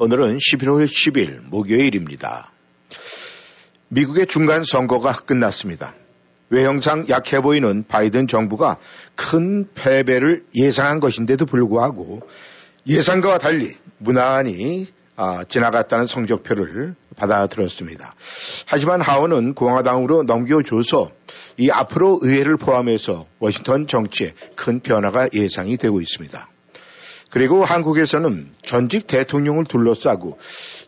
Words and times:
오늘은 0.00 0.36
11월 0.36 0.84
10일 0.84 1.40
목요일입니다. 1.48 2.52
미국의 3.88 4.26
중간 4.26 4.62
선거가 4.62 5.10
끝났습니다. 5.10 5.92
외형상 6.50 7.06
약해 7.08 7.40
보이는 7.40 7.84
바이든 7.88 8.28
정부가 8.28 8.76
큰 9.16 9.68
패배를 9.74 10.44
예상한 10.54 11.00
것인데도 11.00 11.46
불구하고 11.46 12.20
예상과 12.86 13.38
달리 13.38 13.74
무난히 13.98 14.86
아, 15.16 15.42
지나갔다는 15.42 16.06
성적표를 16.06 16.94
받아들었습니다. 17.16 18.14
하지만 18.68 19.00
하원은 19.00 19.54
공화당으로 19.54 20.22
넘겨줘서 20.22 21.10
이 21.56 21.70
앞으로 21.70 22.20
의회를 22.22 22.56
포함해서 22.56 23.26
워싱턴 23.40 23.88
정치에 23.88 24.32
큰 24.54 24.78
변화가 24.78 25.30
예상이 25.34 25.76
되고 25.76 26.00
있습니다. 26.00 26.48
그리고 27.30 27.64
한국에서는 27.64 28.48
전직 28.64 29.06
대통령을 29.06 29.64
둘러싸고 29.64 30.38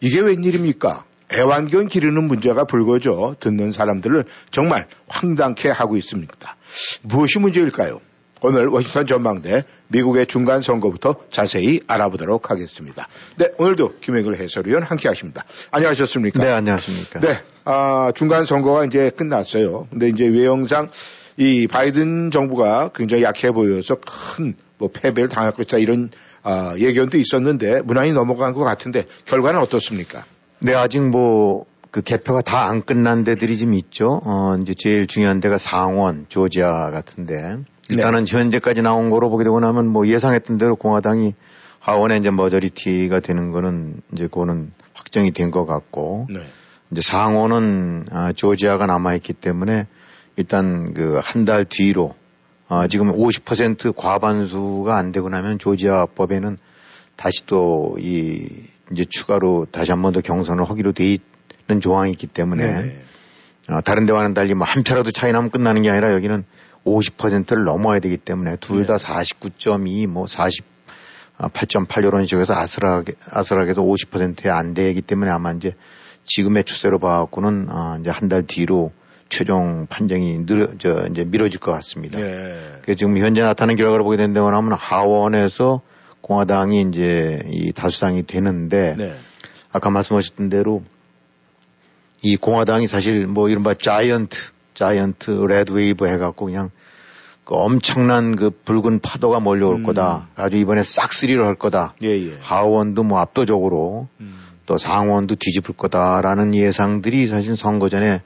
이게 0.01 0.21
웬일입니까? 0.21 1.05
애완견 1.33 1.89
기르는 1.89 2.25
문제가 2.25 2.65
불거져 2.65 3.37
듣는 3.39 3.71
사람들을 3.71 4.25
정말 4.51 4.89
황당케 5.09 5.69
하고 5.69 5.97
있습니다. 5.97 6.57
무엇이 7.03 7.39
문제일까요? 7.39 8.01
오늘 8.43 8.69
워싱턴 8.69 9.05
전망대 9.05 9.65
미국의 9.89 10.27
중간 10.27 10.63
선거부터 10.63 11.17
자세히 11.31 11.81
알아보도록 11.87 12.51
하겠습니다. 12.51 13.07
네, 13.37 13.51
오늘도 13.59 13.99
김혜글 14.01 14.41
해설위원 14.41 14.83
함께 14.83 15.09
하십니다. 15.09 15.45
안녕하셨습니까? 15.71 16.43
네, 16.43 16.51
안녕하십니까? 16.51 17.21
네, 17.21 17.43
아, 17.65 18.13
중간 18.15 18.45
선거가 18.45 18.87
이제 18.87 19.11
끝났어요. 19.11 19.89
근데 19.91 20.09
이제 20.09 20.27
외형상 20.27 20.89
이 21.37 21.67
바이든 21.67 22.31
정부가 22.31 22.91
굉장히 22.95 23.25
약해 23.25 23.51
보여서 23.51 23.97
큰 23.97 24.57
뭐 24.81 24.89
패배를 24.93 25.29
당할 25.29 25.53
것이다 25.53 25.79
이런 25.79 26.11
아, 26.43 26.75
예견도 26.79 27.19
있었는데 27.19 27.83
무난히 27.83 28.13
넘어간 28.13 28.53
것 28.53 28.65
같은데 28.65 29.07
결과는 29.27 29.61
어떻습니까? 29.61 30.25
네, 30.61 30.75
아직 30.75 31.01
뭐, 31.07 31.65
그 31.91 32.03
개표가 32.03 32.43
다 32.43 32.67
안 32.67 32.83
끝난 32.83 33.25
데들이 33.25 33.59
좀 33.59 33.75
있죠. 33.75 34.21
어, 34.25 34.57
이제 34.63 34.75
제일 34.77 35.07
중요한 35.07 35.41
데가 35.41 35.59
상원, 35.59 36.27
조지아 36.29 36.91
같은데. 36.91 37.57
일단은 37.89 38.25
네. 38.25 38.37
현재까지 38.37 38.83
나온 38.83 39.11
거로 39.11 39.29
보게 39.31 39.43
되고 39.45 39.59
나면 39.59 39.89
뭐 39.89 40.07
예상했던 40.07 40.59
대로 40.59 40.77
공화당이 40.77 41.35
하원에 41.81 42.19
이제 42.19 42.31
머저리티가 42.31 43.19
되는 43.21 43.51
거는 43.51 44.03
이제 44.13 44.25
그거는 44.29 44.71
확정이 44.95 45.33
된 45.33 45.51
것 45.51 45.67
같고. 45.67 46.29
네. 46.31 46.41
이제 46.93 47.01
상원은 47.03 48.07
아, 48.11 48.33
조지아가 48.33 48.87
남아 48.87 49.15
있기 49.17 49.33
때문에 49.33 49.87
일단 50.37 50.95
그 50.95 51.21
한 51.23 51.45
달 51.45 51.65
뒤로 51.65 52.15
어, 52.71 52.87
지금 52.87 53.13
50% 53.13 53.95
과반수가 53.97 54.97
안 54.97 55.11
되고 55.13 55.29
나면 55.29 55.59
조지아 55.59 56.07
법에는 56.15 56.57
다시 57.17 57.45
또 57.47 57.97
이 57.99 58.47
이제 58.93 59.05
추가로 59.09 59.67
다시 59.71 59.91
한 59.93 60.03
번 60.03 60.13
더 60.13 60.21
경선을 60.21 60.69
하기로 60.71 60.93
돼 60.93 61.05
있는 61.05 61.81
조항이 61.81 62.11
있기 62.13 62.27
때문에 62.29 62.83
네. 62.83 63.03
어, 63.69 63.81
다른 63.83 64.07
데와는 64.07 64.35
달리 64.35 64.55
뭐 64.55 64.65
한 64.67 64.83
표라도 64.85 65.11
차이 65.11 65.33
나면 65.33 65.51
끝나는 65.51 65.83
게 65.83 65.91
아니라 65.91 66.13
여기는 66.13 66.45
50%를 66.85 67.65
넘어야 67.65 67.99
되기 68.01 68.17
때문에 68.17 68.57
둘 68.57 68.87
다 68.87 68.97
49.2, 68.97 70.07
뭐 70.07 70.27
40, 70.27 70.65
8.8 71.39 72.05
이런 72.05 72.25
식으로 72.27 72.43
해서 72.43 72.55
아슬하게, 72.55 73.15
아슬하게 73.31 73.71
해서 73.71 73.83
50%에 73.83 74.49
안 74.51 74.75
되기 74.75 75.03
때문에 75.03 75.31
아마 75.31 75.53
이제 75.53 75.75
지금의 76.25 76.65
추세로 76.65 76.99
봐갖고는 77.01 77.67
어, 77.71 77.97
이제 78.01 78.11
한 78.11 78.29
달 78.29 78.47
뒤로 78.47 78.93
최종 79.31 79.87
판정이 79.89 80.45
늘어, 80.45 80.69
저, 80.79 81.07
이제 81.11 81.25
미뤄질 81.25 81.61
것 81.61 81.73
같습니다. 81.73 82.19
네. 82.19 82.59
그 82.83 82.97
지금 82.97 83.17
현재 83.17 83.41
나타나는 83.41 83.77
결과를 83.77 84.03
보게 84.05 84.19
된다고 84.19 84.49
하면 84.49 84.73
하원에서 84.73 85.81
공화당이 86.21 86.83
이제 86.83 87.43
이 87.51 87.73
다수당이 87.73 88.27
되는데 88.27 88.95
네. 88.99 89.15
아까 89.73 89.89
말씀하셨던 89.89 90.51
대로 90.51 90.83
이 92.23 92.37
공화당이 92.37 92.87
사실 92.89 93.27
뭐 93.27 93.49
이른바 93.49 93.73
giant, 93.73 94.37
giant 94.75 95.31
red 95.49 95.73
wave 95.73 96.07
해갖고 96.07 96.47
그냥 96.47 96.71
그 97.45 97.55
엄청난 97.55 98.37
그 98.37 98.51
붉은 98.51 99.01
파도가 99.01 99.41
몰려올 99.41 99.77
음. 99.77 99.83
거다. 99.85 100.29
아주 100.37 100.57
이번에 100.57 100.83
싹쓸이를 100.83 101.47
할 101.47 101.55
거다. 101.55 101.95
예, 102.03 102.09
예. 102.09 102.39
하원도 102.41 103.05
뭐 103.05 103.21
압도적으로 103.21 104.09
음. 104.21 104.39
또 104.67 104.77
상원도 104.77 105.37
뒤집을 105.37 105.77
거다라는 105.77 106.55
예상들이 106.55 107.27
사실 107.27 107.57
선거 107.57 107.89
전에 107.89 108.23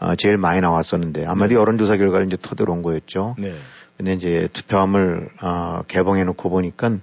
어, 0.00 0.14
제일 0.16 0.36
많이 0.38 0.60
나왔었는데 0.60 1.26
아마도 1.26 1.54
네. 1.54 1.54
여론조사 1.54 1.96
결과를 1.96 2.26
이제 2.26 2.36
토대로 2.36 2.72
온 2.72 2.82
거였죠. 2.82 3.34
네. 3.38 3.54
근데 3.96 4.12
이제 4.12 4.48
투표함을 4.52 5.30
어, 5.42 5.82
개봉해 5.88 6.24
놓고 6.24 6.50
보니까 6.50 6.98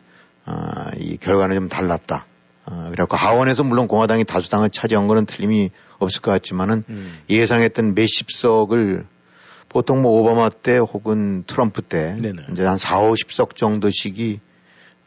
어, 0.45 0.53
이 0.97 1.17
결과는 1.17 1.56
좀 1.56 1.69
달랐다. 1.69 2.25
어, 2.67 2.88
그래갖고 2.91 3.17
하원에서 3.17 3.63
물론 3.63 3.88
공화당이 3.88 4.23
다수당을 4.23 4.69
차지한 4.69 5.07
거는 5.07 5.25
틀림이 5.25 5.72
없을 6.00 6.22
것 6.22 6.31
같지만은 6.31 6.83
음. 6.89 7.19
예상했던 7.29 7.95
몇십 7.95 8.31
석을 8.31 9.06
보통 9.69 10.01
뭐 10.01 10.19
오바마 10.22 10.50
때 10.50 10.77
혹은 10.77 11.44
트럼프 11.47 11.81
때 11.81 12.16
네네. 12.19 12.44
이제 12.53 12.63
한 12.63 12.77
4, 12.77 13.00
50석 13.00 13.56
정도씩이 13.56 14.39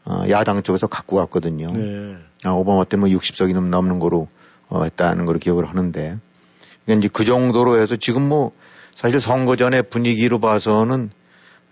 어, 0.05 0.23
야당 0.29 0.61
쪽에서 0.63 0.87
갖고 0.87 1.17
갔거든요. 1.17 1.71
네. 1.71 2.15
아, 2.45 2.51
오바마 2.51 2.85
때 2.85 2.97
뭐 2.97 3.09
60석이 3.09 3.59
넘는 3.59 3.99
거로 3.99 4.27
어, 4.67 4.83
했다는 4.83 5.25
걸 5.25 5.39
기억을 5.39 5.67
하는데 5.67 6.17
이제 6.95 7.09
그 7.11 7.23
정도로 7.25 7.81
해서 7.81 7.95
지금 7.95 8.27
뭐 8.27 8.51
사실 8.93 9.19
선거 9.19 9.55
전의 9.55 9.83
분위기로 9.89 10.39
봐서는 10.39 11.11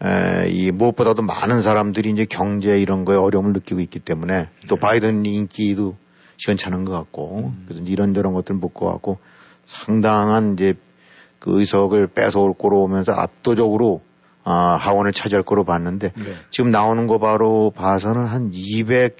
에, 0.04 0.50
이 0.50 0.72
무엇보다도 0.72 1.24
많은 1.24 1.62
사람들이 1.62 2.12
이제 2.12 2.26
경제 2.26 2.80
이런 2.80 3.04
거에 3.04 3.18
어려움을 3.18 3.54
느끼고 3.54 3.82
있기 3.82 4.00
때문에 4.00 4.50
또 4.68 4.76
네. 4.76 4.80
바이든 4.80 5.26
인기도 5.26 5.96
시원찮은 6.38 6.86
것 6.86 6.92
같고 6.92 7.54
음. 7.54 7.66
그래서 7.68 7.84
이런 7.84 8.14
저런 8.14 8.34
것들 8.34 8.56
묶어 8.56 8.92
갖고 8.92 9.18
상당한 9.66 10.54
이제 10.54 10.76
그 11.40 11.60
의석을 11.60 12.08
뺏어올 12.08 12.54
거로 12.54 12.84
오면서 12.84 13.12
압도적으로 13.14 14.02
아, 14.44 14.78
하원을 14.80 15.12
차지할 15.12 15.44
거로 15.44 15.66
봤는데 15.66 16.14
네. 16.16 16.34
지금 16.52 16.72
나오는 16.72 17.06
거 17.08 17.18
바로 17.18 17.72
봐서는 17.72 18.24
한 18.24 18.52
200, 18.54 19.18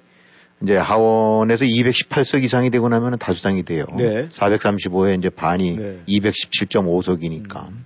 이제 0.64 0.76
하원에서 0.76 1.66
218석 1.66 2.44
이상이 2.44 2.70
되고 2.70 2.90
나면 2.90 3.20
다수당이 3.20 3.64
돼요. 3.64 3.86
네. 3.98 4.28
435에 4.30 5.18
이제 5.18 5.30
반이 5.30 5.76
네. 5.76 6.02
217.5석이니까. 6.08 7.70
음. 7.70 7.86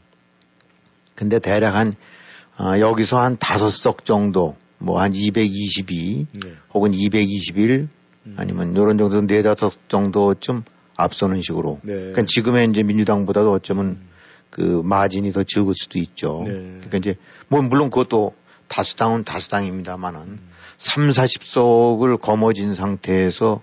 근데 1.15 1.39
대략 1.39 1.75
한, 1.75 1.93
아, 2.55 2.79
여기서 2.79 3.19
한 3.19 3.37
5석 3.37 4.05
정도, 4.05 4.55
뭐 4.77 4.99
한 4.99 5.13
222, 5.13 6.27
네. 6.43 6.53
혹은 6.73 6.93
221, 6.93 7.89
음. 8.25 8.35
아니면 8.37 8.75
요런 8.75 8.97
정도 8.97 9.15
4, 9.15 9.53
5석 9.53 9.73
정도쯤 9.89 10.63
앞서는 10.95 11.41
식으로. 11.41 11.79
네. 11.83 11.93
그러니까 11.93 12.23
지금의 12.25 12.69
이제 12.69 12.83
민주당보다도 12.83 13.51
어쩌면 13.51 13.85
음. 13.85 14.09
그 14.49 14.81
마진이 14.83 15.31
더 15.33 15.43
적을 15.43 15.73
수도 15.73 15.99
있죠. 15.99 16.43
네. 16.45 16.53
그러니까 16.53 16.97
이제, 16.97 17.15
뭐 17.49 17.61
물론 17.61 17.89
그것도 17.89 18.33
다수당은 18.69 19.25
다수당입니다만은 19.25 20.21
음. 20.21 20.39
3, 20.81 21.09
40석을 21.09 22.19
거머쥔 22.19 22.73
상태에서 22.73 23.61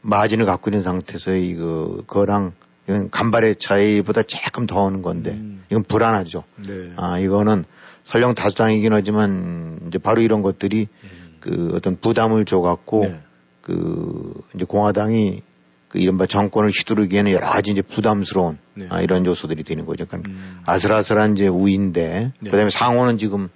마진을 0.00 0.44
갖고 0.44 0.70
있는 0.70 0.82
상태에서 0.82 1.36
이거 1.36 2.02
거랑 2.08 2.52
이건 2.88 3.10
간발의 3.10 3.56
차이보다 3.56 4.24
조금 4.24 4.66
더 4.66 4.82
오는 4.82 5.02
건데 5.02 5.30
음. 5.30 5.62
이건 5.70 5.84
불안하죠. 5.84 6.42
네. 6.66 6.92
아 6.96 7.20
이거는 7.20 7.64
설령 8.02 8.34
다수당이긴 8.34 8.92
하지만 8.92 9.78
이제 9.86 9.98
바로 9.98 10.20
이런 10.20 10.42
것들이 10.42 10.88
음. 11.04 11.36
그 11.38 11.70
어떤 11.74 11.96
부담을 11.96 12.44
줘갖고 12.44 13.04
네. 13.06 13.20
그 13.60 14.34
이제 14.56 14.64
공화당이 14.64 15.42
그 15.86 16.00
이른바 16.00 16.26
정권을 16.26 16.70
휘두르기에는 16.70 17.30
여러 17.30 17.50
가지 17.50 17.70
이제 17.70 17.82
부담스러운 17.82 18.58
네. 18.74 18.88
아, 18.90 19.00
이런 19.00 19.24
요소들이 19.24 19.62
되는 19.62 19.86
거죠. 19.86 20.06
그러니까 20.06 20.28
음. 20.28 20.60
아슬아슬한 20.66 21.34
이제 21.34 21.46
우인데 21.46 22.32
네. 22.40 22.50
그다음에 22.50 22.68
상호는 22.70 23.18
지금 23.18 23.48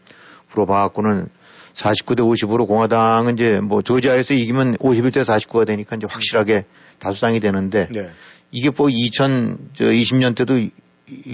불어봐갖고는 0.51 1.31
49대 1.77 2.21
50으로 2.21 2.67
공화당은 2.67 3.35
이제 3.35 3.61
뭐 3.61 3.83
조지아에서 3.83 4.35
이기면 4.35 4.77
51대 4.79 5.23
49가 5.23 5.67
되니까 5.67 5.97
이제 5.97 6.07
확실하게 6.09 6.65
다수당이 6.99 7.41
되는데 7.41 7.89
네. 7.91 8.11
이게 8.51 8.71
뭐 8.71 8.87
2020년 8.87 10.35
때도 10.35 10.63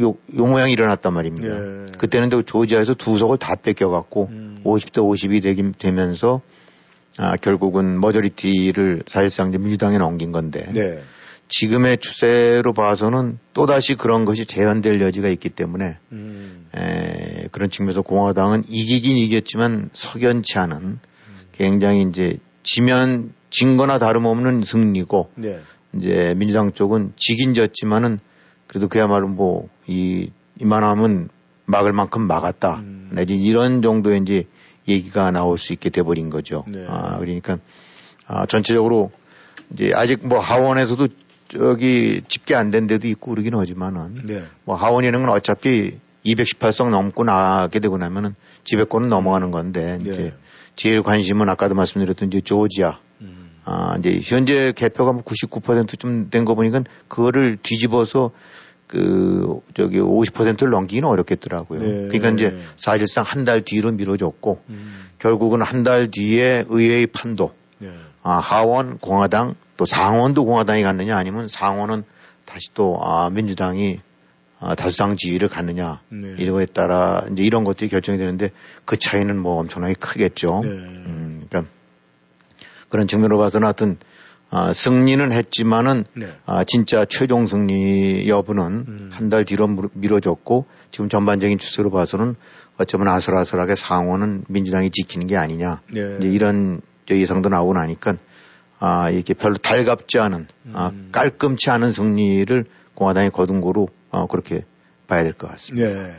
요, 0.01 0.17
요 0.37 0.47
모양이 0.47 0.73
일어났단 0.73 1.15
말입니다. 1.15 1.59
네. 1.59 1.87
그때는 1.97 2.31
조지아에서 2.45 2.95
두 2.95 3.17
석을 3.17 3.39
다 3.39 3.55
뺏겨갖고 3.55 4.29
음. 4.31 4.59
50대 4.65 4.97
50이 4.97 5.43
되긴 5.43 5.75
되면서 5.79 6.43
아, 7.19 7.37
결국은 7.37 8.01
머저리티를 8.01 9.05
사실상 9.07 9.51
이제 9.51 9.59
민주당에 9.59 9.99
넘긴 9.99 10.33
건데 10.33 10.69
네. 10.73 11.03
지금의 11.53 11.99
추세로 11.99 12.73
봐서는 12.73 13.39
또다시 13.53 13.95
그런 13.95 14.25
것이 14.25 14.47
재현될 14.47 15.01
여지가 15.01 15.29
있기 15.29 15.51
때문에 15.51 15.99
음. 16.13 16.69
에, 16.77 17.49
그런 17.53 17.69
측면에서 17.69 18.03
공화당은 18.03 18.65
이기긴 18.69 19.19
이겼지만 19.19 19.91
석연치 19.93 20.59
않은 20.59 20.79
음. 20.79 21.01
굉장히 21.53 22.03
이제 22.09 22.39
지면 22.63 23.33
진 23.51 23.77
거나 23.77 23.99
다름없는 23.99 24.63
승리고 24.63 25.31
네. 25.35 25.61
이제 25.95 26.35
민주당 26.37 26.73
쪽은 26.73 27.13
지긴 27.17 27.55
졌지만은 27.55 28.19
그래도 28.67 28.89
그야말로 28.89 29.29
뭐 29.29 29.69
이 29.87 30.31
이만하면 30.59 31.29
막을 31.67 31.93
만큼 31.93 32.27
막았다. 32.27 32.77
음. 32.77 33.11
내지 33.13 33.35
이런 33.35 33.83
정도의 33.83 34.21
이제 34.21 34.45
얘기가 34.89 35.31
나올 35.31 35.59
수 35.59 35.73
있게 35.73 35.91
돼버린 35.91 36.31
거죠. 36.31 36.65
네. 36.69 36.85
아, 36.89 37.19
그러니까 37.19 37.59
아, 38.27 38.47
전체적으로 38.47 39.11
이제 39.73 39.93
아직 39.95 40.27
뭐 40.27 40.41
하원에서도 40.41 41.09
저기 41.53 42.23
집계 42.29 42.55
안 42.55 42.71
된 42.71 42.87
데도 42.87 43.07
있고 43.09 43.33
그러긴 43.33 43.55
하지만은 43.55 44.23
네. 44.27 44.43
뭐 44.65 44.75
하원이라는 44.77 45.27
건 45.27 45.37
어차피 45.37 45.99
218석 46.25 46.89
넘고 46.91 47.25
나게 47.25 47.79
되고 47.79 47.99
나면은 47.99 48.35
지배권은 48.65 49.09
넘어가는 49.09 49.51
건데 49.51 49.99
네. 50.03 50.11
이제 50.11 50.35
제일 50.77 51.03
관심은 51.03 51.49
아까도 51.51 51.75
말씀드렸던 51.75 52.29
이제 52.29 52.41
조지아 52.41 52.99
음. 53.21 53.51
아 53.65 53.97
이제 53.99 54.21
현재 54.23 54.73
개표가 54.75 55.13
뭐 55.13 55.23
99%쯤 55.23 56.31
된 56.31 56.45
거 56.47 56.55
보니까 56.55 56.85
그거를 57.09 57.59
뒤집어서 57.63 58.31
그 58.87 59.61
저기 59.75 59.99
50%를 59.99 60.71
넘기기는 60.71 61.07
어렵겠더라고요. 61.09 61.81
네. 61.81 62.09
그러니까 62.09 62.31
이제 62.31 62.59
사실상 62.77 63.25
한 63.27 63.45
달 63.45 63.63
뒤로 63.63 63.91
미뤄졌고 63.93 64.63
음. 64.71 65.09
결국은 65.19 65.61
한 65.63 65.83
달 65.83 66.11
뒤에 66.11 66.65
의회의 66.69 67.07
판도 67.09 67.53
네. 67.79 67.91
아, 68.23 68.39
하원 68.39 68.99
공화당 68.99 69.55
또 69.77 69.85
상원도 69.85 70.45
공화당이 70.45 70.83
갔느냐 70.83 71.17
아니면 71.17 71.49
상원은 71.49 72.05
다시 72.45 72.73
또 72.75 72.99
아, 73.03 73.31
민주당이 73.31 74.01
아, 74.61 74.77
다수당 74.77 75.17
지위를 75.17 75.49
갖느냐 75.49 76.01
네. 76.09 76.37
이거에 76.39 76.67
따라 76.67 77.25
이제 77.33 77.43
이런 77.43 77.65
것들이 77.65 77.89
결정이 77.89 78.17
되는데 78.17 78.53
그 78.85 78.97
차이는 78.97 79.37
뭐 79.37 79.59
엄청나게 79.59 79.95
크겠죠. 79.95 80.61
네. 80.63 80.69
음, 80.69 81.47
그러니까 81.49 81.73
그런 82.89 83.09
측면으로 83.09 83.39
봐서는 83.39 83.67
하여튼 83.67 83.99
아, 84.51 84.73
승리는 84.73 85.33
했지만은 85.33 86.05
네. 86.15 86.27
아, 86.47 86.63
진짜 86.63 87.05
최종 87.07 87.47
승리 87.47 88.29
여부는 88.29 88.85
음. 88.87 89.11
한달 89.11 89.45
뒤로 89.45 89.67
미뤄졌고 89.95 90.67
지금 90.91 91.09
전반적인 91.09 91.59
추세로 91.59 91.91
봐서는 91.91 92.37
어쩌면 92.79 93.09
아슬아슬하게 93.09 93.75
상원은 93.75 94.45
민주당이 94.49 94.91
지키는 94.91 95.27
게 95.27 95.37
아니냐 95.37 95.81
네. 95.93 96.19
이제 96.19 96.29
이런 96.29 96.83
예상도 97.21 97.49
나오고 97.49 97.75
나니까 97.75 98.17
아, 98.79 99.11
이렇게 99.11 99.33
별로 99.35 99.57
달갑지 99.57 100.19
않은, 100.19 100.49
아, 100.73 100.89
음. 100.93 101.09
아, 101.09 101.13
깔끔치 101.13 101.71
않은 101.71 101.93
승리를 101.93 102.65
공화당이 102.95 103.31
거둔 103.31 103.61
거로 103.61 103.89
어, 104.11 104.27
그렇게 104.27 104.65
봐야 105.07 105.23
될 105.23 105.35
것 105.35 105.49
같습니다. 105.53 105.89
네. 105.89 106.15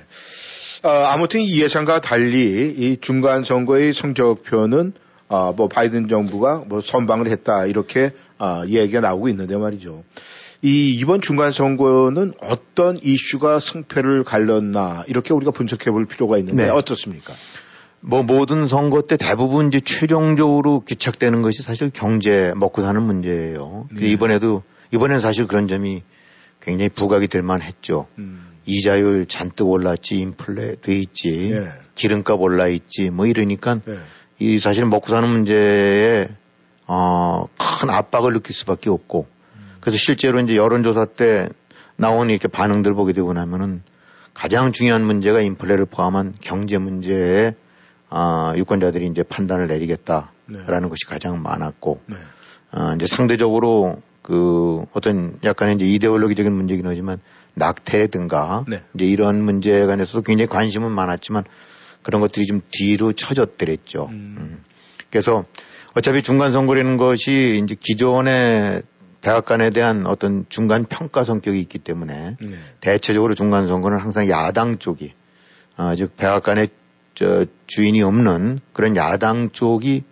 어, 0.84 0.90
아무튼 0.90 1.42
이 1.42 1.62
예상과 1.62 2.00
달리 2.02 2.70
이 2.78 2.98
중간 3.02 3.44
선거의 3.44 3.94
성적표는 3.94 4.94
어, 5.28 5.52
뭐 5.54 5.68
바이든 5.68 6.08
정부가 6.08 6.64
뭐 6.68 6.80
선방을 6.82 7.28
했다 7.28 7.66
이렇게 7.66 8.12
어, 8.40 8.64
얘기가 8.68 9.00
나오고 9.02 9.30
있는데 9.30 9.58
말이죠. 9.58 10.04
이 10.62 10.92
이번 10.98 11.20
중간 11.20 11.52
선거는 11.52 12.34
어떤 12.40 12.98
이슈가 13.02 13.60
승패를 13.60 14.24
갈렸나 14.24 15.04
이렇게 15.08 15.34
우리가 15.34 15.52
분석해 15.52 15.92
볼 15.92 16.06
필요가 16.06 16.38
있는데 16.38 16.66
네. 16.66 16.70
어떻습니까? 16.70 17.34
뭐 18.06 18.22
모든 18.22 18.68
선거 18.68 19.02
때 19.02 19.16
대부분 19.16 19.68
이제 19.68 19.80
최종적으로 19.80 20.82
귀착되는 20.82 21.42
것이 21.42 21.64
사실 21.64 21.90
경제 21.90 22.54
먹고 22.56 22.82
사는 22.82 23.02
문제예요. 23.02 23.88
네. 23.92 24.08
이번에도 24.08 24.62
이번에는 24.92 25.22
사실 25.22 25.48
그런 25.48 25.68
점이 25.68 26.04
굉장히 26.60 26.90
부각이 26.90 27.28
될 27.28 27.42
만했죠. 27.44 28.08
음. 28.18 28.50
이자율 28.66 29.26
잔뜩 29.26 29.70
올랐지, 29.70 30.18
인플레 30.18 30.76
돼 30.82 30.96
있지, 30.96 31.52
네. 31.52 31.70
기름값 31.96 32.42
올라 32.42 32.68
있지, 32.68 33.10
뭐 33.10 33.26
이러니까 33.26 33.80
네. 33.86 33.98
이 34.38 34.60
사실 34.60 34.86
먹고 34.86 35.08
사는 35.08 35.28
문제에 35.28 36.28
어, 36.88 37.46
큰 37.58 37.90
압박을 37.90 38.34
느낄 38.34 38.54
수밖에 38.54 38.90
없고 38.90 39.28
음. 39.56 39.78
그래서 39.80 39.98
실제로 39.98 40.42
이제 40.42 40.58
여론조사 40.58 41.06
때 41.16 41.48
나온 41.96 42.30
이렇게 42.30 42.50
반응들 42.50 42.94
보게 42.96 43.14
되고 43.14 43.32
나면은 43.32 43.82
가장 44.34 44.74
중요한 44.74 45.06
문제가 45.06 45.40
인플레를 45.40 45.86
포함한 45.86 46.34
경제 46.42 46.78
문제에 46.78 47.56
아, 48.16 48.54
유권자들이 48.56 49.08
이제 49.08 49.24
판단을 49.24 49.66
내리겠다라는 49.66 50.30
네. 50.48 50.90
것이 50.90 51.06
가장 51.08 51.42
많았고, 51.42 52.02
네. 52.06 52.16
아, 52.70 52.94
이제 52.96 53.08
상대적으로 53.08 54.02
그 54.22 54.86
어떤 54.94 55.40
약간의 55.44 55.76
이제 55.76 55.86
이데올로기적인 55.86 56.54
문제긴 56.54 56.86
하지만 56.86 57.20
낙태든가 57.56 58.66
네. 58.68 58.84
이제 58.94 59.06
이런 59.06 59.44
문제에 59.44 59.88
관해서도 59.88 60.22
굉장히 60.22 60.48
관심은 60.48 60.92
많았지만 60.92 61.44
그런 62.04 62.22
것들이 62.22 62.46
좀 62.46 62.62
뒤로 62.70 63.14
쳐졌더랬죠. 63.14 64.10
음. 64.12 64.36
음. 64.40 64.64
그래서 65.10 65.46
어차피 65.96 66.22
중간 66.22 66.52
선거라는 66.52 66.98
것이 66.98 67.62
이제 67.64 67.76
기존의 67.80 68.84
대학간에 69.22 69.72
대한 69.72 70.06
어떤 70.06 70.46
중간 70.50 70.86
평가 70.86 71.24
성격이 71.24 71.60
있기 71.62 71.80
때문에 71.80 72.38
네. 72.40 72.56
대체적으로 72.80 73.34
중간 73.34 73.68
선거는 73.68 74.00
항상 74.00 74.30
야당 74.30 74.78
쪽이 74.78 75.14
아, 75.78 75.96
즉 75.96 76.16
백악관의 76.16 76.70
저 77.16 77.46
주인이 77.68 78.02
없는 78.02 78.60
그런 78.74 78.96
야당 78.96 79.52
쪽이 79.52 80.04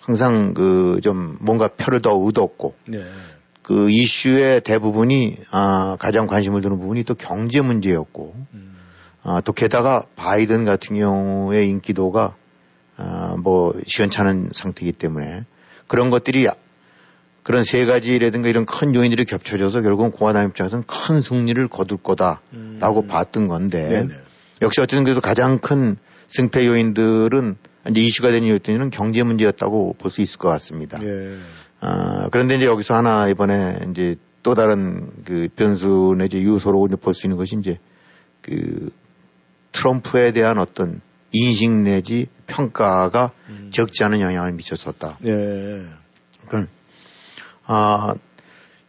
항상 0.00 0.54
그 0.54 0.80
좀 1.02 1.36
뭔가 1.40 1.68
표를 1.68 2.02
더 2.02 2.10
얻었고 2.10 2.74
네. 2.86 3.04
그 3.62 3.90
이슈의 3.90 4.62
대부분이 4.62 5.36
아 5.50 5.96
가장 5.98 6.26
관심을 6.26 6.60
두는 6.60 6.78
부분이 6.78 7.04
또 7.04 7.14
경제 7.14 7.60
문제였고 7.60 8.34
음. 8.54 8.76
아또 9.22 9.52
게다가 9.52 10.04
바이든 10.16 10.64
같은 10.64 10.96
경우의 10.96 11.68
인기도가 11.68 12.34
아뭐 12.96 13.74
시원찮은 13.86 14.50
상태이기 14.52 14.92
때문에 14.92 15.44
그런 15.86 16.10
것들이 16.10 16.48
그런 17.42 17.64
세 17.64 17.84
가지라든가 17.86 18.48
이런 18.48 18.66
큰 18.66 18.94
요인들이 18.94 19.24
겹쳐져서 19.24 19.80
결국은 19.82 20.10
공화당 20.10 20.46
입장에서는 20.48 20.84
큰 20.86 21.20
승리를 21.20 21.68
거둘 21.68 21.98
거다라고 21.98 23.00
음. 23.02 23.06
봤던 23.06 23.48
건데 23.48 23.88
네네. 23.88 24.14
역시 24.62 24.80
어쨌든 24.80 25.04
그래도 25.04 25.20
가장 25.20 25.58
큰 25.58 25.96
승패 26.30 26.66
요인들은 26.66 27.56
이제 27.90 28.00
이슈가 28.00 28.30
된 28.30 28.46
요인들은 28.46 28.90
경제 28.90 29.22
문제였다고 29.22 29.96
볼 29.98 30.10
수 30.10 30.22
있을 30.22 30.38
것 30.38 30.48
같습니다. 30.50 31.02
예. 31.02 31.36
아, 31.80 32.28
그런데 32.30 32.54
이제 32.54 32.66
여기서 32.66 32.94
하나 32.94 33.28
이번에 33.28 33.80
이제 33.90 34.16
또 34.42 34.54
다른 34.54 35.10
그 35.24 35.48
변수 35.56 36.14
내지 36.16 36.38
유소로 36.38 36.88
볼 37.00 37.14
수 37.14 37.26
있는 37.26 37.36
것이 37.36 37.56
이제 37.58 37.78
그 38.42 38.90
트럼프에 39.72 40.32
대한 40.32 40.58
어떤 40.58 41.00
인식 41.32 41.70
내지 41.72 42.26
평가가 42.46 43.32
음. 43.48 43.70
적지 43.72 44.04
않은 44.04 44.20
영향을 44.20 44.52
미쳤었다. 44.52 45.18
예. 45.26 45.84
그럼 46.48 46.68
아, 47.66 48.14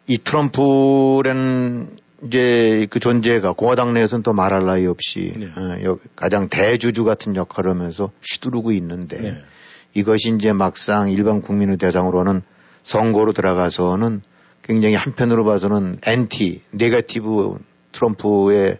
이 0.07 0.17
트럼프라는 0.17 1.98
이제 2.23 2.87
그 2.89 2.99
존재가 2.99 3.53
공화당 3.53 3.93
내에서는 3.93 4.23
또 4.23 4.33
말할 4.33 4.65
나위 4.65 4.85
없이 4.85 5.33
네. 5.37 5.47
어, 5.55 5.97
가장 6.15 6.49
대주주 6.49 7.03
같은 7.03 7.35
역할을 7.35 7.71
하면서 7.71 8.11
휘두르고 8.21 8.71
있는데 8.73 9.19
네. 9.19 9.37
이것이 9.93 10.33
이제 10.35 10.53
막상 10.53 11.11
일반 11.11 11.41
국민의 11.41 11.77
대상으로는 11.77 12.43
선거로 12.83 13.33
들어가서는 13.33 14.21
굉장히 14.61 14.95
한편으로 14.95 15.43
봐서는 15.43 15.99
엔티, 16.05 16.61
네거티브 16.71 17.57
트럼프의 17.91 18.77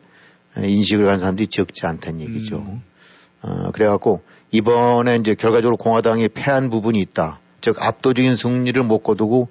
인식을 0.58 1.06
간 1.06 1.20
사람들이 1.20 1.48
적지 1.48 1.86
않다는 1.86 2.22
얘기죠. 2.22 2.58
음. 2.58 2.82
어, 3.42 3.72
그래갖고 3.72 4.22
이번에 4.52 5.16
이제 5.16 5.34
결과적으로 5.34 5.78
공화당이 5.78 6.30
패한 6.30 6.70
부분이 6.70 7.00
있다. 7.00 7.40
즉 7.62 7.82
압도적인 7.82 8.36
승리를 8.36 8.82
못 8.84 9.00
거두고 9.00 9.50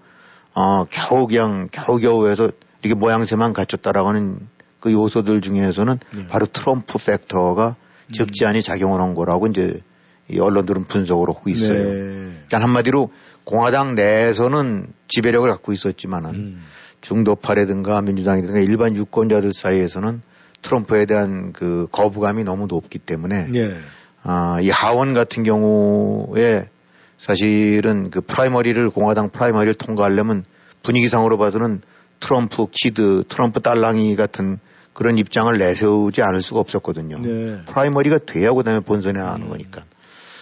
어, 0.54 0.84
겨우 0.90 1.26
그냥 1.26 1.68
겨우겨우 1.70 2.28
해서 2.28 2.50
이렇게 2.82 2.98
모양새만 2.98 3.52
갖췄다라고 3.52 4.08
하는 4.08 4.48
그 4.80 4.92
요소들 4.92 5.40
중에서는 5.40 5.98
네. 6.14 6.26
바로 6.26 6.46
트럼프 6.46 6.98
팩터가 6.98 7.76
음. 8.06 8.12
적지 8.12 8.46
않이 8.46 8.62
작용을 8.62 9.00
한 9.00 9.14
거라고 9.14 9.46
이제 9.46 9.80
이 10.28 10.38
언론들은 10.38 10.84
분석을 10.84 11.28
하고 11.28 11.50
있어요. 11.50 11.92
네. 11.92 12.32
한마디로 12.52 13.10
공화당 13.44 13.94
내에서는 13.94 14.86
지배력을 15.08 15.48
갖고 15.48 15.72
있었지만은 15.72 16.30
음. 16.34 16.62
중도파라든가 17.00 18.00
민주당이든가 18.02 18.60
일반 18.60 18.94
유권자들 18.94 19.52
사이에서는 19.52 20.22
트럼프에 20.62 21.06
대한 21.06 21.52
그 21.52 21.86
거부감이 21.90 22.44
너무 22.44 22.66
높기 22.66 22.98
때문에 22.98 23.48
네. 23.48 23.74
아, 24.22 24.58
이 24.60 24.70
하원 24.70 25.14
같은 25.14 25.42
경우에 25.42 26.68
사실은 27.16 28.10
그 28.10 28.20
primary를 28.20 28.90
공화당 28.90 29.30
primary를 29.30 29.74
통과하려면 29.74 30.44
분위기상으로 30.82 31.38
봐서는 31.38 31.82
트럼프 32.20 32.66
kid, 32.70 33.24
트럼프 33.28 33.60
딸랑이 33.60 34.16
같은 34.16 34.58
그런 34.92 35.18
입장을 35.18 35.56
내세우지 35.56 36.22
않을 36.22 36.42
수가 36.42 36.60
없었거든요. 36.60 37.18
네. 37.20 37.60
primary가 37.66 38.18
돼야 38.18 38.52
그다음에 38.52 38.80
본선에 38.80 39.18
나가는 39.18 39.46
음. 39.46 39.50
거니까. 39.50 39.82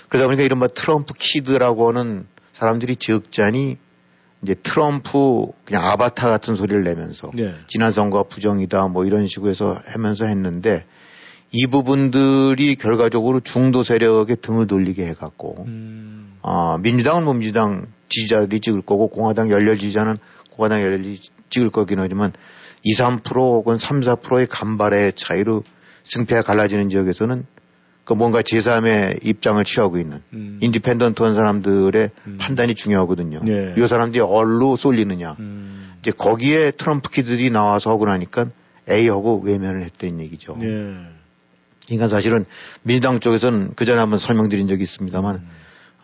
그러다 0.09 0.27
보니까 0.27 0.43
이른바 0.43 0.67
트럼프 0.69 1.15
kid라고 1.17 1.89
하는 1.89 2.27
사람들이 2.53 2.97
적잖이 2.97 3.77
이제 4.43 4.55
트럼프 4.55 5.47
그냥 5.65 5.85
아바타 5.85 6.29
같은 6.29 6.55
소리를 6.55 6.83
내면서 6.85 7.31
네. 7.35 7.55
지난 7.67 7.93
선거가 7.93 8.29
부정이다 8.29 8.89
뭐 8.89 9.05
이런 9.05 9.27
식으로 9.27 9.51
해서 9.51 9.81
하면서 9.87 10.25
했는데 10.25 10.85
이 11.51 11.67
부분들이 11.67 12.77
결과적으로 12.77 13.41
중도 13.41 13.83
세력에 13.83 14.37
등을 14.37 14.67
돌리게 14.67 15.07
해갖고 15.07 15.65
음. 15.67 16.39
아, 16.43 16.79
민주당은 16.81 17.25
뭐 17.25 17.33
민주당 17.33 17.87
지지자들이 18.09 18.61
찍을 18.61 18.83
거고 18.83 19.09
공화당 19.09 19.51
열렬 19.51 19.79
지지자는 19.79 20.17
공화당 20.53 20.83
열렬 20.83 21.03
지 21.03 21.31
찍을 21.59 21.71
거긴 21.71 21.99
하지만 22.01 22.33
2, 22.85 22.95
3% 22.95 23.35
혹은 23.37 23.77
3, 23.77 24.01
4%의 24.01 24.47
간발의 24.47 25.15
차이로 25.15 25.65
승패가 26.05 26.43
갈라지는 26.43 26.89
지역에서는 26.89 27.45
그 28.05 28.15
뭔가 28.15 28.41
제3의 28.41 29.19
입장을 29.23 29.63
취하고 29.65 29.99
있는 29.99 30.23
음. 30.33 30.59
independent한 30.63 31.35
사람들의 31.35 32.11
음. 32.27 32.39
판단이 32.41 32.75
중요하거든요. 32.75 33.43
네. 33.45 33.75
이 33.77 33.87
사람들이 33.87 34.23
얼로 34.23 34.77
쏠리느냐. 34.77 35.37
음. 35.39 35.93
이제 36.01 36.11
거기에 36.13 36.71
트럼프 36.71 37.11
kid들이 37.11 37.51
나와서 37.51 37.91
하고 37.91 38.07
나니까 38.07 38.47
에이 38.89 39.07
하고 39.07 39.43
외면을 39.45 39.83
했다는 39.83 40.21
얘기죠. 40.21 40.57
네. 40.59 40.97
그러니까 41.87 42.09
사실은 42.09 42.47
민주당 42.83 43.21
쪽에서는 43.21 43.73
그 43.75 43.85
전에 43.85 43.99
한번 43.99 44.19
설명드린 44.19 44.69
적이 44.69 44.85
있습니다만, 44.85 45.37
음. 45.37 45.49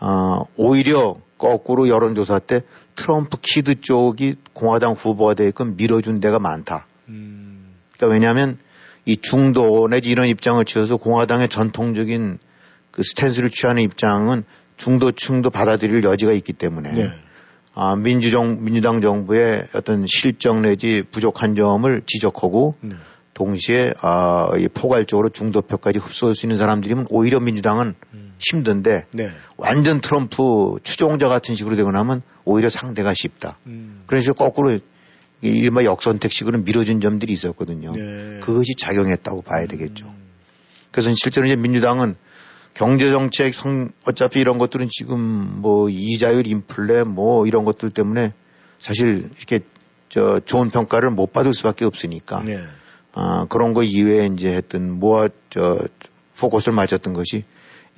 아, 0.00 0.44
오히려 0.56 1.16
거꾸로 1.38 1.88
여론조사 1.88 2.38
때 2.40 2.62
트럼프 2.96 3.38
kid 3.40 3.80
쪽이 3.80 4.36
공화당 4.52 4.92
후보가 4.92 5.34
되게끔 5.34 5.76
밀어준 5.76 6.20
데가 6.20 6.38
많다. 6.38 6.86
음. 7.08 7.74
그러니까 7.92 8.12
왜냐하면 8.14 8.58
이 9.04 9.16
중도 9.16 9.88
내지 9.88 10.10
이런 10.10 10.28
입장을 10.28 10.64
취해서 10.64 10.96
공화당의 10.96 11.48
전통적인 11.48 12.38
그 12.90 13.02
스탠스를 13.02 13.50
취하는 13.50 13.82
입장은 13.82 14.44
중도층도 14.76 15.50
받아들일 15.50 16.04
여지가 16.04 16.32
있기 16.32 16.52
때문에 16.52 16.92
네. 16.92 17.10
아, 17.74 17.96
민주정, 17.96 18.62
민주당 18.64 19.00
정부의 19.00 19.66
어떤 19.74 20.06
실정 20.06 20.62
내지 20.62 21.02
부족한 21.10 21.56
점을 21.56 22.02
지적하고 22.06 22.74
네. 22.80 22.94
동시에 23.34 23.92
아, 24.00 24.56
이 24.56 24.68
포괄적으로 24.68 25.28
중도표까지 25.28 25.98
흡수할 25.98 26.34
수 26.34 26.46
있는 26.46 26.56
사람들이면 26.56 27.08
오히려 27.10 27.40
민주당은 27.40 27.94
음. 28.14 28.34
힘든데 28.38 29.06
네. 29.12 29.30
완전 29.56 30.00
트럼프 30.00 30.76
추종자 30.82 31.26
같은 31.26 31.54
식으로 31.54 31.76
되고 31.76 31.90
나면 31.90 32.22
오히려 32.44 32.68
상대가 32.70 33.12
쉽다. 33.12 33.58
음. 33.66 34.02
그래서 34.06 34.32
거꾸로 34.32 34.70
이 34.72 34.80
일마 35.42 35.84
역선택식으로 35.84 36.58
밀어준 36.60 37.00
점들이 37.00 37.32
있었거든요. 37.32 37.94
네. 37.94 38.38
그것이 38.40 38.74
작용했다고 38.78 39.42
봐야 39.42 39.66
되겠죠. 39.66 40.06
음. 40.06 40.24
그래서 40.90 41.12
실제로 41.14 41.46
이제 41.46 41.56
민주당은 41.56 42.14
경제정책 42.74 43.54
성, 43.54 43.90
어차피 44.04 44.40
이런 44.40 44.58
것들은 44.58 44.88
지금 44.90 45.60
뭐 45.60 45.88
이자율 45.88 46.46
인플레 46.46 47.04
뭐 47.04 47.46
이런 47.46 47.64
것들 47.64 47.90
때문에 47.90 48.32
사실 48.78 49.30
이렇게 49.36 49.60
저 50.08 50.40
좋은 50.44 50.70
평가를 50.70 51.10
못 51.10 51.32
받을 51.32 51.52
수밖에 51.52 51.84
없으니까 51.84 52.42
네. 52.44 52.60
아, 53.14 53.46
그런 53.48 53.74
거 53.74 53.82
이외에 53.82 54.26
이제 54.26 54.50
했던 54.50 54.98
모아 54.98 55.28
저 55.50 55.78
포커스를 56.38 56.74
맞췄던 56.74 57.12
것이 57.12 57.44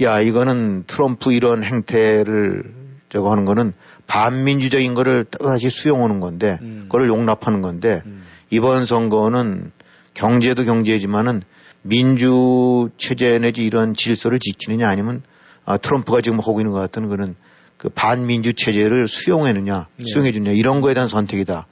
야 0.03 0.21
이거는 0.21 0.85
트럼프 0.87 1.33
이런 1.33 1.65
행태를 1.65 2.75
저거 3.09 3.31
하는 3.31 3.45
거는 3.45 3.73
반민주적인 4.07 4.95
거를 4.95 5.25
다시 5.25 5.71
수용하는 5.71 6.21
건데 6.21 6.59
음. 6.61 6.81
그걸 6.85 7.09
용납하는 7.09 7.63
건데 7.63 8.03
음. 8.05 8.25
이번 8.51 8.85
선거는 8.85 9.73
경제도 10.13 10.65
경제지만은 10.65 11.43
민주 11.83 12.91
체제 12.99 13.39
내지 13.39 13.65
이런 13.65 13.95
질서를 13.95 14.39
지키느냐 14.39 14.89
아니면 14.89 15.23
아, 15.65 15.79
트럼프가 15.79 16.21
지금 16.21 16.41
하고 16.41 16.61
있는 16.61 16.73
것 16.73 16.79
같은 16.79 17.09
그런 17.09 17.37
그 17.77 17.89
반민주 17.89 18.53
체제를 18.53 19.09
수용하느냐 19.09 19.89
네. 19.97 20.05
수용해 20.07 20.33
주느냐 20.33 20.53
이런 20.53 20.81
거에 20.81 20.95
대한 20.95 21.09
선택이다. 21.09 21.67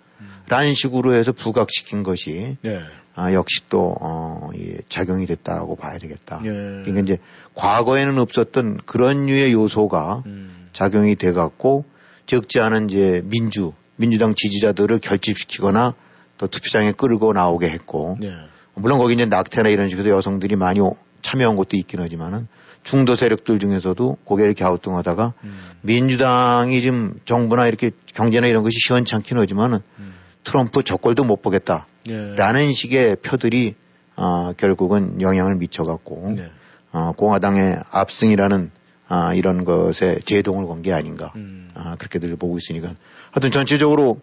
라는 0.48 0.74
식으로 0.74 1.16
해서 1.16 1.32
부각시킨 1.32 2.02
것이 2.02 2.58
네. 2.60 2.80
아, 3.16 3.32
역시 3.32 3.60
또 3.68 3.96
어, 4.00 4.50
예, 4.58 4.78
작용이 4.88 5.26
됐다고 5.26 5.76
봐야 5.76 5.98
되겠다. 5.98 6.40
예. 6.44 6.48
그러니까 6.48 7.00
이제 7.00 7.18
과거에는 7.54 8.18
없었던 8.18 8.80
그런 8.86 9.26
류의 9.26 9.52
요소가 9.52 10.24
음. 10.26 10.68
작용이 10.72 11.14
돼 11.14 11.32
갖고 11.32 11.84
적지 12.26 12.60
않은 12.60 12.90
이제 12.90 13.22
민주 13.26 13.72
민주당 13.96 14.34
지지자들을 14.34 14.98
결집시키거나 14.98 15.94
또 16.38 16.46
투표장에 16.48 16.92
끌고 16.92 17.32
나오게 17.32 17.68
했고 17.70 18.16
네. 18.20 18.32
물론 18.74 18.98
거기 18.98 19.14
이제 19.14 19.24
낙태나 19.24 19.70
이런 19.70 19.88
식으로 19.88 20.10
여성들이 20.10 20.56
많이 20.56 20.80
오- 20.80 20.96
참여한 21.22 21.54
것도 21.54 21.76
있긴 21.76 22.00
하지만은 22.00 22.48
중도 22.82 23.14
세력들 23.14 23.60
중에서도 23.60 24.18
고개를 24.24 24.54
갸우뚱하다가 24.54 25.32
음. 25.44 25.58
민주당이 25.82 26.80
지금 26.82 27.14
정부나 27.24 27.66
이렇게 27.68 27.92
경제나 28.12 28.48
이런 28.48 28.62
것이 28.62 28.76
시원찮긴 28.86 29.38
하지만은 29.38 29.80
음. 29.98 30.14
트럼프 30.44 30.82
적골도 30.82 31.24
못 31.24 31.42
보겠다. 31.42 31.86
예. 32.08 32.34
라는 32.36 32.72
식의 32.72 33.16
표들이 33.16 33.74
어, 34.16 34.52
결국은 34.56 35.20
영향을 35.20 35.56
미쳐갖고 35.56 36.32
네. 36.36 36.50
어, 36.92 37.12
공화당의 37.12 37.80
압승이라는 37.90 38.70
아, 39.08 39.34
이런 39.34 39.64
것에 39.64 40.20
제동을 40.24 40.66
건 40.66 40.82
게 40.82 40.92
아닌가 40.92 41.32
음. 41.36 41.70
아, 41.74 41.96
그렇게들 41.96 42.34
보고 42.36 42.56
있으니까 42.58 42.94
하여튼 43.32 43.50
전체적으로 43.50 44.20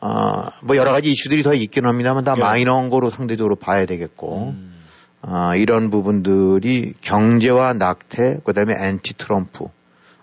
아, 0.00 0.50
뭐 0.62 0.76
여러 0.76 0.92
가지 0.92 1.10
이슈들이 1.10 1.42
더 1.42 1.54
있긴 1.54 1.86
합니다만 1.86 2.24
다 2.24 2.34
예. 2.36 2.40
마이너한 2.40 2.90
거로 2.90 3.10
상대적으로 3.10 3.56
봐야 3.56 3.84
되겠고 3.84 4.54
음. 4.56 4.74
아, 5.22 5.54
이런 5.56 5.90
부분들이 5.90 6.94
경제와 7.00 7.74
낙태 7.74 8.40
그다음에 8.44 8.74
엔티 8.78 9.14
트럼프 9.14 9.66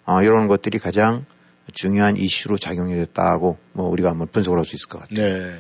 아, 0.05 0.21
이런 0.23 0.47
것들이 0.47 0.79
가장 0.79 1.25
중요한 1.73 2.17
이슈로 2.17 2.57
작용이 2.57 2.95
됐다고 2.95 3.57
뭐 3.73 3.89
우리가 3.89 4.09
한번 4.09 4.27
분석을 4.31 4.57
할 4.59 4.65
수 4.65 4.75
있을 4.75 4.89
것 4.89 4.99
같아요. 4.99 5.37
네. 5.37 5.57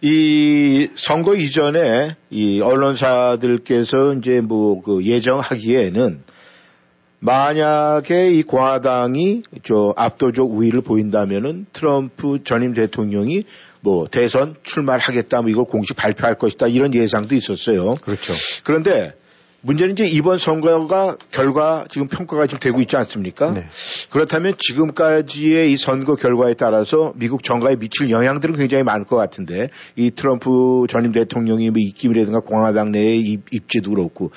이 0.00 0.88
선거 0.94 1.34
이전에 1.34 2.10
이 2.30 2.60
언론사들께서 2.60 4.14
이제 4.14 4.40
뭐 4.40 4.80
그 4.80 5.04
예정하기에는 5.04 6.22
만약에 7.20 8.30
이 8.30 8.42
공화당이 8.44 9.42
저 9.64 9.92
압도적 9.96 10.52
우위를 10.52 10.82
보인다면은 10.82 11.66
트럼프 11.72 12.44
전임 12.44 12.74
대통령이 12.74 13.44
뭐 13.80 14.06
대선 14.06 14.54
출마를 14.62 15.00
하겠다 15.00 15.40
뭐 15.40 15.50
이걸 15.50 15.64
공식 15.64 15.96
발표할 15.96 16.36
것이다 16.36 16.68
이런 16.68 16.94
예상도 16.94 17.34
있었어요. 17.34 17.94
그렇죠. 17.94 18.34
그런데 18.62 19.14
문제는 19.60 19.92
이제 19.92 20.06
이번 20.06 20.38
선거가 20.38 21.16
결과 21.32 21.84
지금 21.90 22.06
평가가 22.06 22.46
지금 22.46 22.60
되고 22.60 22.80
있지 22.80 22.96
않습니까? 22.96 23.50
네. 23.50 23.66
그렇다면 24.10 24.54
지금까지의 24.56 25.72
이 25.72 25.76
선거 25.76 26.14
결과에 26.14 26.54
따라서 26.54 27.12
미국 27.16 27.42
정가에 27.42 27.74
미칠 27.74 28.10
영향들은 28.10 28.56
굉장히 28.56 28.84
많을 28.84 29.04
것 29.04 29.16
같은데 29.16 29.68
이 29.96 30.12
트럼프 30.12 30.86
전임 30.88 31.10
대통령이 31.10 31.70
뭐 31.70 31.80
입김이라든가 31.80 32.40
공화당 32.40 32.92
내의 32.92 33.20
입, 33.20 33.52
입지도 33.52 33.90
그렇고 33.90 34.30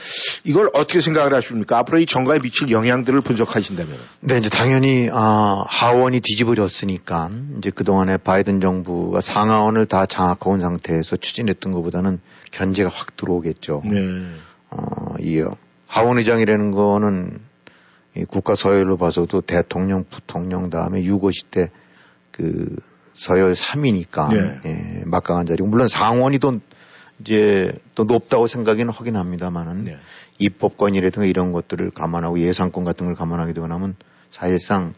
이걸 0.43 0.69
어떻게 0.73 0.99
생각을 0.99 1.35
하십니까? 1.35 1.77
앞으로 1.77 1.99
이 1.99 2.07
정가에 2.07 2.39
미칠 2.39 2.71
영향들을 2.71 3.21
분석하신다면. 3.21 3.95
네, 4.21 4.37
이제 4.39 4.49
당연히 4.49 5.09
아, 5.13 5.63
하원이 5.67 6.21
뒤집어졌으니까 6.21 7.29
이제 7.59 7.69
그 7.73 7.83
동안에 7.83 8.17
바이든 8.17 8.59
정부가 8.59 9.21
상하원을 9.21 9.85
다 9.85 10.07
장악하고 10.07 10.51
온 10.51 10.59
상태에서 10.59 11.15
추진했던 11.15 11.71
것보다는 11.71 12.19
견제가 12.51 12.89
확 12.89 13.15
들어오겠죠. 13.15 13.83
네. 13.85 13.99
어, 14.71 15.15
이 15.19 15.43
하원 15.87 16.17
의장이라는 16.17 16.71
거는 16.71 17.39
이 18.15 18.25
국가 18.25 18.55
서열로 18.55 18.97
봐서도 18.97 19.41
대통령, 19.41 20.03
부통령 20.09 20.69
다음에 20.69 21.03
유고시 21.03 21.45
때그 21.51 22.75
서열 23.13 23.51
3위니까 23.51 24.33
네. 24.33 24.59
예, 24.65 25.03
막강한 25.05 25.45
자리고 25.45 25.67
물론 25.67 25.87
상원이 25.87 26.39
또 26.39 26.59
이제 27.19 27.71
또 27.93 28.03
높다고 28.05 28.47
생각은 28.47 28.89
하긴 28.89 29.15
합니다만은 29.15 29.83
네. 29.83 29.97
입법권이라든가 30.39 31.25
이런 31.25 31.51
것들을 31.51 31.91
감안하고 31.91 32.39
예산권 32.39 32.83
같은 32.83 33.05
걸 33.05 33.15
감안하게 33.15 33.53
되고 33.53 33.67
나면 33.67 33.95
사실상 34.29 34.93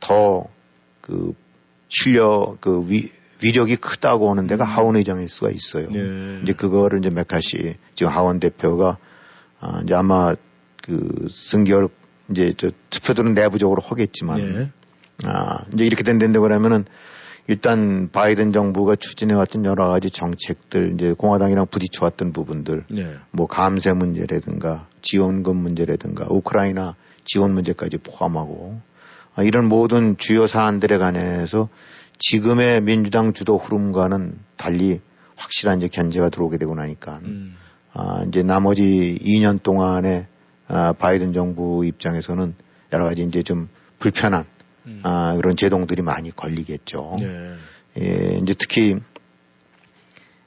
더그 0.00 1.34
실력 1.88 2.56
그 2.60 2.84
위, 2.88 3.10
위력이 3.42 3.76
크다고 3.76 4.30
하는 4.30 4.46
데가 4.46 4.64
하원 4.64 4.96
의장일 4.96 5.28
수가 5.28 5.50
있어요. 5.50 5.88
네. 5.90 6.40
이제 6.42 6.52
그거를 6.52 6.98
이제 6.98 7.10
메카시 7.10 7.76
지금 7.94 8.12
하원 8.12 8.40
대표가 8.40 8.98
아, 9.60 9.80
이제 9.82 9.94
아마 9.94 10.34
그 10.82 11.26
승결 11.30 11.88
이제 12.30 12.54
저 12.56 12.70
투표들은 12.90 13.34
내부적으로 13.34 13.82
하겠지만 13.84 14.36
네. 14.36 14.70
아, 15.24 15.64
이제 15.72 15.84
이렇게 15.84 16.02
된다고 16.02 16.42
그러면은 16.42 16.84
일단 17.46 18.10
바이든 18.12 18.52
정부가 18.52 18.94
추진해왔던 18.96 19.64
여러 19.64 19.88
가지 19.88 20.10
정책들 20.10 20.92
이제 20.94 21.14
공화당이랑 21.14 21.66
부딪혀왔던 21.70 22.32
부분들 22.32 22.84
네. 22.90 23.16
뭐 23.30 23.46
감세 23.46 23.94
문제라든가 23.94 24.86
지원금 25.00 25.56
문제라든가 25.56 26.26
우크라이나 26.28 26.94
지원 27.24 27.54
문제까지 27.54 27.98
포함하고 27.98 28.80
아, 29.34 29.42
이런 29.42 29.66
모든 29.66 30.18
주요 30.18 30.46
사안들에 30.46 30.98
관해서 30.98 31.68
지금의 32.18 32.82
민주당 32.82 33.32
주도 33.32 33.56
흐름과는 33.56 34.38
달리 34.56 35.00
확실한 35.36 35.78
이제 35.78 35.88
견제가 35.88 36.28
들어오게 36.28 36.58
되고 36.58 36.74
나니까 36.74 37.20
음. 37.24 37.56
아, 37.92 38.24
이제 38.28 38.42
나머지 38.42 39.18
2년 39.22 39.62
동안에 39.62 40.26
아, 40.68 40.92
바이든 40.92 41.32
정부 41.32 41.84
입장에서는 41.84 42.54
여러 42.92 43.04
가지 43.04 43.22
이제 43.22 43.42
좀 43.42 43.68
불편한 43.98 44.44
음. 44.86 45.00
아, 45.02 45.34
그런 45.36 45.56
제동들이 45.56 46.02
많이 46.02 46.30
걸리겠죠. 46.30 47.14
네. 47.18 47.54
예, 48.00 48.38
이제 48.42 48.54
특히 48.54 48.96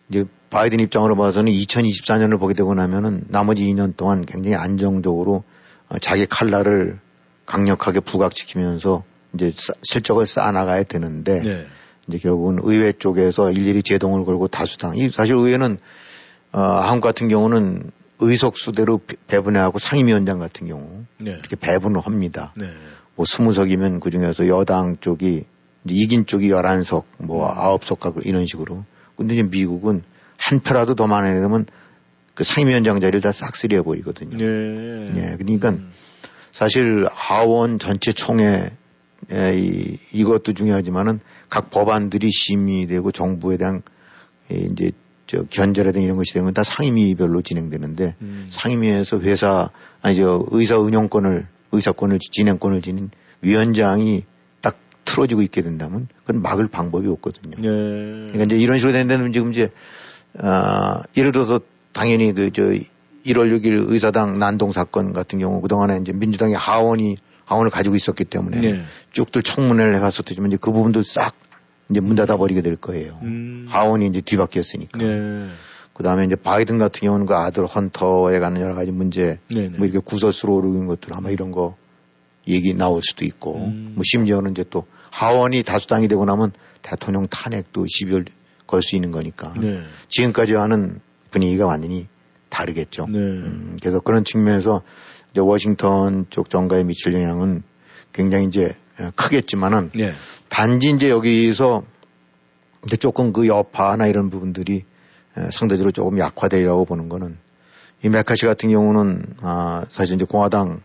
이제 0.09 0.25
바이든 0.49 0.79
입장으로 0.79 1.15
봐서는 1.15 1.51
2024년을 1.51 2.39
보게 2.39 2.53
되고 2.53 2.73
나면은 2.73 3.25
나머지 3.29 3.63
2년 3.63 3.95
동안 3.95 4.25
굉장히 4.25 4.55
안정적으로 4.55 5.43
어, 5.89 5.97
자기 5.99 6.25
칼날을 6.25 6.99
강력하게 7.45 8.01
부각시키면서 8.01 9.03
이제 9.33 9.53
실적을 9.83 10.25
쌓아나가야 10.25 10.83
되는데 10.83 11.41
네. 11.41 11.65
이제 12.07 12.17
결국은 12.17 12.59
의회 12.63 12.91
쪽에서 12.91 13.51
일일이 13.51 13.83
제동을 13.83 14.25
걸고 14.25 14.47
다수당. 14.47 14.97
이 14.97 15.09
사실 15.09 15.35
의회는 15.35 15.77
어, 16.51 16.61
한국 16.61 17.07
같은 17.07 17.27
경우는 17.27 17.91
의석수대로 18.19 19.01
배분해하고 19.27 19.79
상임위원장 19.79 20.39
같은 20.39 20.67
경우 20.67 21.05
네. 21.17 21.31
이렇게 21.31 21.55
배분을 21.55 22.01
합니다. 22.01 22.53
네. 22.55 22.67
뭐 23.15 23.25
20석이면 23.25 23.99
그 23.99 24.11
중에서 24.11 24.47
여당 24.47 24.97
쪽이 24.99 25.45
이긴 25.85 26.25
쪽이 26.27 26.49
11석, 26.49 27.03
뭐 27.17 27.49
음. 27.49 27.55
9석 27.55 28.01
하고 28.01 28.21
이런 28.23 28.45
식으로. 28.45 28.85
근데 29.15 29.33
이제 29.33 29.43
미국은 29.43 30.03
한 30.37 30.59
표라도 30.59 30.95
더 30.95 31.07
많아야 31.07 31.41
되면 31.41 31.65
그 32.35 32.43
상임위원장 32.43 32.99
자리를 32.99 33.21
다 33.21 33.31
싹쓸이 33.31 33.75
해 33.75 33.81
버리거든요. 33.81 34.37
네. 34.37 35.05
네. 35.11 35.35
그러니까 35.37 35.69
음. 35.69 35.91
사실 36.51 37.07
하원 37.11 37.79
전체 37.79 38.11
총회 38.11 38.71
이, 39.29 39.97
이것도 40.11 40.53
중요하지만은 40.53 41.19
각 41.49 41.69
법안들이 41.69 42.29
심의되고 42.31 43.11
정부에 43.11 43.57
대한 43.57 43.81
이제 44.49 44.91
저 45.31 45.43
견제라든가 45.43 46.03
이런 46.03 46.17
것이 46.17 46.33
되면 46.33 46.53
다 46.53 46.63
상임위별로 46.63 47.41
진행되는데 47.41 48.15
음. 48.21 48.47
상임위에서 48.49 49.19
회사 49.21 49.69
아니 50.01 50.15
저 50.17 50.45
의사 50.51 50.77
운영권을 50.77 51.47
의사권을 51.71 52.19
진행권을 52.19 52.81
지닌 52.81 53.09
위원장이 53.41 54.25
딱 54.61 54.77
틀어지고 55.05 55.41
있게 55.41 55.61
된다면 55.61 56.07
그건 56.25 56.41
막을 56.41 56.67
방법이 56.67 57.07
없거든요. 57.07 57.55
네. 57.57 58.27
그러니까 58.27 58.43
이제 58.43 58.57
이런 58.57 58.77
식으로 58.77 58.93
된다면 58.93 59.31
지금 59.31 59.51
이제 59.51 59.69
아 60.37 61.03
예를 61.15 61.31
들어서 61.31 61.59
당연히 61.93 62.33
그 62.33 62.49
저 62.53 62.63
1월 63.25 63.51
6일 63.51 63.85
의사당 63.91 64.39
난동 64.39 64.71
사건 64.71 65.13
같은 65.13 65.39
경우 65.39 65.61
그동안에 65.61 65.99
이제 66.01 66.11
민주당의 66.11 66.55
하원이 66.55 67.17
하원을 67.45 67.69
가지고 67.69 67.95
있었기 67.95 68.25
때문에 68.25 68.59
네. 68.59 68.81
쭉들 69.11 69.43
청문회를 69.43 69.95
해봤었지만 69.95 70.51
이제 70.51 70.57
그 70.59 70.71
부분들 70.71 71.03
싹 71.03 71.35
이제 71.91 71.99
문 71.99 72.15
닫아버리게 72.15 72.61
될 72.61 72.75
거예요. 72.75 73.19
음. 73.21 73.65
하원이 73.69 74.07
이제 74.07 74.21
뒤바뀌었으니까. 74.21 74.97
네. 74.97 75.45
그 75.93 76.03
다음에 76.03 76.25
이제 76.25 76.35
바이든 76.35 76.77
같은 76.77 77.01
경우는 77.05 77.25
그 77.25 77.35
아들 77.35 77.65
헌터에 77.65 78.39
관한 78.39 78.61
여러 78.61 78.73
가지 78.73 78.91
문제, 78.91 79.39
네네. 79.49 79.69
네. 79.69 79.77
뭐 79.77 79.85
이렇게 79.85 79.99
구설수로 79.99 80.55
오르는 80.55 80.87
것들 80.87 81.13
아마 81.13 81.29
이런 81.29 81.51
거 81.51 81.75
얘기 82.47 82.73
나올 82.73 83.01
수도 83.03 83.25
있고, 83.25 83.57
음. 83.57 83.91
뭐 83.95 84.03
심지어는 84.03 84.51
이제 84.51 84.63
또 84.69 84.85
하원이 85.11 85.63
다수당이 85.63 86.07
되고 86.07 86.25
나면 86.25 86.53
대통령 86.81 87.27
탄핵도 87.27 87.85
12월 87.85 88.25
걸수 88.65 88.95
있는 88.95 89.11
거니까. 89.11 89.53
네. 89.59 89.81
지금까지 90.07 90.55
하는 90.55 91.01
분위기가 91.29 91.67
완전히 91.67 92.07
다르겠죠. 92.49 93.07
네. 93.11 93.17
음, 93.17 93.77
그래서 93.81 93.99
그런 93.99 94.23
측면에서 94.23 94.81
이제 95.31 95.41
워싱턴 95.41 96.25
쪽 96.29 96.49
정가에 96.49 96.83
미칠 96.83 97.13
영향은 97.13 97.63
굉장히 98.13 98.45
이제 98.45 98.75
크겠지만은 99.15 99.91
네. 99.95 100.13
단지 100.49 100.91
이제 100.91 101.09
여기서 101.09 101.83
근데 102.81 102.97
조금 102.97 103.31
그 103.33 103.47
여파나 103.47 104.07
이런 104.07 104.29
부분들이 104.29 104.85
상대적으로 105.51 105.91
조금 105.91 106.19
약화되리라고 106.19 106.85
보는 106.85 107.09
거는 107.09 107.37
이 108.03 108.09
메카시 108.09 108.45
같은 108.45 108.69
경우는 108.69 109.35
아 109.41 109.85
사실 109.89 110.15
이제 110.15 110.25
공화당 110.25 110.81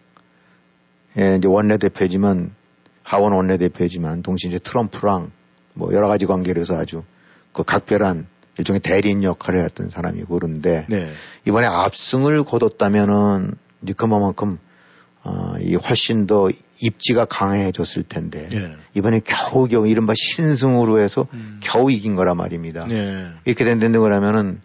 의 1.17 1.39
이제 1.39 1.49
원내대표지만 1.49 2.55
하원 3.03 3.33
원내대표지만 3.33 4.23
동시에 4.23 4.51
이제 4.51 4.59
트럼프랑 4.59 5.31
뭐 5.75 5.93
여러 5.95 6.09
가지 6.09 6.27
관계로 6.27 6.61
해서 6.61 6.77
아주 6.79 7.05
그 7.53 7.63
각별한 7.63 8.27
일종의 8.59 8.81
대리인 8.81 9.23
역할을 9.23 9.65
했던 9.65 9.91
사람이고 9.91 10.39
그런데 10.39 10.87
네. 10.89 11.11
이번에 11.47 11.67
압승을 11.67 12.45
거뒀다면은 12.45 13.55
이제 13.83 13.95
그만큼 13.95 14.59
어, 15.29 15.55
이 15.61 15.75
훨씬 15.75 16.29
더 16.29 16.49
입지가 16.81 17.25
강해졌을 17.25 18.05
텐데 18.05 18.49
네. 18.49 18.77
이번에 18.95 19.21
겨우겨우 19.25 19.89
이른바 19.89 20.13
신승으로 20.17 21.01
해서 21.01 21.27
음. 21.33 21.59
겨우 21.61 21.91
이긴 21.91 22.15
거라 22.15 22.35
말입니다. 22.35 22.85
네. 22.85 23.31
이렇게 23.45 23.65
된다는 23.65 23.99
거라면은 23.99 24.61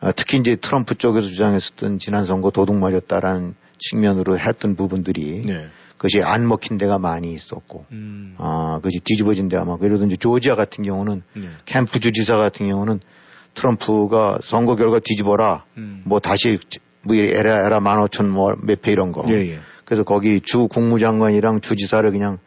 어, 0.00 0.10
특히 0.14 0.38
이제 0.38 0.54
트럼프 0.54 0.96
쪽에서 0.96 1.26
주장했었던 1.28 1.98
지난 1.98 2.26
선거 2.26 2.50
도둑 2.50 2.76
맞았다라는 2.76 3.54
측면으로 3.78 4.38
했던 4.38 4.76
부분들이 4.76 5.42
네. 5.46 5.68
그것이 5.96 6.20
안 6.20 6.46
먹힌 6.46 6.78
데가 6.78 6.98
많이 6.98 7.32
있었고, 7.32 7.86
음. 7.92 8.34
아, 8.38 8.78
그것이 8.78 8.98
뒤집어진 9.04 9.48
데가 9.48 9.64
많고, 9.64 9.84
예를 9.84 9.98
들어 9.98 10.08
이제 10.08 10.16
조지아 10.16 10.54
같은 10.56 10.82
경우는 10.82 11.22
네. 11.34 11.48
캠프 11.64 12.00
주지사 12.00 12.36
같은 12.36 12.66
경우는 12.66 12.98
트럼프가 13.54 14.40
선거 14.42 14.74
결과 14.74 14.98
뒤집어라, 14.98 15.64
음. 15.76 16.02
뭐 16.04 16.18
다시 16.18 16.58
뭐 17.02 17.14
에라 17.14 17.66
에라 17.66 17.78
만 17.78 18.00
오천 18.00 18.28
뭐몇표 18.28 18.90
이런 18.90 19.12
거. 19.12 19.24
그래서 19.92 20.04
거기 20.04 20.40
주 20.40 20.68
국무장관이랑 20.68 21.60
주지사를 21.60 22.10
그냥 22.10 22.38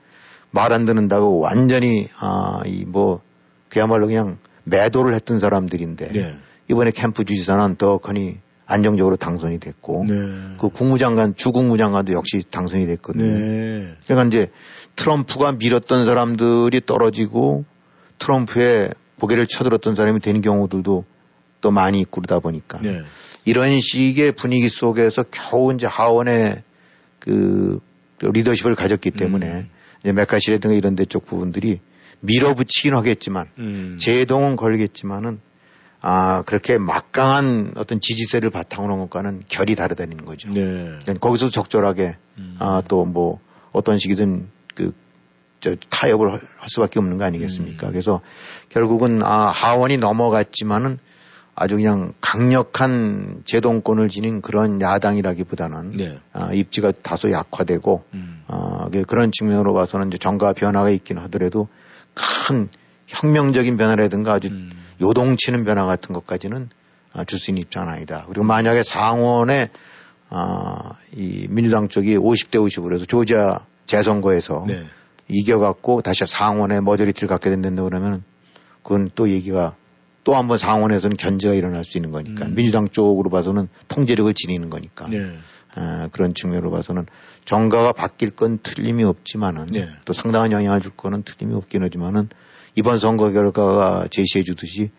말 0.49 0.71
안 0.73 0.85
듣는다고 0.85 1.37
완전히 1.39 2.07
아 2.19 2.61
이 2.65 2.85
뭐 2.87 3.21
그야말로 3.69 4.07
그냥 4.07 4.37
매도를 4.63 5.13
했던 5.13 5.39
사람들인데 5.39 6.09
예. 6.15 6.37
이번에 6.71 6.89
켐프 6.89 7.23
주지사는 7.23 7.75
더 7.75 7.99
커니 7.99 8.39
안정적으로 8.65 9.15
당선이 9.15 9.59
됐고 9.59 10.05
네. 10.07 10.15
그 10.57 10.69
국무장관 10.69 11.35
주 11.35 11.51
국무장관도 11.51 12.13
역시 12.13 12.41
당선이 12.49 12.87
됐거든요. 12.87 13.37
네. 13.37 13.93
그러니까 14.07 14.27
이제 14.27 14.51
트럼프가 14.95 15.51
밀었던 15.51 16.03
사람들이 16.03 16.81
떨어지고 16.87 17.65
트럼프의 18.17 18.89
고개를 19.19 19.45
쳐들었던 19.45 19.93
사람이 19.93 20.19
되는 20.21 20.41
경우들도 20.41 21.05
또 21.61 21.71
많이 21.71 21.99
있고 21.99 22.21
그러다 22.21 22.39
보니까 22.39 22.79
네. 22.81 23.01
이런 23.43 23.79
식의 23.79 24.31
분위기 24.31 24.67
속에서 24.69 25.23
겨우 25.29 25.71
이제 25.75 25.85
하원의 25.85 26.63
그 27.19 27.79
리더십을 28.21 28.75
가졌기 28.75 29.11
때문에 29.11 29.47
음. 29.47 29.69
이제 30.01 30.11
메카시라든가 30.11 30.75
이런 30.75 30.95
데 30.95 31.05
쪽 31.05 31.25
부분들이 31.25 31.79
밀어붙이긴 32.21 32.95
하겠지만 32.95 33.47
음. 33.59 33.97
제동은 33.99 34.55
걸겠지만은 34.55 35.39
아 36.01 36.43
그렇게 36.43 36.77
막강한 36.77 37.73
어떤 37.75 37.99
지지세를 37.99 38.49
바탕으로 38.51 38.93
한 38.93 38.99
것과는 39.01 39.43
결이 39.47 39.75
다르다는 39.75 40.23
거죠. 40.25 40.49
네. 40.49 40.61
그러니까 41.01 41.13
거기서 41.15 41.49
적절하게 41.49 42.15
음. 42.37 42.55
아또 42.59 43.05
뭐 43.05 43.39
어떤 43.71 43.97
식이든 43.97 44.47
그 44.75 44.91
저 45.65 45.75
타협을 45.89 46.31
할 46.31 46.39
수밖에 46.67 46.99
없는 46.99 47.17
거 47.17 47.25
아니겠습니까? 47.25 47.87
음. 47.87 47.91
그래서 47.91 48.21
결국은 48.69 49.23
아 49.23 49.49
하원이 49.49 49.97
넘어갔지만은 49.97 50.99
아주 51.55 51.77
그냥 51.77 52.13
강력한 52.19 53.41
제동권을 53.45 54.09
지닌 54.09 54.41
그런 54.41 54.81
야당이라기보다는 54.81 55.91
네. 55.91 56.19
아, 56.33 56.51
입지가 56.51 56.91
다소 57.01 57.31
약화되고 57.31 58.03
음. 58.13 58.43
어, 58.47 58.89
그런 59.07 59.31
측면으로 59.31 59.73
봐서는 59.73 60.07
이제 60.07 60.17
정가 60.17 60.51
변화가 60.51 60.89
있긴 60.89 61.17
하더라도 61.17 61.69
큰 62.13 62.69
혁명적인 63.07 63.77
변화라든가 63.77 64.33
아주 64.33 64.49
음. 64.49 64.71
요동치는 65.01 65.63
변화 65.63 65.85
같은 65.85 66.13
것까지는 66.13 66.69
아, 67.13 67.23
줄수 67.23 67.51
있는 67.51 67.61
입장은 67.61 67.87
아니다. 67.87 68.25
그리고 68.27 68.43
만약에 68.43 68.83
상원에 68.83 69.69
아, 70.29 70.95
이 71.13 71.47
민주당 71.49 71.87
쪽이 71.87 72.17
50대 72.17 72.55
50으로 72.55 72.95
해서 72.95 73.05
조지아 73.05 73.59
재선거에서 73.85 74.65
네. 74.67 74.83
이겨갖고 75.29 76.01
다시 76.01 76.25
상원에 76.27 76.81
머저리티를 76.81 77.29
갖게 77.29 77.49
된다 77.49 77.83
그러면 77.83 78.23
그건 78.83 79.09
또 79.15 79.29
얘기가 79.29 79.75
또 80.25 80.35
한번 80.35 80.57
상원에서는 80.57 81.15
견제가 81.15 81.53
일어날 81.53 81.85
수 81.85 81.97
있는 81.97 82.11
거니까 82.11 82.45
음. 82.45 82.55
민주당 82.55 82.89
쪽으로 82.89 83.29
봐서는 83.29 83.69
통제력을 83.87 84.33
지니는 84.33 84.69
거니까 84.69 85.05
네. 85.07 85.37
아, 85.75 86.09
그런 86.11 86.33
측면으로 86.33 86.71
봐서는 86.71 87.05
정가가 87.45 87.93
바뀔 87.93 88.31
건 88.31 88.57
틀림이 88.61 89.03
없지만은 89.03 89.67
네. 89.67 89.87
또 90.03 90.13
상당한 90.13 90.51
영향을 90.51 90.81
줄 90.81 90.91
거는 90.91 91.23
틀림이 91.23 91.53
없긴 91.55 91.83
하지만은 91.83 92.29
이번 92.75 92.97
선거 92.99 93.29
결과가 93.29 94.07
제시해 94.09 94.43
주듯이 94.43 94.89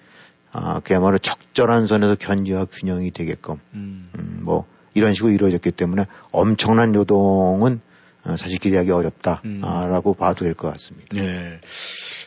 아, 0.53 0.81
그야말로 0.81 1.19
적절한 1.19 1.87
선에서 1.87 2.15
견제와 2.15 2.67
균형이 2.67 3.11
되게끔 3.11 3.57
음. 3.75 4.11
음, 4.17 4.41
뭐 4.43 4.65
이런 4.95 5.13
식으로 5.13 5.33
이루어졌기 5.33 5.73
때문에 5.73 6.07
엄청난 6.33 6.95
요동은 6.95 7.81
어, 8.25 8.37
사실 8.37 8.59
기대하기 8.59 8.91
어렵다라고 8.93 10.11
음. 10.11 10.15
봐도 10.17 10.45
될 10.45 10.55
것 10.55 10.71
같습니다. 10.73 11.17
네. 11.17 11.61